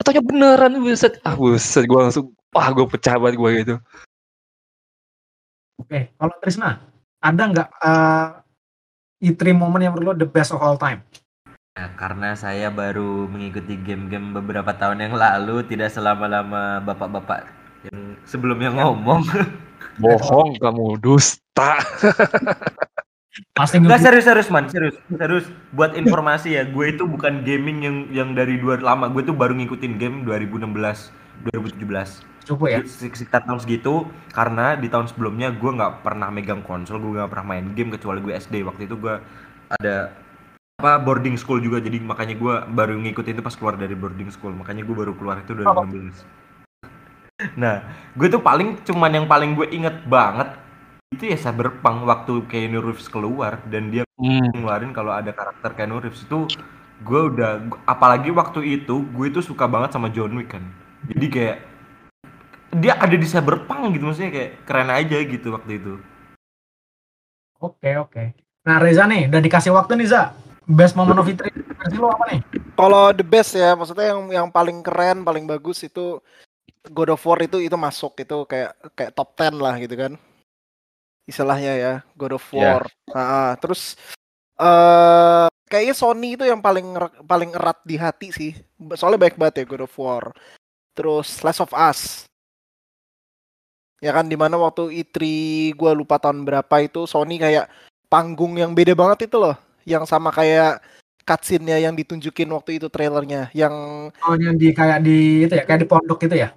Atau 0.00 0.20
beneran 0.20 0.80
buset. 0.80 1.20
Ah 1.24 1.36
buset 1.36 1.84
gue 1.84 2.00
langsung 2.00 2.32
wah 2.52 2.68
gue 2.72 2.86
pecah 2.88 3.16
banget 3.20 3.36
gue 3.36 3.50
gitu. 3.64 3.74
Oke, 5.76 6.08
kalau 6.16 6.34
Trisna 6.40 6.80
ada 7.20 7.42
nggak 7.42 7.68
eh, 7.84 8.26
E3 9.28 9.52
momen 9.52 9.84
yang 9.84 9.92
menurut 9.92 10.16
lo 10.16 10.20
the 10.24 10.28
best 10.28 10.52
of 10.52 10.60
all 10.60 10.80
time? 10.80 11.04
Nah, 11.76 11.92
karena 12.00 12.32
saya 12.32 12.72
baru 12.72 13.28
mengikuti 13.28 13.76
game-game 13.76 14.32
beberapa 14.32 14.72
tahun 14.72 15.04
yang 15.04 15.12
lalu, 15.12 15.60
tidak 15.68 15.92
selama-lama 15.92 16.80
bapak-bapak 16.80 17.44
yang 17.84 18.16
sebelumnya 18.24 18.72
ngomong. 18.72 19.20
bohong 20.00 20.56
kamu 20.56 20.96
Pasti 23.52 23.76
Enggak 23.80 24.00
nge- 24.00 24.04
serius 24.08 24.24
serius 24.24 24.48
man, 24.48 24.64
serius. 24.68 24.96
Serius. 25.08 25.46
Buat 25.76 25.92
informasi 25.96 26.56
ya, 26.56 26.64
gue 26.64 26.92
itu 26.92 27.04
bukan 27.04 27.44
gaming 27.44 27.78
yang 27.84 27.96
yang 28.12 28.28
dari 28.32 28.56
dua 28.56 28.80
lama, 28.80 29.12
gue 29.12 29.24
tuh 29.24 29.36
baru 29.36 29.52
ngikutin 29.56 30.00
game 30.00 30.24
2016, 30.24 31.12
2017. 31.52 32.24
cukup 32.46 32.70
ya. 32.70 32.78
Sek- 32.86 33.18
sekitar 33.18 33.42
tahun 33.42 33.58
segitu 33.58 34.06
karena 34.30 34.78
di 34.78 34.86
tahun 34.86 35.10
sebelumnya 35.10 35.50
gue 35.50 35.66
nggak 35.66 36.06
pernah 36.06 36.30
megang 36.30 36.62
konsol 36.62 37.02
gue 37.02 37.18
nggak 37.18 37.26
pernah 37.34 37.58
main 37.58 37.74
game 37.74 37.90
kecuali 37.90 38.22
gue 38.22 38.38
SD 38.38 38.62
waktu 38.62 38.86
itu 38.86 38.94
gue 38.94 39.18
ada 39.82 40.14
apa 40.78 41.02
boarding 41.02 41.34
school 41.34 41.58
juga. 41.58 41.82
Jadi 41.82 41.98
makanya 41.98 42.38
gue 42.38 42.54
baru 42.70 42.94
ngikutin 43.02 43.34
itu 43.34 43.42
pas 43.42 43.56
keluar 43.58 43.74
dari 43.74 43.98
boarding 43.98 44.30
school. 44.30 44.54
Makanya 44.54 44.86
gue 44.86 44.94
baru 44.94 45.12
keluar 45.18 45.42
itu 45.42 45.58
2016 45.58 46.22
nah 47.52 47.84
gue 48.16 48.32
tuh 48.32 48.40
paling 48.40 48.80
cuman 48.80 49.12
yang 49.12 49.26
paling 49.28 49.52
gue 49.52 49.68
inget 49.68 49.92
banget 50.08 50.56
itu 51.14 51.30
ya 51.30 51.38
Cyberpunk 51.38 52.02
waktu 52.02 52.42
Keanu 52.50 52.82
Reeves 52.82 53.06
keluar 53.06 53.62
dan 53.70 53.94
dia 53.94 54.02
Hmm. 54.16 54.48
ngeluarin 54.48 54.90
kalau 54.96 55.12
ada 55.12 55.30
karakter 55.30 55.76
Keanu 55.76 56.00
Reeves 56.02 56.24
itu 56.24 56.50
gue 57.04 57.20
udah 57.30 57.62
apalagi 57.84 58.32
waktu 58.32 58.80
itu 58.80 59.04
gue 59.12 59.26
itu 59.28 59.44
suka 59.44 59.68
banget 59.68 59.92
sama 59.92 60.08
John 60.10 60.34
Wick 60.34 60.56
kan 60.56 60.64
jadi 61.06 61.26
kayak 61.28 61.56
dia 62.80 62.96
ada 62.96 63.12
di 63.12 63.28
Cyberpunk 63.28 63.92
gitu 63.94 64.08
maksudnya 64.08 64.32
kayak 64.32 64.50
keren 64.66 64.90
aja 64.90 65.18
gitu 65.20 65.54
waktu 65.54 65.78
itu 65.78 65.94
Oke 67.56 67.96
oke. 67.96 68.36
Nah 68.68 68.76
Reza 68.76 69.08
nih 69.08 69.32
udah 69.32 69.40
dikasih 69.40 69.72
waktu 69.72 69.96
nih 69.96 70.12
Za. 70.12 70.36
Best 70.68 70.92
moment 70.92 71.16
of 71.16 71.24
E3 71.24 71.48
versi 71.56 71.96
lo 71.96 72.12
apa 72.12 72.28
nih? 72.28 72.44
Kalau 72.76 73.16
the 73.16 73.24
best 73.24 73.56
ya, 73.56 73.72
maksudnya 73.72 74.12
yang 74.12 74.28
yang 74.28 74.48
paling 74.52 74.84
keren, 74.84 75.24
paling 75.24 75.48
bagus 75.48 75.80
itu 75.80 76.20
God 76.84 77.16
of 77.16 77.24
War 77.24 77.40
itu 77.40 77.64
itu 77.64 77.72
masuk 77.80 78.12
itu 78.20 78.44
kayak 78.44 78.76
kayak 78.92 79.16
top 79.16 79.32
10 79.40 79.56
lah 79.56 79.72
gitu 79.80 79.96
kan. 79.96 80.12
Istilahnya 81.26 81.72
ya, 81.74 81.94
God 82.14 82.38
of 82.38 82.46
Ya. 82.54 82.78
War. 82.78 82.84
Nah, 83.10 83.58
terus 83.58 83.98
eh 84.56 85.46
kayaknya 85.66 85.94
Sony 85.98 86.38
itu 86.38 86.46
yang 86.46 86.62
paling 86.62 86.96
paling 87.26 87.50
erat 87.52 87.78
di 87.82 87.98
hati 87.98 88.30
sih. 88.30 88.52
Soalnya 88.94 89.26
baik 89.26 89.36
banget 89.36 89.62
ya 89.62 89.64
God 89.66 89.84
of 89.90 89.94
War. 89.98 90.30
Terus 90.94 91.42
Last 91.42 91.60
of 91.60 91.74
Us. 91.74 92.24
Ya 93.98 94.14
kan 94.14 94.30
di 94.30 94.38
mana 94.38 94.54
waktu 94.60 95.02
E3 95.02 95.18
gua 95.74 95.92
lupa 95.96 96.22
tahun 96.22 96.46
berapa 96.46 96.76
itu 96.84 97.04
Sony 97.10 97.42
kayak 97.42 97.66
panggung 98.06 98.54
yang 98.54 98.70
beda 98.72 98.94
banget 98.94 99.26
itu 99.26 99.36
loh. 99.36 99.58
Yang 99.82 100.06
sama 100.06 100.30
kayak 100.30 100.78
cutscene-nya 101.26 101.82
yang 101.90 101.98
ditunjukin 101.98 102.46
waktu 102.54 102.78
itu 102.78 102.86
trailernya 102.86 103.50
yang 103.50 103.74
Oh 104.22 104.38
yang 104.38 104.54
di 104.54 104.70
kayak 104.70 105.02
di 105.02 105.42
itu 105.42 105.58
ya 105.58 105.66
kayak 105.66 105.82
di 105.82 105.88
pondok 105.90 106.22
gitu 106.22 106.38
ya? 106.38 106.54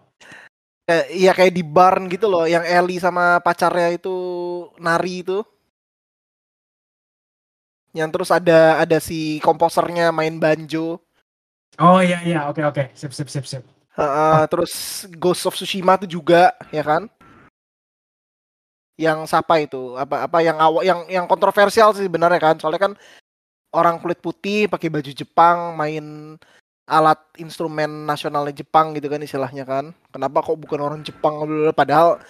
kayak 0.89 1.05
iya 1.13 1.31
kayak 1.37 1.53
di 1.53 1.61
barn 1.61 2.09
gitu 2.09 2.25
loh 2.25 2.49
yang 2.49 2.65
Ellie 2.65 2.97
sama 2.97 3.37
pacarnya 3.45 3.93
itu 3.93 4.09
nari 4.79 5.21
itu. 5.21 5.45
Yang 7.93 8.09
terus 8.15 8.29
ada 8.31 8.79
ada 8.81 8.97
si 8.97 9.37
komposernya 9.43 10.09
main 10.15 10.39
banjo. 10.39 11.01
Oh 11.79 11.99
iya 12.01 12.21
iya. 12.25 12.49
Oke 12.49 12.63
oke. 12.65 12.91
Sip 12.95 13.13
sip 13.13 13.29
sip 13.29 13.45
sip. 13.45 13.63
Heeh, 13.99 14.41
terus 14.47 15.03
Ghost 15.19 15.43
of 15.43 15.55
Tsushima 15.59 15.99
itu 15.99 16.19
juga 16.19 16.55
ya 16.71 16.83
kan? 16.85 17.11
Yang 18.95 19.31
siapa 19.31 19.59
itu? 19.63 19.95
Apa 19.99 20.27
apa 20.27 20.39
yang 20.39 20.55
awal 20.59 20.83
yang 20.87 21.03
yang 21.11 21.25
kontroversial 21.27 21.91
sih 21.91 22.07
sebenarnya 22.07 22.39
kan? 22.39 22.55
Soalnya 22.59 22.91
kan 22.91 22.93
orang 23.75 23.99
kulit 23.99 24.19
putih 24.23 24.71
pakai 24.71 24.87
baju 24.87 25.11
Jepang 25.11 25.75
main 25.75 26.37
alat 26.89 27.21
instrumen 27.37 28.09
nasionalnya 28.09 28.53
Jepang 28.65 28.93
gitu 28.93 29.07
kan 29.09 29.21
istilahnya 29.23 29.63
kan? 29.67 29.91
Kenapa 30.13 30.45
kok 30.45 30.59
bukan 30.61 30.79
orang 30.79 31.01
Jepang? 31.03 31.41
Padahal 31.73 32.21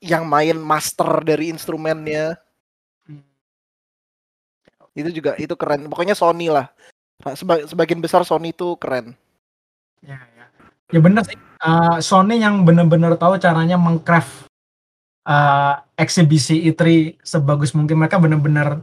yang 0.00 0.24
main 0.26 0.56
master 0.58 1.22
dari 1.22 1.50
instrumennya. 1.50 2.38
Itu 4.94 5.10
juga 5.10 5.34
itu 5.36 5.54
keren. 5.58 5.90
Pokoknya 5.90 6.14
Sony 6.14 6.50
lah. 6.50 6.70
Seba- 7.34 7.66
sebagian 7.66 7.98
besar 8.02 8.22
Sony 8.22 8.54
itu 8.54 8.78
keren. 8.78 9.14
Ya 10.02 10.22
ya. 10.38 10.46
Ya 10.92 11.00
bener 11.02 11.26
sih. 11.26 11.34
Eh, 11.38 11.98
Sony 11.98 12.38
yang 12.38 12.62
bener-bener 12.62 13.18
tahu 13.18 13.40
caranya 13.40 13.74
mengcraft 13.74 14.46
eh, 15.26 15.74
eksibisi 15.98 16.62
E3 16.70 17.16
sebagus 17.24 17.74
mungkin. 17.74 17.98
Mereka 17.98 18.20
bener-bener 18.22 18.78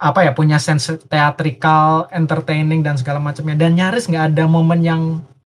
apa 0.00 0.24
ya 0.24 0.32
punya 0.32 0.56
sense 0.56 0.96
theatrical, 1.12 2.08
entertaining 2.10 2.80
dan 2.80 2.96
segala 2.96 3.20
macamnya. 3.20 3.54
Dan 3.54 3.76
nyaris 3.76 4.08
nggak 4.08 4.34
ada 4.34 4.44
momen 4.48 4.80
yang 4.82 5.02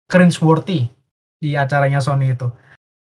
cringe 0.07 0.39
worthy 0.45 0.87
di 1.41 1.57
acaranya 1.57 1.99
Sony 1.99 2.37
itu. 2.37 2.47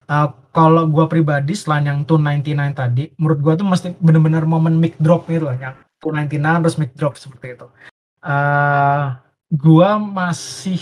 Eh, 0.05 0.29
kalau 0.55 0.87
gua 0.87 1.09
pribadi 1.09 1.57
selain 1.57 1.89
yang 1.89 1.99
299 2.07 2.77
tadi, 2.77 3.05
menurut 3.17 3.39
gua 3.41 3.55
tuh 3.57 3.67
mesti 3.67 3.89
bener-bener 3.99 4.45
momen 4.45 4.77
mic 4.77 4.95
drop 5.01 5.27
gitu 5.27 5.49
loh, 5.49 5.57
yang 5.57 5.75
299 5.99 6.63
terus 6.63 6.77
mic 6.79 6.93
drop 6.95 7.15
seperti 7.17 7.57
itu. 7.59 7.67
eh 8.25 9.05
gua 9.53 10.01
masih 10.01 10.81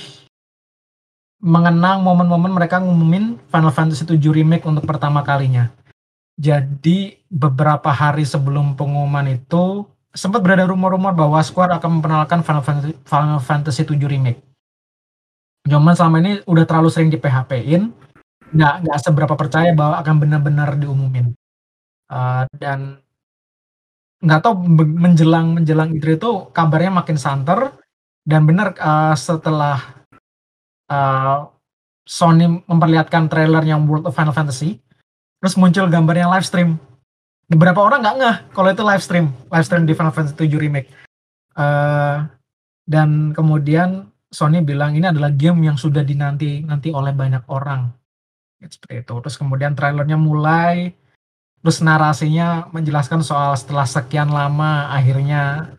mengenang 1.42 2.06
momen-momen 2.06 2.54
mereka 2.54 2.78
ngumumin 2.78 3.34
Final 3.50 3.74
Fantasy 3.74 4.06
7 4.06 4.30
Remake 4.30 4.62
untuk 4.62 4.86
pertama 4.86 5.26
kalinya. 5.26 5.74
Jadi 6.38 7.18
beberapa 7.26 7.90
hari 7.90 8.22
sebelum 8.22 8.78
pengumuman 8.78 9.26
itu 9.26 9.84
sempat 10.14 10.38
berada 10.38 10.70
rumor-rumor 10.70 11.12
bahwa 11.18 11.42
Square 11.42 11.82
akan 11.82 11.98
memperkenalkan 11.98 12.40
Final 12.46 12.62
Fantasy, 12.62 12.94
Final 13.02 13.40
Fantasy 13.42 13.82
7 13.82 13.98
Remake. 14.06 14.40
Cuman 15.66 15.94
selama 15.94 16.22
ini 16.22 16.32
udah 16.46 16.64
terlalu 16.66 16.88
sering 16.90 17.10
di 17.10 17.18
PHP-in, 17.18 17.90
nggak 18.52 18.74
nggak 18.84 18.98
seberapa 19.00 19.34
percaya 19.34 19.72
bahwa 19.72 20.00
akan 20.00 20.16
benar-benar 20.20 20.76
diumumin. 20.76 21.32
Uh, 22.12 22.44
dan 22.60 23.00
nggak 24.22 24.40
tahu 24.44 24.54
menjelang 24.86 25.56
menjelang 25.56 25.90
itu 25.96 26.14
itu 26.14 26.30
kabarnya 26.54 27.02
makin 27.02 27.18
santer 27.18 27.74
dan 28.22 28.46
benar 28.46 28.76
uh, 28.78 29.16
setelah 29.18 29.80
uh, 30.86 31.48
Sony 32.06 32.62
memperlihatkan 32.66 33.26
trailer 33.30 33.62
yang 33.62 33.86
World 33.86 34.06
of 34.06 34.14
Final 34.14 34.34
Fantasy, 34.34 34.78
terus 35.38 35.54
muncul 35.58 35.86
gambar 35.86 36.16
yang 36.18 36.30
live 36.30 36.46
stream 36.46 36.78
beberapa 37.52 37.84
orang 37.84 38.00
nggak 38.00 38.16
ngeh 38.16 38.36
kalau 38.56 38.68
itu 38.72 38.82
live 38.82 39.04
stream, 39.04 39.26
live 39.52 39.66
stream 39.68 39.84
di 39.84 39.92
Final 39.92 40.14
Fantasy 40.14 40.36
7 40.48 40.56
remake. 40.56 40.88
Uh, 41.52 42.24
dan 42.88 43.36
kemudian 43.36 44.08
Sony 44.32 44.64
bilang 44.64 44.96
ini 44.96 45.04
adalah 45.04 45.28
game 45.28 45.68
yang 45.68 45.76
sudah 45.76 46.00
dinanti 46.00 46.64
nanti 46.64 46.88
oleh 46.88 47.12
banyak 47.12 47.44
orang. 47.52 47.92
Seperti 48.68 49.02
itu. 49.02 49.14
Terus 49.24 49.36
kemudian 49.38 49.72
trailernya 49.74 50.18
mulai, 50.20 50.94
terus 51.62 51.78
narasinya 51.82 52.70
menjelaskan 52.70 53.22
soal 53.22 53.54
setelah 53.58 53.86
sekian 53.86 54.30
lama 54.30 54.90
akhirnya 54.90 55.74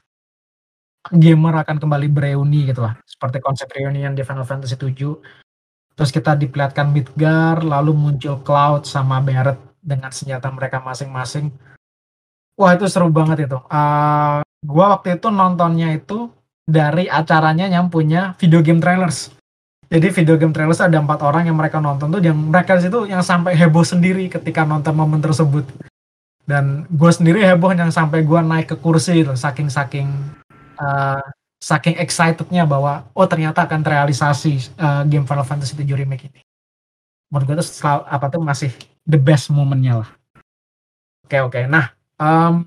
gamer 1.12 1.64
akan 1.68 1.78
kembali 1.84 2.08
bereuni 2.08 2.72
gitu 2.72 2.84
lah. 2.84 2.96
Seperti 3.04 3.44
konsep 3.44 3.68
reunion 3.76 4.16
di 4.16 4.24
Final 4.24 4.48
Fantasy 4.48 4.80
7. 4.80 4.96
Terus 5.94 6.10
kita 6.10 6.34
diperlihatkan 6.34 6.90
Midgar, 6.90 7.62
lalu 7.62 7.94
muncul 7.94 8.42
Cloud 8.42 8.88
sama 8.88 9.22
Barret 9.22 9.60
dengan 9.84 10.10
senjata 10.10 10.50
mereka 10.50 10.80
masing-masing. 10.80 11.52
Wah 12.58 12.74
itu 12.74 12.88
seru 12.88 13.12
banget 13.12 13.46
itu. 13.46 13.60
Uh, 13.70 14.42
gua 14.64 14.98
waktu 14.98 15.20
itu 15.20 15.28
nontonnya 15.30 15.94
itu 15.94 16.32
dari 16.64 17.12
acaranya 17.12 17.68
yang 17.68 17.92
punya 17.92 18.34
video 18.40 18.64
game 18.64 18.80
trailers. 18.80 19.36
Jadi 19.94 20.10
video 20.10 20.36
game 20.42 20.50
trailers 20.50 20.82
ada 20.82 20.98
empat 20.98 21.22
orang 21.22 21.46
yang 21.46 21.54
mereka 21.54 21.78
nonton 21.78 22.10
tuh 22.10 22.18
yang 22.18 22.34
mereka 22.34 22.82
situ 22.82 23.06
yang 23.06 23.22
sampai 23.22 23.54
heboh 23.54 23.86
sendiri 23.86 24.26
ketika 24.26 24.66
nonton 24.66 24.98
momen 24.98 25.22
tersebut. 25.22 25.62
Dan 26.50 26.90
gue 26.90 27.12
sendiri 27.14 27.46
heboh 27.46 27.70
yang 27.78 27.94
sampai 27.94 28.26
gue 28.26 28.40
naik 28.42 28.74
ke 28.74 28.78
kursi 28.82 29.22
itu 29.22 29.38
saking 29.38 29.70
saking 29.70 30.10
uh, 30.82 31.22
saking 31.62 31.94
excitednya 32.02 32.66
bahwa 32.66 33.06
oh 33.14 33.30
ternyata 33.30 33.70
akan 33.70 33.86
terrealisasi 33.86 34.74
uh, 34.82 35.06
game 35.06 35.30
Final 35.30 35.46
Fantasy 35.46 35.78
7 35.78 35.86
remake 35.94 36.26
ini. 36.34 36.42
Menurut 37.30 37.46
gue 37.54 37.56
tuh 37.62 37.68
selalu, 37.70 38.02
apa 38.10 38.26
tuh 38.34 38.42
masih 38.42 38.74
the 39.06 39.22
best 39.22 39.54
momennya 39.54 40.02
lah. 40.02 40.10
Oke 41.22 41.38
okay, 41.38 41.40
oke. 41.46 41.54
Okay. 41.54 41.64
Nah 41.70 41.94
um, 42.18 42.66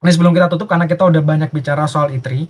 ini 0.00 0.10
sebelum 0.10 0.32
kita 0.32 0.48
tutup 0.48 0.64
karena 0.64 0.88
kita 0.88 1.04
udah 1.04 1.20
banyak 1.20 1.52
bicara 1.52 1.84
soal 1.84 2.08
E3 2.08 2.48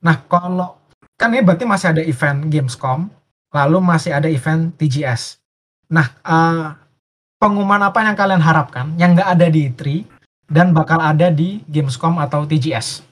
Nah, 0.00 0.16
kalau 0.24 0.80
kan 1.20 1.28
ini 1.32 1.44
berarti 1.44 1.68
masih 1.68 1.92
ada 1.92 2.02
event 2.04 2.48
Gamescom, 2.48 3.12
lalu 3.50 3.78
masih 3.82 4.14
ada 4.14 4.30
event 4.30 4.70
TGS. 4.78 5.42
Nah, 5.90 6.06
uh, 6.22 6.74
pengumuman 7.42 7.82
apa 7.82 8.06
yang 8.06 8.14
kalian 8.14 8.42
harapkan 8.42 8.94
yang 8.94 9.18
nggak 9.18 9.30
ada 9.34 9.46
di 9.50 9.66
E3 9.66 9.82
dan 10.46 10.70
bakal 10.70 11.02
ada 11.02 11.30
di 11.30 11.62
Gamescom 11.66 12.18
atau 12.22 12.46
TGS? 12.46 13.02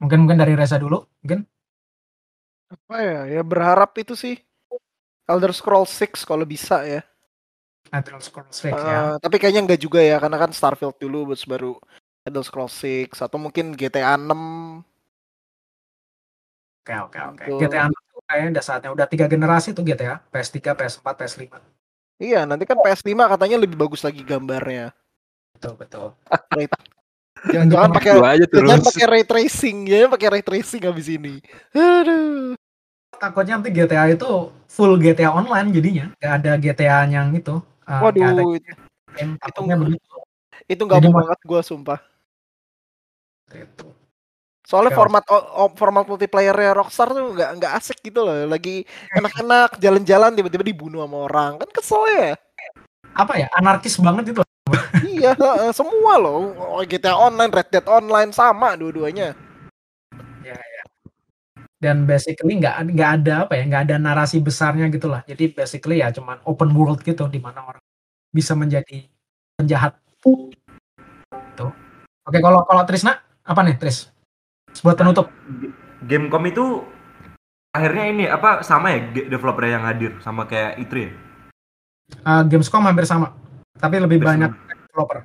Mungkin 0.00 0.26
mungkin 0.26 0.36
dari 0.40 0.52
Reza 0.52 0.76
dulu, 0.76 1.04
mungkin. 1.24 1.48
Apa 2.68 2.96
ya? 3.00 3.20
Ya 3.28 3.42
berharap 3.44 3.96
itu 4.00 4.12
sih 4.18 4.40
Elder 5.24 5.52
Scrolls 5.56 5.92
6 5.92 6.28
kalau 6.28 6.44
bisa 6.44 6.84
ya. 6.84 7.00
Elder 7.92 8.20
Scrolls 8.20 8.58
6 8.60 8.68
uh, 8.68 8.76
ya. 8.76 9.00
Eh, 9.00 9.16
tapi 9.20 9.36
kayaknya 9.40 9.64
nggak 9.64 9.80
juga 9.80 10.00
ya 10.00 10.20
karena 10.20 10.36
kan 10.40 10.50
Starfield 10.52 10.96
dulu 11.00 11.32
baru 11.48 11.76
Elder 12.24 12.44
Scrolls 12.44 12.76
6 12.76 13.12
atau 13.16 13.38
mungkin 13.40 13.76
GTA 13.76 14.16
6 14.16 14.84
Oke 16.84 16.92
oke 17.00 17.18
oke. 17.32 17.44
GTA 17.64 17.88
6 17.88 18.04
kayaknya 18.28 18.48
udah 18.60 18.64
saatnya 18.64 18.90
udah 18.92 19.06
tiga 19.08 19.24
generasi 19.24 19.72
tuh 19.72 19.84
GTA, 19.84 20.20
PS3, 20.28 20.76
PS4, 20.76 21.06
PS5. 21.16 21.42
Iya, 22.20 22.44
nanti 22.44 22.64
kan 22.68 22.76
PS5 22.76 23.16
katanya 23.16 23.56
lebih 23.56 23.76
bagus 23.76 24.04
lagi 24.04 24.20
gambarnya. 24.20 24.92
Betul 25.56 25.72
betul. 25.80 26.06
jangan 27.52 27.66
jangan 27.72 27.90
pakai 27.92 28.10
aja 28.20 28.46
terus. 28.48 28.68
Jangan 28.68 28.84
pakai 28.84 29.04
ray 29.08 29.24
tracing 29.24 29.76
ya, 29.88 30.08
pakai 30.12 30.28
ray 30.28 30.44
tracing 30.44 30.82
habis 30.84 31.08
ini. 31.08 31.40
Aduh. 31.72 32.52
Takutnya 33.16 33.56
nanti 33.56 33.70
GTA 33.72 34.10
itu 34.12 34.52
full 34.68 35.00
GTA 35.00 35.32
online 35.32 35.72
jadinya, 35.72 36.06
gak 36.20 36.32
ada 36.44 36.52
GTA 36.60 37.08
yang 37.08 37.32
itu. 37.32 37.62
Uh, 37.88 38.00
Waduh, 38.04 38.20
ada 38.24 38.42
itu, 38.42 38.60
itu, 39.40 39.60
begitu. 39.62 40.16
Itu 40.68 40.82
gak 40.84 41.00
mau 41.08 41.22
banget 41.22 41.40
gue 41.40 41.60
sumpah. 41.64 42.00
Itu. 43.54 43.93
Soalnya 44.64 44.96
format 44.96 45.24
format 45.76 46.08
multiplayer 46.08 46.56
Rockstar 46.72 47.12
tuh 47.12 47.36
nggak 47.36 47.50
nggak 47.60 47.72
asik 47.76 48.00
gitu 48.00 48.24
loh. 48.24 48.48
Lagi 48.48 48.80
enak-enak 49.12 49.76
jalan-jalan 49.76 50.32
tiba-tiba 50.32 50.64
dibunuh 50.64 51.04
sama 51.04 51.28
orang. 51.28 51.52
Kan 51.60 51.68
kesel 51.68 52.02
ya. 52.16 52.32
Apa 53.12 53.36
ya? 53.36 53.52
Anarkis 53.52 54.00
banget 54.00 54.32
itu. 54.32 54.40
iya, 55.04 55.36
semua 55.76 56.16
loh. 56.16 56.56
GTA 56.88 57.12
Online, 57.12 57.52
Red 57.52 57.68
Dead 57.68 57.84
Online 57.84 58.32
sama 58.32 58.72
dua-duanya. 58.80 59.36
Ya, 60.40 60.56
ya. 60.56 60.82
Dan 61.76 62.08
basically 62.08 62.56
nggak 62.56 62.96
nggak 62.96 63.10
ada 63.20 63.44
apa 63.44 63.60
ya, 63.60 63.68
nggak 63.68 63.82
ada 63.92 63.96
narasi 64.00 64.40
besarnya 64.40 64.88
gitu 64.88 65.12
lah. 65.12 65.20
Jadi 65.28 65.52
basically 65.52 66.00
ya 66.00 66.08
cuman 66.08 66.40
open 66.48 66.72
world 66.72 67.04
gitu 67.04 67.28
di 67.28 67.36
mana 67.36 67.60
orang 67.68 67.84
bisa 68.32 68.56
menjadi 68.56 69.04
penjahat. 69.60 70.00
Tuh. 70.24 71.68
Oke, 72.24 72.40
kalau 72.40 72.64
kalau 72.64 72.82
Trisna 72.88 73.20
apa 73.44 73.60
nih 73.60 73.76
Tris? 73.76 74.13
Buat 74.82 74.96
penutup. 74.98 75.30
Gamecom 76.04 76.44
itu 76.48 76.64
akhirnya 77.74 78.04
ini 78.10 78.24
apa 78.30 78.62
sama 78.62 78.94
ya 78.94 78.98
developer 79.30 79.66
yang 79.66 79.82
hadir 79.82 80.14
sama 80.22 80.46
kayak 80.46 80.78
E3 80.86 80.92
ya? 80.94 81.12
Uh, 82.22 82.42
Gamescom 82.46 82.84
hampir 82.84 83.08
sama, 83.08 83.32
tapi 83.80 83.96
lebih 83.98 84.20
hampir 84.22 84.28
banyak 84.28 84.50
sama. 84.52 84.72
developer. 84.86 85.18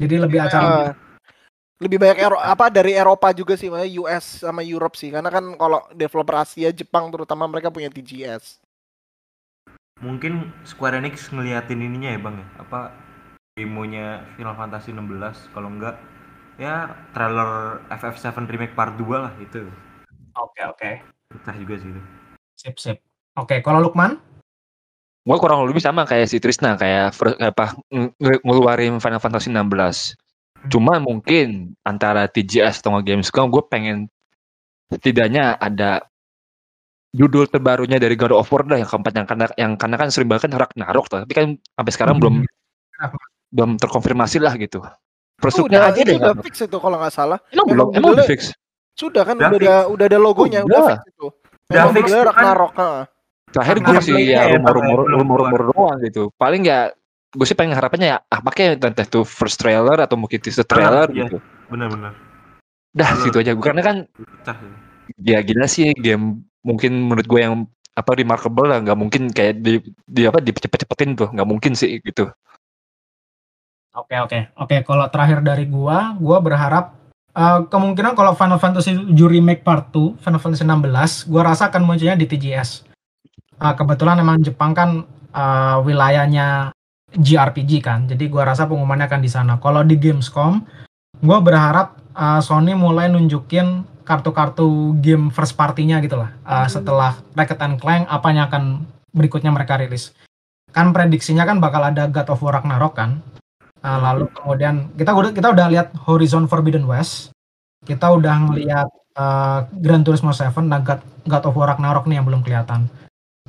Jadi 0.00 0.14
lebih 0.18 0.38
uh, 0.40 0.46
acara. 0.48 0.68
Lebih 1.82 1.98
banyak 2.00 2.18
Ero 2.22 2.38
apa 2.40 2.72
dari 2.72 2.96
Eropa 2.96 3.34
juga 3.36 3.58
sih, 3.60 3.68
US 4.00 4.40
sama 4.40 4.64
Europe 4.64 4.96
sih. 4.96 5.12
Karena 5.12 5.28
kan 5.28 5.52
kalau 5.58 5.84
developer 5.92 6.34
Asia, 6.40 6.72
Jepang 6.72 7.12
terutama 7.12 7.44
mereka 7.44 7.68
punya 7.68 7.92
TGS. 7.92 8.62
Mungkin 10.00 10.50
Square 10.64 10.98
Enix 10.98 11.28
ngeliatin 11.30 11.78
ininya 11.78 12.10
ya 12.10 12.18
bang 12.18 12.36
ya, 12.40 12.48
apa 12.58 12.80
demonya 13.54 14.26
Final 14.34 14.58
Fantasy 14.58 14.90
16 14.90 15.54
kalau 15.54 15.70
enggak 15.70 15.94
ya 16.60 16.92
trailer 17.14 17.82
FF7 17.90 18.46
remake 18.46 18.74
part 18.78 18.94
2 18.96 19.24
lah 19.24 19.32
itu. 19.42 19.66
Oke 20.34 20.60
okay, 20.60 20.64
oke. 20.64 20.78
Okay. 20.78 20.94
Pecah 21.30 21.56
juga 21.58 21.74
sih 21.78 21.90
itu. 21.90 22.02
Sip 22.54 22.76
sip. 22.78 22.98
Oke, 23.34 23.58
okay, 23.58 23.66
kalau 23.66 23.82
Lukman? 23.82 24.22
Gue 25.24 25.36
kurang 25.40 25.66
lebih 25.66 25.82
sama 25.82 26.06
kayak 26.06 26.30
si 26.30 26.38
Trisna 26.38 26.76
kayak 26.78 27.16
apa 27.40 27.74
ngeluarin 28.44 29.00
Final 29.02 29.18
Fantasy 29.18 29.50
16. 29.50 29.56
Hmm. 29.56 30.70
Cuma 30.70 31.00
mungkin 31.02 31.74
antara 31.82 32.28
TGS 32.30 32.84
atau 32.84 33.00
Gamescom 33.02 33.50
gue 33.50 33.64
pengen 33.66 34.06
setidaknya 34.92 35.58
ada 35.58 36.04
judul 37.14 37.46
terbarunya 37.46 37.96
dari 38.02 38.18
God 38.18 38.34
of 38.34 38.50
War 38.50 38.66
dah 38.66 38.78
yang 38.78 38.90
keempat 38.90 39.12
yang 39.14 39.26
karena 39.26 39.46
yang 39.54 39.72
karena 39.78 39.96
kan 39.96 40.08
sering 40.10 40.26
banget 40.26 40.50
kan 40.50 40.66
Ragnarok 40.66 41.06
tuh 41.06 41.22
tapi 41.22 41.32
kan 41.32 41.46
sampai 41.78 41.92
sekarang 41.94 42.14
hmm. 42.18 42.22
belum 42.22 42.34
belum 43.54 43.70
terkonfirmasi 43.78 44.42
lah 44.42 44.58
gitu 44.58 44.82
Prosuknya 45.38 45.84
oh, 45.84 45.88
aja 45.90 46.00
deh. 46.00 46.16
Udah 46.16 46.36
fix 46.40 46.54
itu 46.62 46.76
kalau 46.78 46.96
nggak 46.96 47.14
salah. 47.14 47.38
Emang 47.50 47.66
belum? 47.68 47.88
Emang 47.96 48.10
udah 48.16 48.26
fix? 48.26 48.54
Sudah 48.94 49.26
kan 49.26 49.34
udah, 49.36 49.50
udah 49.50 49.58
ada 49.58 49.76
udah 49.90 50.04
ada 50.06 50.18
logonya 50.22 50.60
oh, 50.62 50.68
udah 50.70 50.82
fix 50.94 51.00
itu. 51.10 51.26
Udah 51.70 51.84
fix 51.90 52.06
Ragnarok. 52.12 52.72
Kan. 52.72 52.88
Terakhir 53.54 53.76
gue 53.86 53.92
masih 53.94 54.14
ya 54.18 54.42
rumor-rumor 54.50 54.98
rumor-rumor 55.06 55.60
doang 55.70 55.98
gitu. 56.02 56.30
Paling 56.34 56.66
ya 56.66 56.90
gue 57.34 57.46
sih 57.46 57.58
pengen 57.58 57.74
harapannya 57.74 58.14
ya 58.14 58.18
ah 58.30 58.40
pakai 58.42 58.78
entah 58.78 59.06
itu 59.06 59.26
first 59.26 59.58
trailer 59.58 59.98
atau 59.98 60.14
mungkin 60.14 60.38
teaser 60.38 60.66
trailer 60.66 61.10
iya. 61.10 61.26
gitu. 61.26 61.38
Benar-benar. 61.70 62.14
Dah 62.94 63.10
bener. 63.14 63.22
situ 63.26 63.36
aja 63.42 63.52
gue 63.54 63.64
karena 63.64 63.82
kan 63.82 63.96
ya 65.22 65.42
gila 65.42 65.66
sih 65.66 65.90
game 65.98 66.46
mungkin 66.62 67.10
menurut 67.10 67.26
gue 67.26 67.40
yang 67.42 67.66
apa 67.94 68.10
remarkable 68.18 68.66
lah 68.66 68.82
nggak 68.82 68.98
mungkin 68.98 69.30
kayak 69.30 69.62
di, 69.62 69.78
di 70.06 70.26
apa 70.26 70.42
dicepet-cepetin 70.42 71.14
tuh 71.14 71.28
nggak 71.30 71.46
mungkin 71.46 71.78
sih 71.78 72.02
gitu 72.02 72.26
Oke 73.94 74.18
oke 74.18 74.38
oke. 74.58 74.76
Kalau 74.82 75.06
terakhir 75.06 75.38
dari 75.46 75.70
gua, 75.70 76.18
gua 76.18 76.42
berharap 76.42 76.98
uh, 77.30 77.62
kemungkinan 77.70 78.18
kalau 78.18 78.34
Final 78.34 78.58
Fantasy 78.58 78.90
7 78.90 79.14
Remake 79.14 79.62
Part 79.62 79.94
2, 79.94 80.18
Final 80.18 80.42
Fantasy 80.42 80.66
16, 80.66 81.30
gua 81.30 81.42
rasa 81.46 81.70
akan 81.70 81.86
munculnya 81.86 82.18
di 82.18 82.26
TGS. 82.26 82.82
Uh, 83.62 83.74
kebetulan 83.78 84.18
emang 84.18 84.42
Jepang 84.42 84.74
kan 84.74 85.06
uh, 85.30 85.78
wilayahnya 85.86 86.74
JRPG 87.14 87.86
kan, 87.86 88.10
jadi 88.10 88.26
gua 88.26 88.50
rasa 88.50 88.66
pengumumannya 88.66 89.06
akan 89.06 89.22
di 89.22 89.30
sana. 89.30 89.62
Kalau 89.62 89.86
di 89.86 89.94
Gamescom, 89.94 90.58
gua 91.22 91.38
berharap 91.38 91.94
uh, 92.18 92.42
Sony 92.42 92.74
mulai 92.74 93.06
nunjukin 93.06 93.86
kartu-kartu 94.02 94.98
game 94.98 95.30
first 95.30 95.54
party-nya 95.54 96.02
gitu 96.02 96.18
lah. 96.18 96.34
Uh, 96.42 96.66
setelah 96.66 97.14
Ratchet 97.38 97.62
and 97.62 97.78
Clank, 97.78 98.10
apa 98.10 98.26
yang 98.34 98.50
akan 98.50 98.90
berikutnya 99.14 99.54
mereka 99.54 99.78
rilis. 99.78 100.10
Kan 100.74 100.90
prediksinya 100.90 101.46
kan 101.46 101.62
bakal 101.62 101.86
ada 101.86 102.10
God 102.10 102.34
of 102.34 102.42
War 102.42 102.58
Ragnarok 102.58 102.98
kan 102.98 103.22
Nah, 103.84 104.00
lalu 104.00 104.32
kemudian 104.32 104.88
kita 104.96 105.12
udah 105.12 105.30
kita 105.36 105.52
udah 105.52 105.66
lihat 105.68 105.92
Horizon 106.08 106.48
Forbidden 106.48 106.88
West. 106.88 107.36
Kita 107.84 108.16
udah 108.16 108.48
ngelihat 108.48 108.88
uh, 109.12 109.68
Gran 109.76 110.00
Turismo 110.00 110.32
7 110.32 110.56
dan 110.72 110.80
God, 110.80 111.04
God 111.28 111.44
of 111.44 111.52
War 111.52 111.68
Ragnarok 111.76 112.08
nih 112.08 112.16
yang 112.16 112.24
belum 112.24 112.40
kelihatan. 112.40 112.88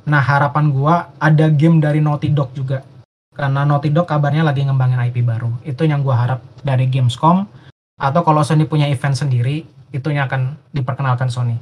Nah, 0.04 0.20
harapan 0.20 0.68
gua 0.68 1.08
ada 1.16 1.48
game 1.48 1.80
dari 1.80 2.04
Naughty 2.04 2.36
Dog 2.36 2.52
juga. 2.52 2.84
Karena 3.32 3.64
Naughty 3.64 3.88
Dog 3.88 4.04
kabarnya 4.04 4.44
lagi 4.44 4.60
ngembangin 4.60 5.00
IP 5.08 5.24
baru. 5.24 5.48
Itu 5.64 5.88
yang 5.88 6.04
gua 6.04 6.20
harap 6.20 6.44
dari 6.60 6.84
Gamescom 6.84 7.48
atau 7.96 8.20
kalau 8.20 8.44
Sony 8.44 8.68
punya 8.68 8.92
event 8.92 9.16
sendiri, 9.16 9.64
itu 9.88 10.08
yang 10.12 10.28
akan 10.28 10.60
diperkenalkan 10.76 11.32
Sony. 11.32 11.56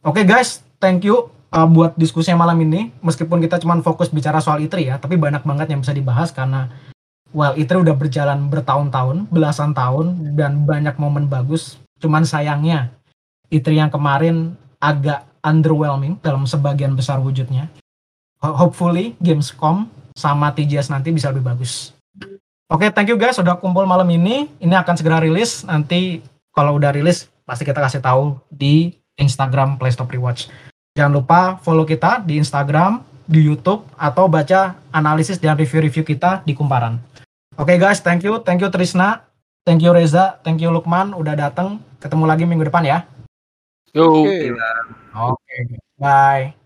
Oke 0.00 0.24
okay, 0.24 0.24
guys, 0.24 0.64
thank 0.80 1.04
you 1.04 1.28
uh, 1.52 1.68
buat 1.68 1.92
diskusinya 2.00 2.48
malam 2.48 2.64
ini. 2.64 2.96
Meskipun 3.04 3.44
kita 3.44 3.60
cuma 3.60 3.76
fokus 3.84 4.08
bicara 4.08 4.40
soal 4.40 4.64
ITRI 4.64 4.88
ya, 4.88 4.96
tapi 4.96 5.20
banyak 5.20 5.44
banget 5.44 5.68
yang 5.68 5.84
bisa 5.84 5.92
dibahas 5.92 6.32
karena 6.32 6.72
well 7.30 7.54
ITRI 7.54 7.82
udah 7.82 7.96
berjalan 7.96 8.50
bertahun-tahun, 8.50 9.30
belasan 9.30 9.74
tahun 9.74 10.34
dan 10.36 10.66
banyak 10.66 10.96
momen 10.98 11.26
bagus. 11.30 11.78
Cuman 12.00 12.24
sayangnya 12.24 12.90
ITRI 13.50 13.82
yang 13.82 13.90
kemarin 13.92 14.54
agak 14.80 15.26
underwhelming 15.44 16.16
dalam 16.20 16.44
sebagian 16.44 16.96
besar 16.96 17.20
wujudnya. 17.20 17.68
Hopefully 18.40 19.16
Gamescom 19.20 19.88
sama 20.16 20.52
TGS 20.52 20.88
nanti 20.88 21.12
bisa 21.12 21.28
lebih 21.28 21.44
bagus. 21.44 21.92
Oke, 22.70 22.86
okay, 22.86 22.90
thank 22.94 23.10
you 23.10 23.18
guys 23.18 23.34
sudah 23.34 23.58
kumpul 23.58 23.82
malam 23.82 24.06
ini. 24.14 24.46
Ini 24.62 24.78
akan 24.80 24.94
segera 24.94 25.18
rilis. 25.18 25.66
Nanti 25.66 26.22
kalau 26.54 26.78
udah 26.78 26.94
rilis 26.94 27.26
pasti 27.42 27.66
kita 27.66 27.82
kasih 27.82 27.98
tahu 27.98 28.38
di 28.46 28.94
Instagram 29.18 29.74
Playstop 29.74 30.06
Rewatch. 30.06 30.46
Jangan 30.94 31.12
lupa 31.18 31.40
follow 31.66 31.82
kita 31.82 32.22
di 32.22 32.38
Instagram, 32.38 33.02
di 33.26 33.42
YouTube 33.42 33.86
atau 33.98 34.30
baca 34.30 34.78
analisis 34.94 35.38
dan 35.38 35.58
review-review 35.58 36.06
kita 36.06 36.46
di 36.46 36.54
Kumparan. 36.54 36.98
Oke 37.60 37.76
okay 37.76 37.92
guys, 37.92 38.00
thank 38.00 38.24
you, 38.24 38.40
thank 38.40 38.64
you 38.64 38.72
Trisna, 38.72 39.28
thank 39.68 39.84
you 39.84 39.92
Reza, 39.92 40.40
thank 40.40 40.64
you 40.64 40.72
Lukman 40.72 41.12
udah 41.12 41.36
datang. 41.36 41.84
Ketemu 42.00 42.24
lagi 42.24 42.48
minggu 42.48 42.64
depan 42.64 42.88
ya. 42.88 43.04
Yo. 43.92 44.24
Oke. 44.24 44.56
Oke, 44.56 45.36
okay. 45.36 45.62
bye. 46.00 46.56